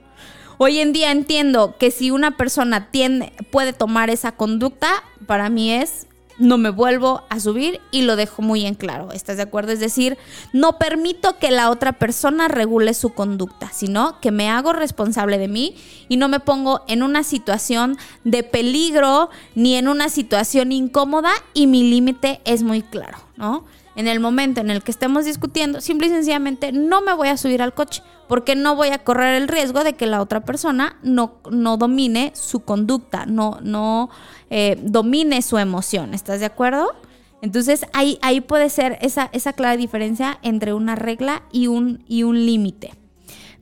Hoy 0.57 0.79
en 0.79 0.93
día 0.93 1.11
entiendo 1.11 1.75
que 1.77 1.91
si 1.91 2.11
una 2.11 2.37
persona 2.37 2.91
tiene, 2.91 3.33
puede 3.51 3.73
tomar 3.73 4.09
esa 4.09 4.31
conducta, 4.31 5.03
para 5.27 5.49
mí 5.49 5.73
es 5.73 6.07
no 6.41 6.57
me 6.57 6.71
vuelvo 6.71 7.23
a 7.29 7.39
subir 7.39 7.79
y 7.91 8.01
lo 8.01 8.15
dejo 8.15 8.41
muy 8.41 8.65
en 8.65 8.73
claro. 8.73 9.11
¿Estás 9.11 9.37
de 9.37 9.43
acuerdo? 9.43 9.71
Es 9.71 9.79
decir, 9.79 10.17
no 10.53 10.77
permito 10.77 11.37
que 11.37 11.51
la 11.51 11.69
otra 11.69 11.93
persona 11.93 12.47
regule 12.47 12.93
su 12.93 13.11
conducta, 13.11 13.69
sino 13.71 14.19
que 14.19 14.31
me 14.31 14.49
hago 14.49 14.73
responsable 14.73 15.37
de 15.37 15.47
mí 15.47 15.75
y 16.09 16.17
no 16.17 16.27
me 16.27 16.39
pongo 16.39 16.81
en 16.87 17.03
una 17.03 17.23
situación 17.23 17.97
de 18.23 18.43
peligro 18.43 19.29
ni 19.55 19.75
en 19.75 19.87
una 19.87 20.09
situación 20.09 20.71
incómoda 20.71 21.31
y 21.53 21.67
mi 21.67 21.89
límite 21.89 22.41
es 22.43 22.63
muy 22.63 22.81
claro, 22.81 23.19
¿no? 23.37 23.63
en 23.95 24.07
el 24.07 24.19
momento 24.19 24.61
en 24.61 24.69
el 24.69 24.83
que 24.83 24.91
estemos 24.91 25.25
discutiendo, 25.25 25.81
simple 25.81 26.07
y 26.07 26.11
sencillamente 26.11 26.71
no 26.71 27.01
me 27.01 27.13
voy 27.13 27.27
a 27.27 27.37
subir 27.37 27.61
al 27.61 27.73
coche, 27.73 28.01
porque 28.31 28.55
no 28.55 28.77
voy 28.77 28.87
a 28.91 28.99
correr 28.99 29.41
el 29.41 29.49
riesgo 29.49 29.83
de 29.83 29.91
que 29.91 30.05
la 30.05 30.21
otra 30.21 30.45
persona 30.45 30.97
no, 31.03 31.41
no 31.51 31.75
domine 31.75 32.31
su 32.33 32.61
conducta, 32.61 33.25
no, 33.25 33.57
no 33.61 34.09
eh, 34.49 34.79
domine 34.81 35.41
su 35.41 35.57
emoción. 35.57 36.13
¿Estás 36.13 36.39
de 36.39 36.45
acuerdo? 36.45 36.95
Entonces 37.41 37.85
ahí, 37.91 38.19
ahí 38.21 38.39
puede 38.39 38.69
ser 38.69 38.97
esa, 39.01 39.29
esa 39.33 39.51
clara 39.51 39.75
diferencia 39.75 40.39
entre 40.43 40.73
una 40.73 40.95
regla 40.95 41.43
y 41.51 41.67
un, 41.67 42.05
y 42.07 42.23
un 42.23 42.45
límite. 42.45 42.93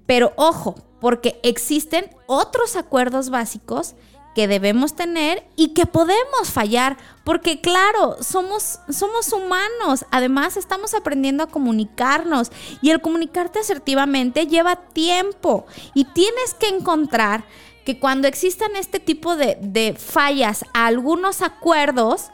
Pero 0.05 0.34
ojo, 0.36 0.76
porque 1.01 1.39
existen 1.41 2.05
otros 2.28 2.76
acuerdos 2.76 3.32
básicos 3.32 3.95
que 4.36 4.47
debemos 4.47 4.93
tener 4.93 5.43
y 5.55 5.69
que 5.69 5.86
podemos 5.86 6.51
fallar, 6.51 6.97
porque 7.23 7.61
claro, 7.61 8.17
somos, 8.21 8.80
somos 8.89 9.34
humanos, 9.34 10.05
además 10.11 10.55
estamos 10.57 10.93
aprendiendo 10.93 11.43
a 11.43 11.47
comunicarnos 11.47 12.51
y 12.82 12.91
el 12.91 13.01
comunicarte 13.01 13.59
asertivamente 13.59 14.47
lleva 14.47 14.75
tiempo 14.75 15.65
y 15.93 16.05
tienes 16.05 16.53
que 16.53 16.67
encontrar 16.67 17.43
que 17.86 17.99
cuando 17.99 18.27
existan 18.27 18.75
este 18.75 18.99
tipo 18.99 19.36
de, 19.36 19.95
fallas 19.97 20.63
a 20.73 20.86
algunos 20.86 21.41
acuerdos, 21.41 22.30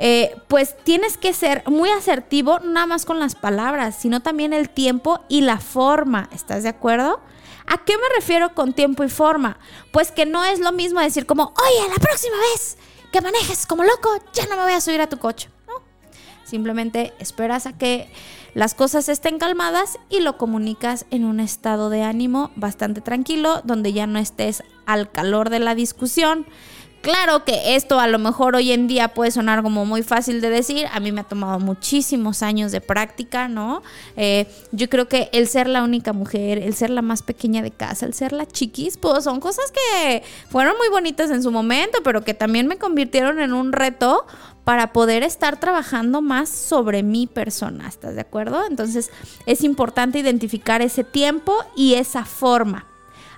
eh, 0.00 0.36
pues 0.48 0.76
tienes 0.84 1.16
que 1.16 1.32
ser 1.32 1.62
muy 1.68 1.90
asertivo, 1.90 2.58
nada 2.60 2.86
más 2.86 3.04
con 3.04 3.20
las 3.20 3.34
palabras, 3.36 3.96
sino 3.96 4.20
también 4.20 4.52
el 4.52 4.68
tiempo 4.68 5.20
y 5.28 5.42
la 5.42 5.58
forma. 5.60 6.28
¿Estás 6.32 6.64
de 6.64 6.70
acuerdo? 6.70 7.20
¿A 7.68 7.84
qué 7.84 7.96
me 7.96 8.08
refiero 8.16 8.54
con 8.54 8.72
tiempo 8.72 9.04
y 9.04 9.08
forma? 9.08 9.58
Pues 9.92 10.10
que 10.10 10.26
no 10.26 10.44
es 10.44 10.58
lo 10.58 10.72
mismo 10.72 11.00
decir 11.00 11.26
como, 11.26 11.54
oye, 11.56 11.88
la 11.88 12.02
próxima 12.02 12.36
vez 12.52 12.78
que 13.12 13.20
manejes 13.20 13.66
como 13.66 13.84
loco, 13.84 14.10
ya 14.32 14.46
no 14.46 14.56
me 14.56 14.62
voy 14.62 14.72
a 14.72 14.80
subir 14.80 15.00
a 15.00 15.08
tu 15.08 15.18
coche. 15.18 15.50
Simplemente 16.44 17.12
esperas 17.18 17.66
a 17.66 17.76
que 17.76 18.10
las 18.54 18.74
cosas 18.74 19.10
estén 19.10 19.38
calmadas 19.38 19.98
y 20.08 20.20
lo 20.20 20.38
comunicas 20.38 21.04
en 21.10 21.24
un 21.24 21.40
estado 21.40 21.90
de 21.90 22.02
ánimo 22.02 22.50
bastante 22.56 23.02
tranquilo, 23.02 23.60
donde 23.64 23.92
ya 23.92 24.06
no 24.06 24.18
estés 24.18 24.62
al 24.86 25.12
calor 25.12 25.50
de 25.50 25.58
la 25.58 25.74
discusión 25.74 26.46
Claro 27.00 27.44
que 27.44 27.76
esto 27.76 28.00
a 28.00 28.08
lo 28.08 28.18
mejor 28.18 28.56
hoy 28.56 28.72
en 28.72 28.88
día 28.88 29.08
puede 29.14 29.30
sonar 29.30 29.62
como 29.62 29.84
muy 29.84 30.02
fácil 30.02 30.40
de 30.40 30.50
decir, 30.50 30.86
a 30.92 30.98
mí 30.98 31.12
me 31.12 31.20
ha 31.20 31.24
tomado 31.24 31.60
muchísimos 31.60 32.42
años 32.42 32.72
de 32.72 32.80
práctica, 32.80 33.46
¿no? 33.46 33.82
Eh, 34.16 34.46
yo 34.72 34.88
creo 34.88 35.08
que 35.08 35.30
el 35.32 35.46
ser 35.46 35.68
la 35.68 35.84
única 35.84 36.12
mujer, 36.12 36.58
el 36.58 36.74
ser 36.74 36.90
la 36.90 37.00
más 37.00 37.22
pequeña 37.22 37.62
de 37.62 37.70
casa, 37.70 38.04
el 38.04 38.14
ser 38.14 38.32
la 38.32 38.46
chiquis, 38.46 38.96
pues 38.96 39.22
son 39.24 39.38
cosas 39.38 39.70
que 39.70 40.24
fueron 40.50 40.76
muy 40.76 40.88
bonitas 40.88 41.30
en 41.30 41.42
su 41.42 41.52
momento, 41.52 41.98
pero 42.02 42.24
que 42.24 42.34
también 42.34 42.66
me 42.66 42.78
convirtieron 42.78 43.38
en 43.38 43.52
un 43.52 43.72
reto 43.72 44.26
para 44.64 44.92
poder 44.92 45.22
estar 45.22 45.60
trabajando 45.60 46.20
más 46.20 46.48
sobre 46.48 47.04
mi 47.04 47.28
persona, 47.28 47.86
¿estás 47.86 48.16
de 48.16 48.22
acuerdo? 48.22 48.66
Entonces 48.68 49.10
es 49.46 49.62
importante 49.62 50.18
identificar 50.18 50.82
ese 50.82 51.04
tiempo 51.04 51.54
y 51.76 51.94
esa 51.94 52.24
forma. 52.24 52.86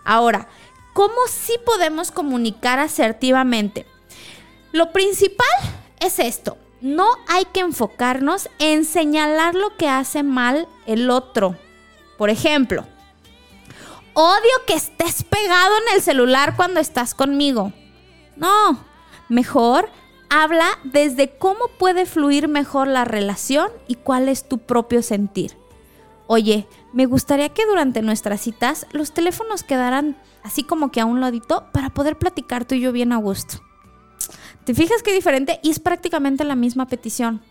Ahora, 0.05 0.49
¿Cómo 0.93 1.14
sí 1.28 1.55
podemos 1.64 2.11
comunicar 2.11 2.78
asertivamente? 2.78 3.86
Lo 4.72 4.93
principal 4.93 5.47
es 6.01 6.18
esto. 6.18 6.59
No 6.80 7.07
hay 7.28 7.45
que 7.47 7.61
enfocarnos 7.61 8.49
en 8.59 8.84
señalar 8.84 9.55
lo 9.55 9.76
que 9.76 9.88
hace 9.88 10.22
mal 10.22 10.66
el 10.86 11.11
otro. 11.11 11.57
Por 12.16 12.30
ejemplo, 12.30 12.86
odio 14.14 14.64
que 14.66 14.74
estés 14.74 15.22
pegado 15.22 15.74
en 15.76 15.97
el 15.97 16.03
celular 16.03 16.57
cuando 16.57 16.80
estás 16.80 17.14
conmigo. 17.14 17.72
No, 18.36 18.84
mejor 19.28 19.91
habla 20.30 20.78
desde 20.84 21.36
cómo 21.36 21.68
puede 21.78 22.07
fluir 22.07 22.49
mejor 22.49 22.88
la 22.88 23.05
relación 23.05 23.70
y 23.86 23.97
cuál 23.97 24.28
es 24.28 24.49
tu 24.49 24.59
propio 24.59 25.03
sentir. 25.03 25.57
Oye, 26.26 26.66
me 26.93 27.07
gustaría 27.07 27.51
que 27.51 27.66
durante 27.66 28.03
nuestras 28.03 28.41
citas 28.41 28.86
los 28.93 29.12
teléfonos 29.12 29.62
quedaran 29.62 30.20
así 30.43 30.64
como 30.64 30.91
que 30.91 31.01
a 31.01 31.07
un 31.07 31.20
ladito 31.20 31.66
para 31.72 31.91
poder 31.91 32.16
platicar 32.16 32.64
tú 32.64 32.74
y 32.74 32.80
yo 32.80 32.93
bien 32.93 33.12
a 33.12 33.16
gusto. 33.16 33.62
¿Te 34.64 34.74
fijas 34.74 35.03
qué 35.03 35.12
diferente? 35.12 35.61
Y 35.62 35.70
es 35.70 35.78
prácticamente 35.78 36.45
la 36.45 36.57
misma 36.57 36.86
petición. 36.86 37.43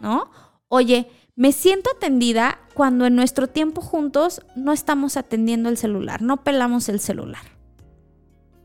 ¿No? 0.00 0.30
Oye, 0.68 1.10
me 1.34 1.52
siento 1.52 1.90
atendida 1.90 2.60
cuando 2.74 3.06
en 3.06 3.16
nuestro 3.16 3.48
tiempo 3.48 3.80
juntos 3.80 4.42
no 4.54 4.72
estamos 4.72 5.16
atendiendo 5.16 5.68
el 5.68 5.76
celular, 5.76 6.22
no 6.22 6.44
pelamos 6.44 6.88
el 6.88 7.00
celular. 7.00 7.42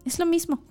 Es 0.05 0.19
lo 0.19 0.25
mismo. 0.25 0.63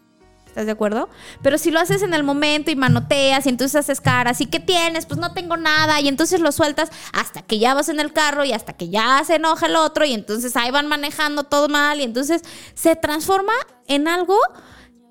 ¿Estás 0.51 0.67
de 0.67 0.73
acuerdo? 0.73 1.09
Pero 1.43 1.59
si 1.59 1.71
lo 1.71 1.79
haces 1.79 2.03
en 2.03 2.13
el 2.13 2.25
momento 2.25 2.73
y 2.73 2.77
manoteas 2.77 3.47
y 3.47 3.51
entonces 3.51 3.77
haces 3.77 4.01
caras, 4.01 4.41
¿y 4.41 4.47
qué 4.47 4.59
tienes? 4.59 5.07
Pues 5.07 5.21
no 5.21 5.33
tengo 5.33 5.57
nada. 5.57 6.01
Y 6.01 6.09
entonces 6.09 6.41
lo 6.41 6.51
sueltas 6.51 6.91
hasta 7.13 7.43
que 7.43 7.61
ya 7.61 7.73
vas 7.73 7.89
en 7.89 8.01
el 8.01 8.13
carro 8.13 8.45
y 8.45 8.53
hasta 8.53 8.73
que 8.73 8.89
ya 8.89 9.23
se 9.25 9.37
enoja 9.37 9.67
el 9.67 9.77
otro 9.77 10.05
y 10.05 10.13
entonces 10.13 10.57
ahí 10.57 10.73
van 10.73 10.89
manejando 10.89 11.45
todo 11.45 11.69
mal 11.69 12.01
y 12.01 12.03
entonces 12.03 12.43
se 12.75 12.97
transforma 12.97 13.53
en 13.87 14.09
algo 14.09 14.37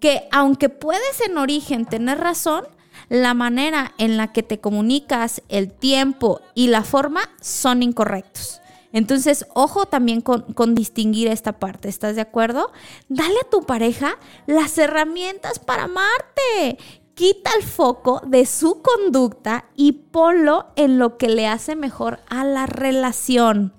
que 0.02 0.28
aunque 0.34 0.68
puedes 0.68 1.22
en 1.26 1.38
origen 1.38 1.86
tener 1.86 2.20
razón, 2.20 2.68
la 3.08 3.34
manera 3.34 3.94
en 3.98 4.18
la 4.18 4.34
que 4.34 4.44
te 4.44 4.60
comunicas, 4.60 5.42
el 5.48 5.72
tiempo 5.72 6.42
y 6.54 6.68
la 6.68 6.84
forma 6.84 7.22
son 7.40 7.82
incorrectos. 7.82 8.59
Entonces, 8.92 9.46
ojo 9.54 9.86
también 9.86 10.22
con, 10.22 10.76
distinguir 10.76 11.28
esta 11.28 11.60
parte, 11.60 11.90
¿estás 11.90 12.16
de 12.16 12.22
acuerdo? 12.22 12.72
Dale 13.08 13.36
a 13.46 13.50
tu 13.50 13.62
pareja 13.62 14.18
las 14.48 14.78
herramientas 14.78 15.60
para 15.60 15.84
amarte. 15.84 16.78
Quita 17.14 17.52
el 17.58 17.64
foco 17.64 18.22
de 18.26 18.46
su 18.46 18.82
conducta 18.82 19.66
y 19.76 19.92
ponlo 19.92 20.68
en 20.76 20.98
lo 20.98 21.18
que 21.18 21.30
le 21.30 21.48
hace 21.48 21.76
mejor 21.76 22.20
a 22.30 22.44
la 22.44 22.66
relación. 22.66 23.74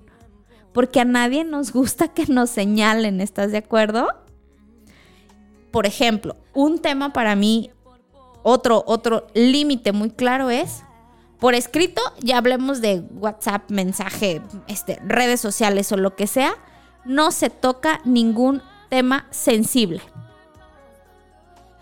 Porque 0.71 1.01
a 1.01 1.05
nadie 1.05 1.43
nos 1.43 1.73
gusta 1.73 2.07
que 2.07 2.27
nos 2.27 2.49
señalen, 2.49 3.19
¿estás 3.19 3.51
de 3.51 3.57
acuerdo? 3.57 4.07
Por 5.71 5.85
ejemplo, 5.85 6.35
un 6.53 6.79
tema 6.79 7.11
para 7.11 7.35
mí, 7.35 7.71
otro, 8.43 8.83
otro 8.87 9.27
límite 9.33 9.91
muy 9.91 10.11
claro 10.11 10.49
es 10.49 10.83
por 11.41 11.55
escrito, 11.55 12.03
ya 12.19 12.37
hablemos 12.37 12.81
de 12.81 13.01
WhatsApp, 13.15 13.71
mensaje, 13.71 14.43
este, 14.67 14.99
redes 15.03 15.41
sociales 15.41 15.91
o 15.91 15.97
lo 15.97 16.15
que 16.15 16.27
sea, 16.27 16.53
no 17.03 17.31
se 17.31 17.49
toca 17.49 17.99
ningún 18.05 18.61
tema 18.89 19.25
sensible. 19.31 20.01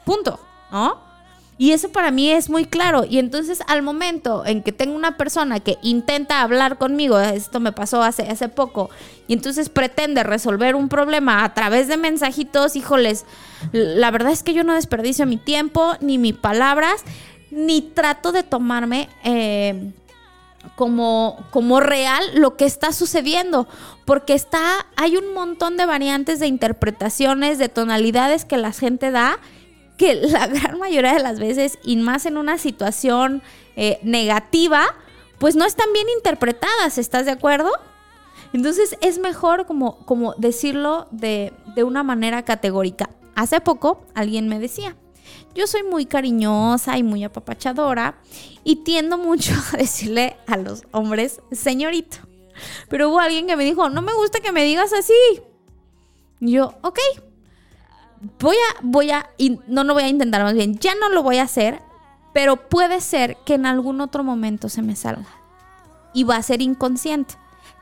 Punto, 0.06 0.40
¿no? 0.72 1.02
Y 1.58 1.74
eso 1.74 1.92
para 1.92 2.10
mí 2.10 2.32
es 2.32 2.50
muy 2.50 2.64
claro. 2.64 3.04
Y 3.04 3.20
entonces 3.20 3.60
al 3.68 3.82
momento 3.82 4.46
en 4.46 4.64
que 4.64 4.72
tengo 4.72 4.96
una 4.96 5.18
persona 5.18 5.60
que 5.60 5.78
intenta 5.82 6.42
hablar 6.42 6.78
conmigo, 6.78 7.20
esto 7.20 7.60
me 7.60 7.74
pasó 7.74 8.02
hace, 8.02 8.30
hace 8.30 8.48
poco, 8.48 8.90
y 9.28 9.34
entonces 9.34 9.68
pretende 9.68 10.24
resolver 10.24 10.74
un 10.74 10.88
problema 10.88 11.44
a 11.44 11.54
través 11.54 11.90
de 11.90 11.98
mensajitos, 11.98 12.78
híjoles, 12.78 13.26
la 13.74 14.10
verdad 14.10 14.32
es 14.32 14.42
que 14.42 14.54
yo 14.54 14.64
no 14.64 14.74
desperdicio 14.74 15.26
mi 15.26 15.36
tiempo 15.36 15.96
ni 16.00 16.18
mis 16.18 16.36
palabras 16.36 17.04
ni 17.52 17.82
trato 17.82 18.32
de 18.32 18.44
tomarme 18.44 19.10
eh, 19.24 19.92
como, 20.76 21.38
como 21.52 21.80
real 21.80 22.24
lo 22.36 22.56
que 22.56 22.66
está 22.66 22.92
sucediendo, 22.94 23.68
porque 24.06 24.34
está, 24.34 24.86
hay 24.96 25.18
un 25.18 25.34
montón 25.34 25.78
de 25.78 25.86
variantes 25.86 26.40
de 26.40 26.48
interpretaciones, 26.48 27.58
de 27.58 27.70
tonalidades 27.70 28.46
que 28.46 28.58
la 28.58 28.72
gente 28.72 29.12
da, 29.12 29.40
que 29.98 30.16
la 30.22 30.48
gran 30.48 30.80
mayoría 30.80 31.14
de 31.14 31.22
las 31.22 31.40
veces, 31.40 31.80
y 31.84 31.98
más 31.98 32.26
en 32.26 32.38
una 32.38 32.58
situación 32.58 33.42
eh, 33.76 34.00
negativa, 34.04 34.86
pues 35.38 35.56
no 35.56 35.66
están 35.66 35.92
bien 35.94 36.08
interpretadas, 36.16 36.98
¿estás 36.98 37.26
de 37.26 37.32
acuerdo? 37.32 37.72
Entonces 38.52 38.98
es 39.02 39.20
mejor 39.20 39.66
como, 39.66 39.98
como 40.06 40.34
decirlo 40.36 41.08
de, 41.12 41.54
de 41.76 41.84
una 41.84 42.04
manera 42.04 42.44
categórica. 42.44 43.10
Hace 43.36 43.62
poco 43.62 44.02
alguien 44.16 44.50
me 44.50 44.60
decía, 44.60 44.96
yo 45.56 45.68
soy 45.68 45.84
muy 45.84 46.06
cariñosa 46.06 46.98
y 46.98 47.04
muy 47.04 47.24
apapachadora 47.24 48.16
y 48.64 48.78
tiendo 48.78 49.18
mucho 49.18 49.54
a 49.74 49.78
decirle 49.78 50.38
a 50.48 50.58
los 50.58 50.84
hombres 50.92 51.42
señorito. 51.52 52.18
Pero 52.90 53.10
hubo 53.10 53.20
alguien 53.20 53.48
que 53.48 53.56
me 53.56 53.64
dijo, 53.64 53.90
no 53.90 54.02
me 54.02 54.14
gusta 54.14 54.40
que 54.40 54.52
me 54.52 54.64
digas 54.64 54.92
así. 54.94 55.14
Y 56.40 56.52
yo, 56.52 56.74
ok, 56.82 57.00
voy 58.40 58.56
a, 58.56 58.80
voy 58.82 59.12
a, 59.12 59.30
no 59.68 59.84
lo 59.84 59.94
voy 59.94 60.04
a 60.04 60.08
intentar 60.08 60.44
más 60.44 60.54
bien, 60.54 60.78
ya 60.80 60.96
no 60.96 61.10
lo 61.10 61.24
voy 61.24 61.38
a 61.38 61.44
hacer, 61.44 61.82
pero 62.34 62.70
puede 62.70 63.02
ser 63.02 63.38
que 63.46 63.56
en 63.56 63.66
algún 63.66 64.02
otro 64.02 64.24
momento 64.24 64.70
se 64.70 64.82
me 64.82 64.96
salga. 64.96 65.28
Y 66.14 66.24
va 66.24 66.38
a 66.38 66.44
ser 66.44 66.62
inconsciente. 66.62 67.36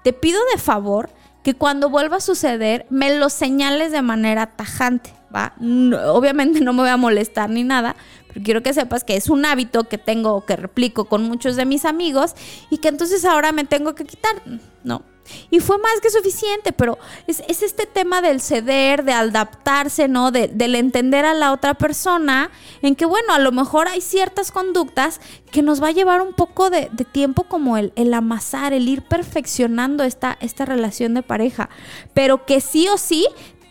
Te 0.03 0.13
pido 0.13 0.39
de 0.53 0.59
favor 0.59 1.09
que 1.43 1.53
cuando 1.53 1.89
vuelva 1.89 2.17
a 2.17 2.21
suceder 2.21 2.85
me 2.89 3.17
lo 3.17 3.29
señales 3.29 3.91
de 3.91 4.01
manera 4.01 4.55
tajante, 4.55 5.13
obviamente 5.31 6.61
no 6.61 6.73
me 6.73 6.81
voy 6.81 6.89
a 6.89 6.97
molestar 6.97 7.49
ni 7.49 7.63
nada, 7.63 7.95
pero 8.27 8.43
quiero 8.43 8.63
que 8.63 8.73
sepas 8.73 9.03
que 9.03 9.15
es 9.15 9.29
un 9.29 9.45
hábito 9.45 9.85
que 9.85 9.97
tengo, 9.97 10.45
que 10.45 10.55
replico 10.55 11.05
con 11.05 11.23
muchos 11.23 11.55
de 11.55 11.65
mis 11.65 11.85
amigos 11.85 12.35
y 12.69 12.77
que 12.77 12.87
entonces 12.87 13.25
ahora 13.25 13.51
me 13.51 13.63
tengo 13.63 13.95
que 13.95 14.05
quitar, 14.05 14.41
¿no? 14.83 15.03
Y 15.49 15.59
fue 15.59 15.77
más 15.77 15.99
que 16.01 16.09
suficiente, 16.09 16.71
pero 16.71 16.97
es, 17.27 17.41
este 17.47 17.85
tema 17.85 18.21
del 18.21 18.41
ceder, 18.41 19.03
de 19.03 19.13
adaptarse, 19.13 20.07
¿no? 20.07 20.31
De, 20.31 20.47
del 20.47 20.75
entender 20.75 21.25
a 21.25 21.33
la 21.33 21.51
otra 21.51 21.73
persona, 21.73 22.49
en 22.81 22.95
que, 22.95 23.05
bueno, 23.05 23.33
a 23.33 23.39
lo 23.39 23.51
mejor 23.51 23.87
hay 23.87 24.01
ciertas 24.01 24.51
conductas 24.51 25.19
que 25.51 25.61
nos 25.61 25.81
va 25.81 25.87
a 25.89 25.91
llevar 25.91 26.21
un 26.21 26.33
poco 26.33 26.69
de, 26.69 26.89
tiempo 27.11 27.43
como 27.43 27.77
el, 27.77 28.13
amasar, 28.13 28.73
el 28.73 28.87
ir 28.87 29.01
perfeccionando 29.01 30.03
esta 30.03 30.65
relación 30.65 31.13
de 31.13 31.23
pareja, 31.23 31.69
pero 32.13 32.45
que 32.45 32.61
sí 32.61 32.87
o 32.87 32.97
sí 32.97 33.27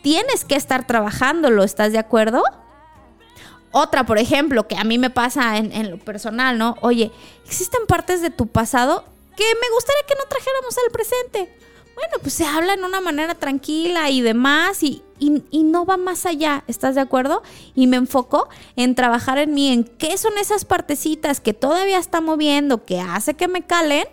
tienes 0.06 0.44
que 0.44 0.54
estar 0.54 0.86
trabajándolo, 0.86 1.64
¿estás 1.64 1.90
de 1.90 1.98
acuerdo? 1.98 2.44
Otra, 3.72 4.06
por 4.06 4.18
ejemplo, 4.18 4.68
que 4.68 4.76
a 4.76 4.84
mí 4.84 4.98
me 4.98 5.10
pasa 5.10 5.56
en, 5.56 5.90
lo 5.90 5.98
personal, 5.98 6.58
¿no? 6.58 6.76
Oye, 6.80 7.10
existen 7.44 7.80
partes 7.88 8.22
de 8.22 8.30
tu 8.30 8.46
pasado 8.46 9.04
que 9.36 9.42
me 9.42 9.74
gustaría 9.74 10.02
que 10.06 10.14
no 10.14 10.22
trajéramos 10.28 10.78
al 10.78 10.92
presente. 10.92 11.58
Bueno, 11.96 12.18
pues 12.22 12.34
se 12.34 12.46
habla 12.46 12.74
en 12.74 12.84
una 12.84 13.00
manera 13.00 13.34
tranquila 13.34 14.08
y 14.08 14.20
demás 14.20 14.84
y, 14.84 15.02
y, 15.18 15.64
no 15.64 15.84
va 15.84 15.96
más 15.96 16.24
allá, 16.24 16.62
¿estás 16.68 16.94
de 16.94 17.00
acuerdo? 17.00 17.42
Y 17.74 17.88
me 17.88 17.96
enfoco 17.96 18.48
en 18.76 18.94
trabajar 18.94 19.38
en 19.38 19.54
mí, 19.54 19.72
en 19.72 19.82
qué 19.82 20.16
son 20.18 20.38
esas 20.38 20.64
partecitas 20.64 21.40
que 21.40 21.52
todavía 21.52 21.98
está 21.98 22.20
moviendo, 22.20 22.84
que 22.84 23.00
hace 23.00 23.34
que 23.34 23.48
me 23.48 23.62
calen, 23.62 24.06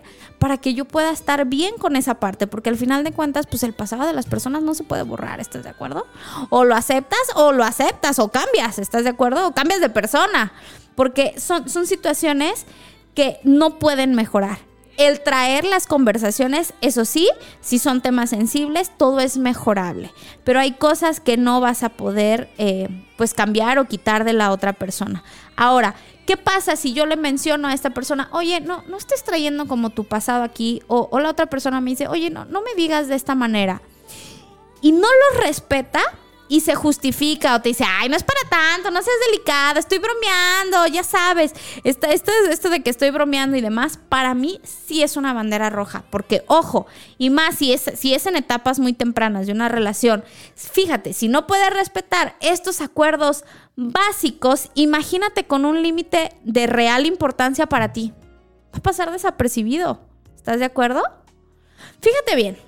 para 0.44 0.58
que 0.58 0.74
yo 0.74 0.84
pueda 0.84 1.10
estar 1.10 1.46
bien 1.46 1.76
con 1.78 1.96
esa 1.96 2.16
parte, 2.16 2.46
porque 2.46 2.68
al 2.68 2.76
final 2.76 3.02
de 3.02 3.12
cuentas, 3.12 3.46
pues 3.46 3.62
el 3.62 3.72
pasado 3.72 4.06
de 4.06 4.12
las 4.12 4.26
personas 4.26 4.62
no 4.62 4.74
se 4.74 4.84
puede 4.84 5.02
borrar, 5.02 5.40
¿estás 5.40 5.62
de 5.62 5.70
acuerdo? 5.70 6.06
O 6.50 6.64
lo 6.64 6.74
aceptas 6.74 7.18
o 7.34 7.52
lo 7.52 7.64
aceptas 7.64 8.18
o 8.18 8.28
cambias, 8.28 8.78
¿estás 8.78 9.04
de 9.04 9.08
acuerdo? 9.08 9.46
O 9.48 9.54
cambias 9.54 9.80
de 9.80 9.88
persona, 9.88 10.52
porque 10.96 11.40
son, 11.40 11.70
son 11.70 11.86
situaciones 11.86 12.66
que 13.14 13.40
no 13.42 13.78
pueden 13.78 14.14
mejorar 14.14 14.58
el 14.96 15.22
traer 15.22 15.64
las 15.64 15.86
conversaciones, 15.86 16.74
eso 16.80 17.04
sí, 17.04 17.28
si 17.60 17.78
son 17.78 18.00
temas 18.00 18.30
sensibles, 18.30 18.92
todo 18.96 19.20
es 19.20 19.36
mejorable. 19.36 20.12
Pero 20.44 20.60
hay 20.60 20.72
cosas 20.72 21.20
que 21.20 21.36
no 21.36 21.60
vas 21.60 21.82
a 21.82 21.88
poder 21.88 22.48
eh, 22.58 22.88
pues 23.16 23.34
cambiar 23.34 23.78
o 23.78 23.86
quitar 23.86 24.24
de 24.24 24.34
la 24.34 24.52
otra 24.52 24.72
persona. 24.72 25.24
Ahora, 25.56 25.94
¿qué 26.26 26.36
pasa 26.36 26.76
si 26.76 26.92
yo 26.92 27.06
le 27.06 27.16
menciono 27.16 27.68
a 27.68 27.74
esta 27.74 27.90
persona, 27.90 28.28
oye, 28.32 28.60
no, 28.60 28.82
no 28.88 28.96
estés 28.96 29.24
trayendo 29.24 29.66
como 29.66 29.90
tu 29.90 30.04
pasado 30.04 30.42
aquí? 30.42 30.82
O, 30.86 31.08
o 31.10 31.20
la 31.20 31.30
otra 31.30 31.46
persona 31.46 31.80
me 31.80 31.90
dice, 31.90 32.08
oye, 32.08 32.30
no, 32.30 32.44
no 32.44 32.62
me 32.62 32.74
digas 32.74 33.08
de 33.08 33.14
esta 33.14 33.34
manera. 33.34 33.82
Y 34.80 34.92
no 34.92 35.08
lo 35.08 35.40
respeta, 35.40 36.02
y 36.48 36.60
se 36.60 36.74
justifica 36.74 37.54
o 37.54 37.62
te 37.62 37.70
dice, 37.70 37.84
ay, 37.86 38.08
no 38.08 38.16
es 38.16 38.22
para 38.22 38.40
tanto, 38.48 38.90
no 38.90 39.02
seas 39.02 39.16
delicada, 39.30 39.80
estoy 39.80 39.98
bromeando, 39.98 40.86
ya 40.86 41.02
sabes. 41.02 41.52
Esto, 41.84 42.06
esto, 42.06 42.32
esto 42.50 42.70
de 42.70 42.82
que 42.82 42.90
estoy 42.90 43.10
bromeando 43.10 43.56
y 43.56 43.60
demás, 43.60 43.98
para 44.08 44.34
mí 44.34 44.60
sí 44.64 45.02
es 45.02 45.16
una 45.16 45.32
bandera 45.32 45.70
roja, 45.70 46.04
porque 46.10 46.44
ojo, 46.46 46.86
y 47.18 47.30
más 47.30 47.56
si 47.56 47.72
es, 47.72 47.90
si 47.96 48.14
es 48.14 48.26
en 48.26 48.36
etapas 48.36 48.78
muy 48.78 48.92
tempranas 48.92 49.46
de 49.46 49.52
una 49.52 49.68
relación, 49.68 50.24
fíjate, 50.54 51.12
si 51.12 51.28
no 51.28 51.46
puedes 51.46 51.72
respetar 51.72 52.36
estos 52.40 52.80
acuerdos 52.80 53.44
básicos, 53.76 54.70
imagínate 54.74 55.46
con 55.46 55.64
un 55.64 55.82
límite 55.82 56.30
de 56.44 56.66
real 56.66 57.06
importancia 57.06 57.66
para 57.66 57.92
ti. 57.92 58.12
Va 58.72 58.78
a 58.78 58.82
pasar 58.82 59.10
desapercibido. 59.10 60.00
¿Estás 60.34 60.58
de 60.58 60.64
acuerdo? 60.64 61.02
Fíjate 62.00 62.36
bien, 62.36 62.58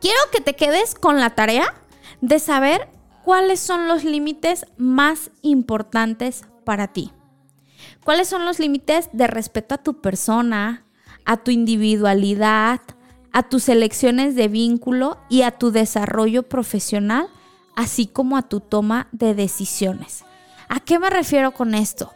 quiero 0.00 0.20
que 0.30 0.40
te 0.40 0.54
quedes 0.54 0.94
con 0.94 1.18
la 1.18 1.30
tarea 1.30 1.74
de 2.20 2.38
saber 2.38 2.88
cuáles 3.24 3.60
son 3.60 3.88
los 3.88 4.04
límites 4.04 4.66
más 4.76 5.30
importantes 5.42 6.44
para 6.64 6.88
ti. 6.88 7.12
¿Cuáles 8.04 8.28
son 8.28 8.44
los 8.44 8.58
límites 8.58 9.08
de 9.12 9.26
respeto 9.26 9.74
a 9.74 9.82
tu 9.82 10.00
persona, 10.00 10.84
a 11.24 11.36
tu 11.36 11.50
individualidad, 11.50 12.80
a 13.32 13.42
tus 13.44 13.68
elecciones 13.68 14.34
de 14.34 14.48
vínculo 14.48 15.18
y 15.28 15.42
a 15.42 15.52
tu 15.52 15.70
desarrollo 15.70 16.42
profesional, 16.44 17.28
así 17.76 18.06
como 18.06 18.36
a 18.36 18.42
tu 18.42 18.60
toma 18.60 19.08
de 19.12 19.34
decisiones? 19.34 20.24
¿A 20.68 20.80
qué 20.80 20.98
me 20.98 21.10
refiero 21.10 21.52
con 21.52 21.74
esto? 21.74 22.12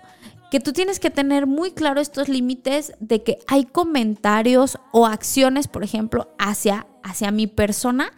Que 0.50 0.60
tú 0.60 0.72
tienes 0.72 1.00
que 1.00 1.10
tener 1.10 1.46
muy 1.46 1.72
claro 1.72 2.00
estos 2.00 2.28
límites 2.28 2.94
de 3.00 3.22
que 3.22 3.38
hay 3.46 3.64
comentarios 3.64 4.78
o 4.92 5.06
acciones, 5.06 5.68
por 5.68 5.84
ejemplo, 5.84 6.28
hacia, 6.38 6.86
hacia 7.02 7.30
mi 7.30 7.46
persona 7.46 8.12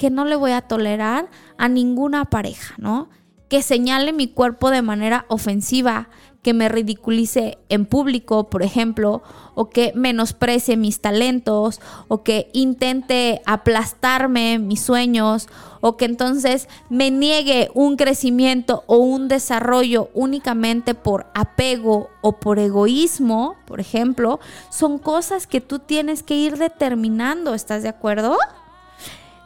que 0.00 0.08
no 0.08 0.24
le 0.24 0.34
voy 0.34 0.52
a 0.52 0.62
tolerar 0.62 1.28
a 1.58 1.68
ninguna 1.68 2.24
pareja, 2.24 2.74
¿no? 2.78 3.10
Que 3.50 3.60
señale 3.60 4.14
mi 4.14 4.28
cuerpo 4.28 4.70
de 4.70 4.80
manera 4.80 5.26
ofensiva, 5.28 6.08
que 6.40 6.54
me 6.54 6.70
ridiculice 6.70 7.58
en 7.68 7.84
público, 7.84 8.48
por 8.48 8.62
ejemplo, 8.62 9.22
o 9.54 9.68
que 9.68 9.92
menosprecie 9.94 10.78
mis 10.78 11.02
talentos, 11.02 11.82
o 12.08 12.22
que 12.22 12.48
intente 12.54 13.42
aplastarme 13.44 14.58
mis 14.58 14.80
sueños, 14.80 15.48
o 15.82 15.98
que 15.98 16.06
entonces 16.06 16.66
me 16.88 17.10
niegue 17.10 17.70
un 17.74 17.96
crecimiento 17.96 18.84
o 18.86 18.96
un 18.96 19.28
desarrollo 19.28 20.08
únicamente 20.14 20.94
por 20.94 21.26
apego 21.34 22.08
o 22.22 22.40
por 22.40 22.58
egoísmo, 22.58 23.56
por 23.66 23.80
ejemplo, 23.80 24.40
son 24.70 24.98
cosas 24.98 25.46
que 25.46 25.60
tú 25.60 25.78
tienes 25.78 26.22
que 26.22 26.36
ir 26.36 26.56
determinando, 26.56 27.52
¿estás 27.52 27.82
de 27.82 27.90
acuerdo? 27.90 28.38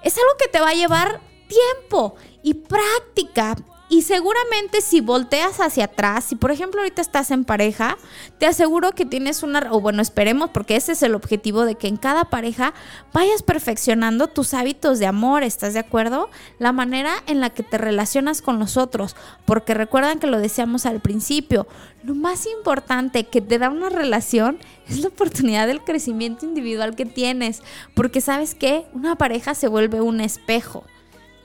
Es 0.04 0.16
algo 0.18 0.36
que 0.38 0.48
te 0.48 0.60
va 0.60 0.70
a 0.70 0.74
llevar 0.74 1.20
tiempo 1.48 2.14
y 2.42 2.54
práctica. 2.54 3.56
Y 3.94 4.02
seguramente 4.02 4.80
si 4.80 5.00
volteas 5.00 5.60
hacia 5.60 5.84
atrás, 5.84 6.24
si 6.24 6.34
por 6.34 6.50
ejemplo 6.50 6.80
ahorita 6.80 7.00
estás 7.00 7.30
en 7.30 7.44
pareja, 7.44 7.96
te 8.38 8.46
aseguro 8.46 8.90
que 8.90 9.06
tienes 9.06 9.44
una, 9.44 9.68
o 9.70 9.80
bueno, 9.80 10.02
esperemos, 10.02 10.50
porque 10.50 10.74
ese 10.74 10.90
es 10.90 11.02
el 11.04 11.14
objetivo 11.14 11.64
de 11.64 11.76
que 11.76 11.86
en 11.86 11.96
cada 11.96 12.24
pareja 12.24 12.74
vayas 13.12 13.44
perfeccionando 13.44 14.26
tus 14.26 14.52
hábitos 14.52 14.98
de 14.98 15.06
amor, 15.06 15.44
¿estás 15.44 15.74
de 15.74 15.78
acuerdo? 15.78 16.28
La 16.58 16.72
manera 16.72 17.12
en 17.28 17.40
la 17.40 17.50
que 17.50 17.62
te 17.62 17.78
relacionas 17.78 18.42
con 18.42 18.58
los 18.58 18.76
otros, 18.76 19.14
porque 19.44 19.74
recuerdan 19.74 20.18
que 20.18 20.26
lo 20.26 20.40
decíamos 20.40 20.86
al 20.86 20.98
principio, 20.98 21.68
lo 22.02 22.16
más 22.16 22.46
importante 22.46 23.28
que 23.28 23.42
te 23.42 23.60
da 23.60 23.70
una 23.70 23.90
relación 23.90 24.58
es 24.88 24.98
la 25.02 25.08
oportunidad 25.10 25.68
del 25.68 25.84
crecimiento 25.84 26.46
individual 26.46 26.96
que 26.96 27.06
tienes, 27.06 27.62
porque 27.94 28.20
sabes 28.20 28.56
que 28.56 28.86
una 28.92 29.14
pareja 29.14 29.54
se 29.54 29.68
vuelve 29.68 30.00
un 30.00 30.20
espejo. 30.20 30.82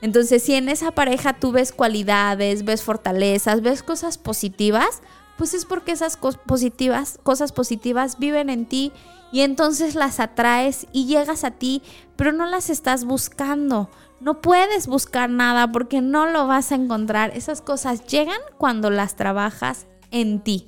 Entonces, 0.02 0.42
si 0.42 0.54
en 0.54 0.68
esa 0.68 0.92
pareja 0.92 1.34
tú 1.34 1.52
ves 1.52 1.72
cualidades, 1.72 2.64
ves 2.64 2.82
fortalezas, 2.82 3.60
ves 3.60 3.82
cosas 3.82 4.18
positivas, 4.18 5.02
pues 5.36 5.54
es 5.54 5.64
porque 5.64 5.92
esas 5.92 6.16
cosas 6.16 6.40
positivas, 6.46 7.18
cosas 7.22 7.52
positivas 7.52 8.18
viven 8.18 8.50
en 8.50 8.66
ti 8.66 8.92
y 9.32 9.40
entonces 9.40 9.94
las 9.94 10.20
atraes 10.20 10.86
y 10.92 11.06
llegas 11.06 11.44
a 11.44 11.52
ti, 11.52 11.82
pero 12.16 12.32
no 12.32 12.46
las 12.46 12.70
estás 12.70 13.04
buscando. 13.04 13.90
No 14.20 14.42
puedes 14.42 14.86
buscar 14.86 15.30
nada 15.30 15.72
porque 15.72 16.02
no 16.02 16.26
lo 16.26 16.46
vas 16.46 16.72
a 16.72 16.74
encontrar. 16.74 17.34
Esas 17.34 17.62
cosas 17.62 18.06
llegan 18.06 18.40
cuando 18.58 18.90
las 18.90 19.16
trabajas 19.16 19.86
en 20.10 20.40
ti. 20.40 20.66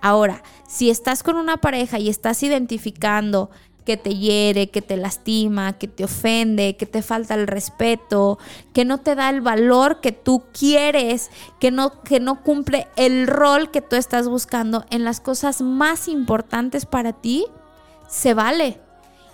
Ahora, 0.00 0.42
si 0.66 0.90
estás 0.90 1.22
con 1.22 1.36
una 1.36 1.56
pareja 1.56 1.98
y 1.98 2.08
estás 2.08 2.42
identificando 2.42 3.50
que 3.88 3.96
te 3.96 4.14
hiere, 4.14 4.68
que 4.68 4.82
te 4.82 4.98
lastima, 4.98 5.78
que 5.78 5.88
te 5.88 6.04
ofende, 6.04 6.76
que 6.76 6.84
te 6.84 7.00
falta 7.00 7.34
el 7.34 7.46
respeto, 7.46 8.38
que 8.74 8.84
no 8.84 8.98
te 8.98 9.14
da 9.14 9.30
el 9.30 9.40
valor 9.40 10.02
que 10.02 10.12
tú 10.12 10.44
quieres, 10.52 11.30
que 11.58 11.70
no, 11.70 12.02
que 12.02 12.20
no 12.20 12.42
cumple 12.42 12.86
el 12.96 13.26
rol 13.26 13.70
que 13.70 13.80
tú 13.80 13.96
estás 13.96 14.28
buscando 14.28 14.84
en 14.90 15.04
las 15.04 15.20
cosas 15.20 15.62
más 15.62 16.06
importantes 16.06 16.84
para 16.84 17.14
ti, 17.14 17.46
se 18.10 18.34
vale. 18.34 18.78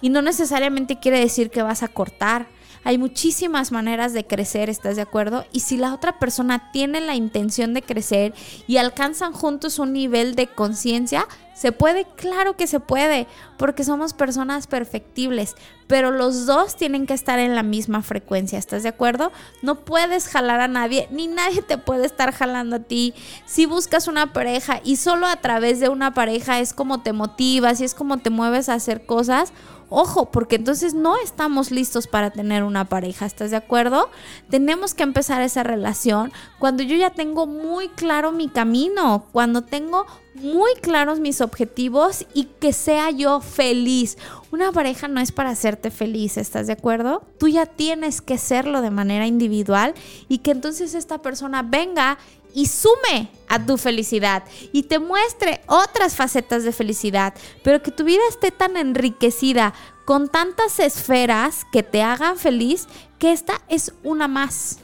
Y 0.01 0.11
no 0.11 0.23
necesariamente 0.23 1.01
quiere 1.01 1.19
decir 1.19 1.51
que 1.51 1.63
vas 1.63 1.83
a 1.83 1.89
cortar. 1.89 2.47
Hay 2.85 2.99
muchísimas 2.99 3.73
maneras 3.73 4.13
de 4.13 4.27
crecer, 4.27 4.69
¿estás 4.69 4.97
de 4.97 5.03
acuerdo? 5.03 5.47
Y 5.53 5.61
si 5.61 5.79
la 5.79 5.95
otra 5.95 6.19
persona 6.19 6.71
tiene 6.71 7.01
la 7.01 7.15
intención 7.15 7.73
de 7.73 7.83
crecer 7.83 8.35
y 8.67 8.77
alcanzan 8.77 9.33
juntos 9.33 9.79
un 9.79 9.95
nivel 9.95 10.35
de 10.35 10.49
conciencia, 10.49 11.27
¿se 11.55 11.73
puede? 11.73 12.05
Claro 12.17 12.57
que 12.57 12.67
se 12.67 12.81
puede, 12.81 13.27
porque 13.57 13.85
somos 13.85 14.13
personas 14.13 14.67
perfectibles, 14.67 15.55
pero 15.87 16.11
los 16.11 16.45
dos 16.45 16.77
tienen 16.77 17.07
que 17.07 17.15
estar 17.15 17.39
en 17.39 17.55
la 17.55 17.63
misma 17.63 18.03
frecuencia, 18.03 18.59
¿estás 18.59 18.83
de 18.83 18.91
acuerdo? 18.91 19.33
No 19.63 19.81
puedes 19.85 20.29
jalar 20.29 20.61
a 20.61 20.69
nadie, 20.69 21.09
ni 21.11 21.27
nadie 21.27 21.63
te 21.63 21.79
puede 21.79 22.05
estar 22.05 22.33
jalando 22.33 22.77
a 22.77 22.81
ti. 22.81 23.15
Si 23.47 23.65
buscas 23.65 24.09
una 24.09 24.33
pareja 24.33 24.81
y 24.85 24.97
solo 24.97 25.27
a 25.27 25.37
través 25.37 25.81
de 25.81 25.89
una 25.89 26.13
pareja 26.13 26.61
es 26.61 26.75
como 26.75 27.03
te 27.03 27.13
motivas 27.15 27.81
y 27.81 27.85
es 27.85 27.95
como 27.95 28.19
te 28.19 28.31
mueves 28.31 28.69
a 28.69 28.75
hacer 28.75 29.07
cosas, 29.07 29.53
Ojo, 29.89 30.31
porque 30.31 30.57
entonces 30.57 30.95
no 30.95 31.17
estamos 31.17 31.71
listos 31.71 32.07
para 32.07 32.31
tener 32.31 32.63
una 32.65 32.85
pareja, 32.87 33.27
¿estás 33.27 33.51
de 33.51 33.57
acuerdo? 33.57 34.11
Tenemos 34.51 34.95
que 34.95 35.03
empezar 35.03 35.43
esa 35.43 35.63
relación 35.63 36.33
cuando 36.59 36.83
yo 36.83 36.97
ya 36.97 37.11
tengo 37.11 37.47
muy 37.47 37.89
claro 37.89 38.33
mi 38.33 38.49
camino, 38.49 39.27
cuando 39.33 39.63
tengo 39.63 40.07
muy 40.35 40.73
claros 40.81 41.21
mis 41.21 41.41
objetivos 41.41 42.27
y 42.35 42.45
que 42.45 42.73
sea 42.73 43.11
yo 43.11 43.41
feliz. 43.41 44.19
Una 44.51 44.73
pareja 44.73 45.09
no 45.09 45.21
es 45.21 45.33
para 45.33 45.51
hacerte 45.51 45.91
feliz, 45.91 46.37
¿estás 46.37 46.67
de 46.67 46.73
acuerdo? 46.73 47.23
Tú 47.39 47.49
ya 47.49 47.67
tienes 47.67 48.21
que 48.21 48.39
serlo 48.39 48.83
de 48.83 48.91
manera 48.91 49.27
individual 49.27 49.95
y 50.29 50.39
que 50.39 50.51
entonces 50.51 50.95
esta 50.95 51.23
persona 51.23 51.63
venga 51.63 52.19
y 52.55 52.67
sume 52.67 53.31
a 53.49 53.67
tu 53.67 53.77
felicidad 53.77 54.45
y 54.73 54.85
te 54.85 54.99
muestre 54.99 55.61
otras 55.67 56.15
facetas 56.15 56.63
de 56.65 56.73
felicidad, 56.73 57.35
pero 57.63 57.83
que 57.83 57.91
tu 57.91 58.05
vida 58.05 58.23
esté 58.31 58.51
tan 58.53 58.77
enriquecida 58.77 59.75
con 60.07 60.29
tantas 60.29 60.79
esferas 60.79 61.67
que 61.73 61.83
te 61.83 62.03
hagan 62.03 62.39
feliz 62.39 62.87
que 63.19 63.33
esta 63.33 63.61
es 63.69 63.93
una 64.03 64.29
más. 64.29 64.79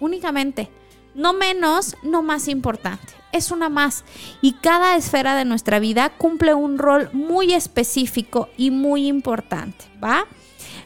Únicamente. 0.00 0.70
No 1.14 1.32
menos, 1.32 1.96
no 2.02 2.22
más 2.22 2.48
importante. 2.48 3.12
Es 3.30 3.52
una 3.52 3.68
más. 3.68 4.04
Y 4.40 4.54
cada 4.54 4.96
esfera 4.96 5.36
de 5.36 5.44
nuestra 5.44 5.78
vida 5.78 6.10
cumple 6.10 6.54
un 6.54 6.78
rol 6.78 7.08
muy 7.12 7.52
específico 7.52 8.48
y 8.56 8.70
muy 8.70 9.06
importante, 9.06 9.84
¿va? 10.02 10.26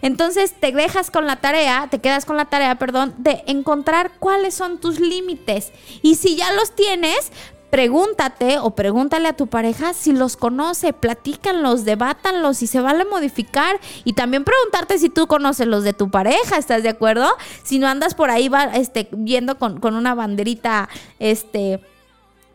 Entonces 0.03 0.55
te 0.59 0.73
dejas 0.73 1.11
con 1.11 1.27
la 1.27 1.37
tarea, 1.37 1.89
te 1.91 2.01
quedas 2.01 2.25
con 2.25 2.37
la 2.37 2.47
tarea, 2.47 2.77
perdón, 2.77 3.15
de 3.19 3.43
encontrar 3.47 4.13
cuáles 4.19 4.55
son 4.55 4.79
tus 4.79 5.01
límites. 5.01 5.73
Y 6.03 6.17
si 6.17 6.37
ya 6.37 6.53
los 6.53 6.75
tienes, 6.75 7.33
pregúntate 7.71 8.59
o 8.59 8.71
pregúntale 8.71 9.29
a 9.29 9.37
tu 9.37 9.47
pareja 9.47 9.93
si 9.93 10.13
los 10.13 10.37
conoce, 10.37 10.93
platícanlos, 10.93 11.85
debátanlos, 11.85 12.59
si 12.59 12.67
se 12.67 12.81
vale 12.81 13.05
modificar 13.05 13.79
y 14.05 14.15
también 14.15 14.45
preguntarte 14.45 14.99
si 14.99 15.09
tú 15.09 15.27
conoces 15.27 15.67
los 15.67 15.85
de 15.85 15.93
tu 15.93 16.11
pareja, 16.11 16.57
¿estás 16.57 16.83
de 16.83 16.89
acuerdo? 16.89 17.29
Si 17.65 17.79
no 17.79 17.87
andas 17.87 18.15
por 18.15 18.31
ahí 18.31 18.49
va, 18.49 18.65
este, 18.65 19.09
viendo 19.13 19.59
con, 19.59 19.81
con 19.81 19.95
una 19.95 20.15
banderita, 20.15 20.89
este 21.19 21.81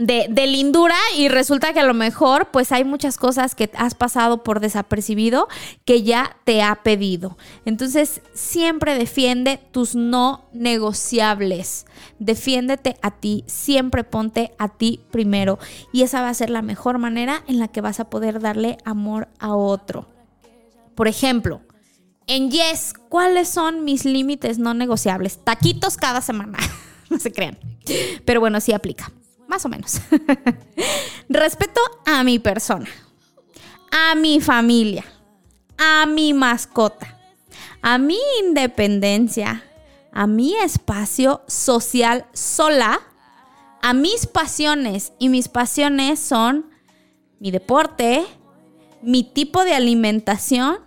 de, 0.06 0.48
lindura 0.48 0.96
y 1.18 1.28
resulta 1.28 1.74
que 1.74 1.80
a 1.80 1.86
lo 1.86 1.94
mejor 1.94 2.50
pues 2.52 2.72
hay 2.72 2.84
muchas 2.84 3.18
cosas 3.18 3.56
que 3.56 3.70
has 3.76 3.96
pasado 3.96 4.44
por 4.44 4.60
desapercibido 4.60 5.48
que 5.86 6.04
ya 6.04 6.38
te 6.44 6.62
ha 6.62 6.76
pedido. 6.84 7.38
Entonces 7.66 8.22
siempre 8.34 8.98
defiende 8.98 9.60
tus 9.72 9.96
no 9.96 10.46
negociables. 10.54 11.86
Defiéndete 12.20 12.98
a 13.02 13.12
ti, 13.12 13.44
siempre 13.48 14.04
ponte 14.04 14.54
a 14.58 14.70
ti 14.70 15.02
primero 15.12 15.60
y 15.92 16.04
esa 16.04 16.22
va 16.22 16.30
a 16.30 16.34
ser 16.34 16.50
la 16.50 16.62
mejor 16.62 16.98
manera 16.98 17.44
en 17.48 17.60
la 17.60 17.68
que 17.68 17.82
vas 17.82 18.00
a 18.00 18.10
poder 18.10 18.40
darle 18.40 18.78
amor 18.86 19.30
a 19.40 19.56
otro. 19.56 20.10
Por 20.96 21.08
ejemplo, 21.08 21.62
en 22.28 22.52
Yes, 22.52 22.94
¿cuáles 23.10 23.50
son 23.50 23.84
mis 23.84 24.06
límites 24.06 24.60
no 24.60 24.74
negociables? 24.74 25.40
Taquitos 25.44 25.98
cada 25.98 26.22
semana, 26.22 26.58
no 27.10 27.20
se 27.20 27.32
crean. 27.32 27.58
Pero 28.26 28.40
bueno, 28.40 28.62
sí 28.62 28.72
aplica 28.72 29.12
más 29.54 29.66
o 29.66 29.70
menos. 29.70 30.02
Respeto 31.30 31.80
a 32.08 32.24
mi 32.24 32.40
persona, 32.40 32.88
a 33.92 34.16
mi 34.16 34.42
familia, 34.42 35.06
a 35.78 36.08
mi 36.08 36.34
mascota, 36.34 37.20
a 37.84 38.00
mi 38.00 38.18
independencia, 38.44 39.64
a 40.12 40.26
mi 40.26 40.56
espacio 40.56 41.44
social 41.48 42.26
sola, 42.34 43.00
a 43.84 43.94
mis 43.94 44.26
pasiones. 44.26 45.14
Y 45.20 45.30
mis 45.30 45.50
pasiones 45.50 46.20
son 46.20 46.72
mi 47.40 47.52
deporte, 47.52 48.26
mi 49.04 49.24
tipo 49.24 49.64
de 49.64 49.76
alimentación 49.76 50.80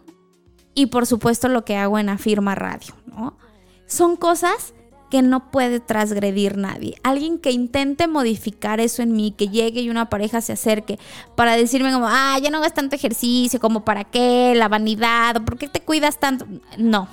y 0.74 0.86
por 0.86 1.06
supuesto 1.06 1.48
lo 1.48 1.64
que 1.64 1.76
hago 1.76 2.00
en 2.00 2.08
Afirma 2.08 2.56
Radio, 2.56 2.96
¿no? 3.06 3.38
Son 3.86 4.16
cosas 4.16 4.74
que 5.16 5.22
no 5.22 5.50
puede 5.50 5.80
transgredir 5.80 6.58
nadie. 6.58 6.96
Alguien 7.02 7.38
que 7.38 7.50
intente 7.50 8.06
modificar 8.06 8.80
eso 8.80 9.00
en 9.00 9.14
mí, 9.14 9.32
que 9.34 9.48
llegue 9.48 9.80
y 9.80 9.88
una 9.88 10.10
pareja 10.10 10.42
se 10.42 10.52
acerque 10.52 10.98
para 11.34 11.56
decirme 11.56 11.90
como, 11.90 12.06
ah, 12.06 12.38
ya 12.38 12.50
no 12.50 12.58
hagas 12.58 12.74
tanto 12.74 12.96
ejercicio, 12.96 13.58
como 13.58 13.82
para 13.82 14.04
qué, 14.04 14.52
la 14.54 14.68
vanidad, 14.68 15.42
¿por 15.42 15.56
qué 15.56 15.68
te 15.68 15.80
cuidas 15.80 16.18
tanto? 16.18 16.46
No. 16.76 17.08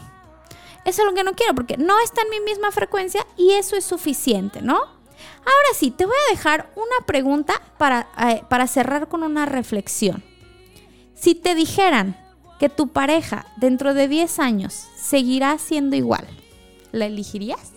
Eso 0.83 1.01
es 1.01 1.07
lo 1.07 1.13
que 1.13 1.23
no 1.23 1.31
quiero, 1.31 1.55
porque 1.55 1.77
no 1.77 1.97
está 2.03 2.23
en 2.23 2.29
mi 2.31 2.41
misma 2.41 2.71
frecuencia 2.71 3.25
y 3.37 3.51
eso 3.51 3.77
es 3.77 3.85
suficiente, 3.85 4.61
¿no? 4.61 4.75
Ahora 4.75 5.73
sí, 5.73 5.89
te 5.89 6.05
voy 6.05 6.17
a 6.27 6.31
dejar 6.33 6.73
una 6.75 7.05
pregunta 7.05 7.53
para, 7.77 8.09
eh, 8.27 8.43
para 8.49 8.67
cerrar 8.67 9.07
con 9.07 9.23
una 9.23 9.45
reflexión. 9.45 10.25
Si 11.15 11.35
te 11.35 11.55
dijeran 11.55 12.17
que 12.59 12.67
tu 12.67 12.89
pareja 12.89 13.45
dentro 13.55 13.93
de 13.93 14.09
10 14.09 14.39
años 14.39 14.73
seguirá 14.97 15.57
siendo 15.57 15.95
igual, 15.95 16.27
¿la 16.91 17.05
elegirías? 17.05 17.71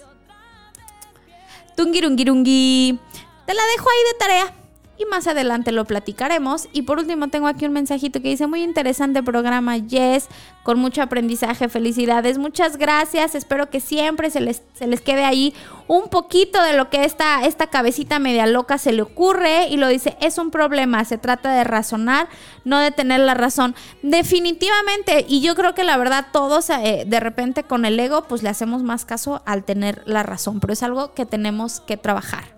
Tungirungirungi. 1.76 2.98
Te 3.46 3.54
la 3.54 3.62
dejo 3.66 3.88
ahí 3.88 4.12
de 4.12 4.18
tarea 4.18 4.65
y 4.98 5.04
más 5.06 5.26
adelante 5.26 5.72
lo 5.72 5.84
platicaremos. 5.84 6.68
Y 6.72 6.82
por 6.82 6.98
último 6.98 7.28
tengo 7.28 7.46
aquí 7.46 7.66
un 7.66 7.72
mensajito 7.72 8.20
que 8.20 8.28
dice, 8.28 8.46
muy 8.46 8.62
interesante 8.62 9.22
programa, 9.22 9.76
Yes, 9.76 10.28
con 10.62 10.78
mucho 10.78 11.02
aprendizaje, 11.02 11.68
felicidades, 11.68 12.38
muchas 12.38 12.76
gracias, 12.76 13.34
espero 13.34 13.70
que 13.70 13.80
siempre 13.80 14.30
se 14.30 14.40
les, 14.40 14.62
se 14.74 14.86
les 14.86 15.00
quede 15.00 15.24
ahí 15.24 15.54
un 15.86 16.08
poquito 16.08 16.60
de 16.60 16.72
lo 16.72 16.90
que 16.90 17.04
esta, 17.04 17.44
esta 17.44 17.68
cabecita 17.68 18.18
media 18.18 18.46
loca 18.46 18.76
se 18.78 18.92
le 18.92 19.02
ocurre 19.02 19.68
y 19.68 19.76
lo 19.76 19.86
dice, 19.86 20.16
es 20.20 20.38
un 20.38 20.50
problema, 20.50 21.04
se 21.04 21.18
trata 21.18 21.52
de 21.52 21.62
razonar, 21.62 22.28
no 22.64 22.80
de 22.80 22.90
tener 22.90 23.20
la 23.20 23.34
razón. 23.34 23.76
Definitivamente, 24.02 25.24
y 25.28 25.40
yo 25.40 25.54
creo 25.54 25.74
que 25.74 25.84
la 25.84 25.96
verdad 25.96 26.26
todos 26.32 26.68
eh, 26.70 27.04
de 27.06 27.20
repente 27.20 27.62
con 27.62 27.84
el 27.84 28.00
ego 28.00 28.24
pues 28.24 28.42
le 28.42 28.48
hacemos 28.48 28.82
más 28.82 29.04
caso 29.04 29.42
al 29.46 29.62
tener 29.62 30.02
la 30.06 30.24
razón, 30.24 30.58
pero 30.58 30.72
es 30.72 30.82
algo 30.82 31.14
que 31.14 31.26
tenemos 31.26 31.80
que 31.80 31.96
trabajar. 31.96 32.55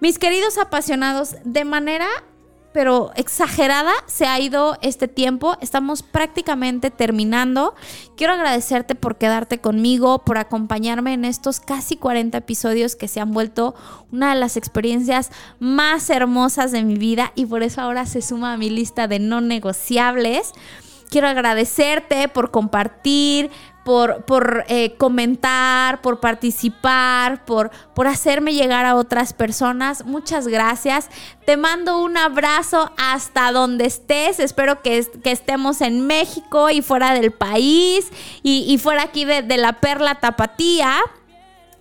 Mis 0.00 0.18
queridos 0.18 0.58
apasionados, 0.58 1.36
de 1.44 1.64
manera 1.64 2.06
pero 2.76 3.10
exagerada 3.16 3.94
se 4.04 4.26
ha 4.26 4.38
ido 4.38 4.76
este 4.82 5.08
tiempo. 5.08 5.56
Estamos 5.62 6.02
prácticamente 6.02 6.90
terminando. 6.90 7.74
Quiero 8.18 8.34
agradecerte 8.34 8.94
por 8.94 9.16
quedarte 9.16 9.62
conmigo, 9.62 10.26
por 10.26 10.36
acompañarme 10.36 11.14
en 11.14 11.24
estos 11.24 11.58
casi 11.58 11.96
40 11.96 12.36
episodios 12.36 12.94
que 12.94 13.08
se 13.08 13.18
han 13.18 13.32
vuelto 13.32 13.74
una 14.12 14.34
de 14.34 14.40
las 14.40 14.58
experiencias 14.58 15.30
más 15.58 16.10
hermosas 16.10 16.70
de 16.70 16.84
mi 16.84 16.96
vida 16.96 17.32
y 17.34 17.46
por 17.46 17.62
eso 17.62 17.80
ahora 17.80 18.04
se 18.04 18.20
suma 18.20 18.52
a 18.52 18.58
mi 18.58 18.68
lista 18.68 19.08
de 19.08 19.20
no 19.20 19.40
negociables. 19.40 20.52
Quiero 21.08 21.28
agradecerte 21.28 22.28
por 22.28 22.50
compartir, 22.50 23.50
por, 23.86 24.64
eh, 24.66 24.96
comentar, 24.96 26.02
por 26.02 26.18
participar, 26.18 27.44
por, 27.44 27.70
por 27.94 28.08
hacerme 28.08 28.52
llegar 28.52 28.84
a 28.84 28.96
otras 28.96 29.32
personas. 29.32 30.04
Muchas 30.04 30.48
gracias. 30.48 31.08
Te 31.44 31.56
mando 31.56 32.02
un 32.02 32.16
abrazo 32.16 32.90
hasta 32.98 33.52
donde 33.52 33.86
estés. 33.86 34.40
Espero 34.40 34.82
que, 34.82 35.06
estemos 35.22 35.80
en 35.82 36.04
México 36.04 36.68
y 36.68 36.82
fuera 36.82 37.14
del 37.14 37.30
país 37.30 38.10
y, 38.42 38.76
fuera 38.78 39.04
aquí 39.04 39.24
de, 39.24 39.42
de 39.42 39.56
la 39.56 39.74
Perla 39.74 40.16
Tapatía. 40.16 40.92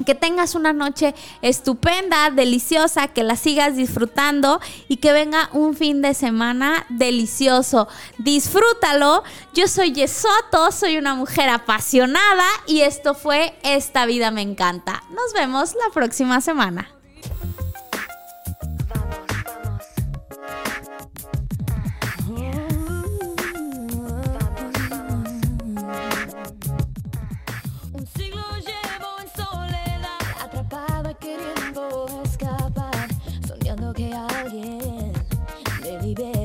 Que 0.06 0.16
tengas 0.16 0.56
una 0.56 0.74
noche 0.74 1.14
estupenda, 1.42 2.30
deliciosa, 2.32 3.08
que 3.08 3.24
la 3.24 3.36
sigas 3.36 3.76
disfrutando 3.76 4.60
y 4.88 4.98
que 4.98 5.14
venga 5.14 5.50
un 5.54 5.76
fin 5.76 6.02
de 6.02 6.14
semana 6.14 6.86
delicioso. 6.90 7.88
Disfrútalo. 8.18 9.24
Yo 9.54 9.68
soy 9.68 9.94
Yesoto, 9.94 10.72
soy 10.72 10.98
una 10.98 11.16
mujer 11.16 11.50
apasionada 11.50 12.46
y 12.68 12.82
esto 12.82 13.14
fue 13.14 13.54
Esta 13.64 14.06
vida 14.06 14.32
me 14.32 14.42
encanta. 14.42 15.04
Nos 15.10 15.34
vemos 15.34 15.76
la 15.76 15.94
próxima 15.94 16.42
semana. 16.42 16.95
alguien 34.16 35.12
me 35.82 36.02
libere. 36.02 36.45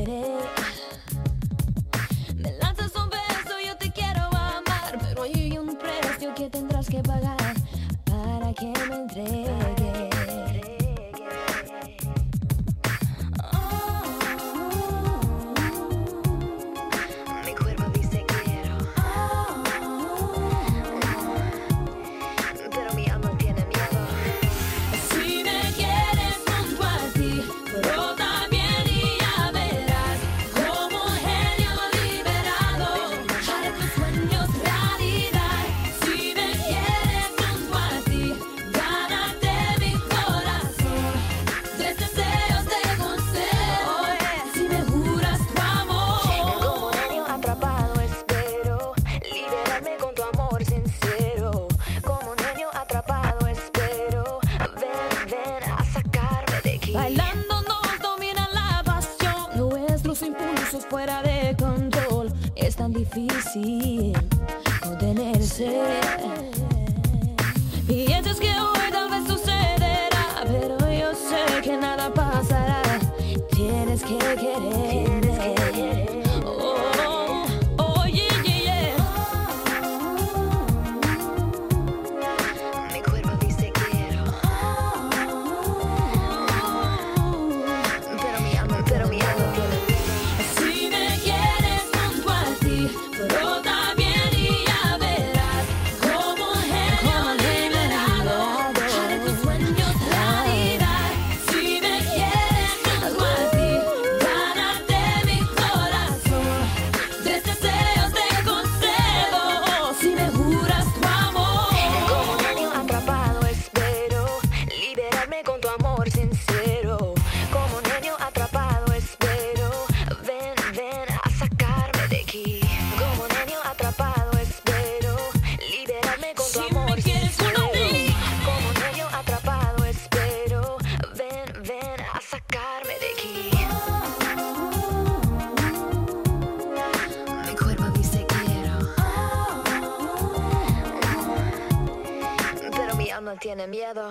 enviado. 143.65 144.11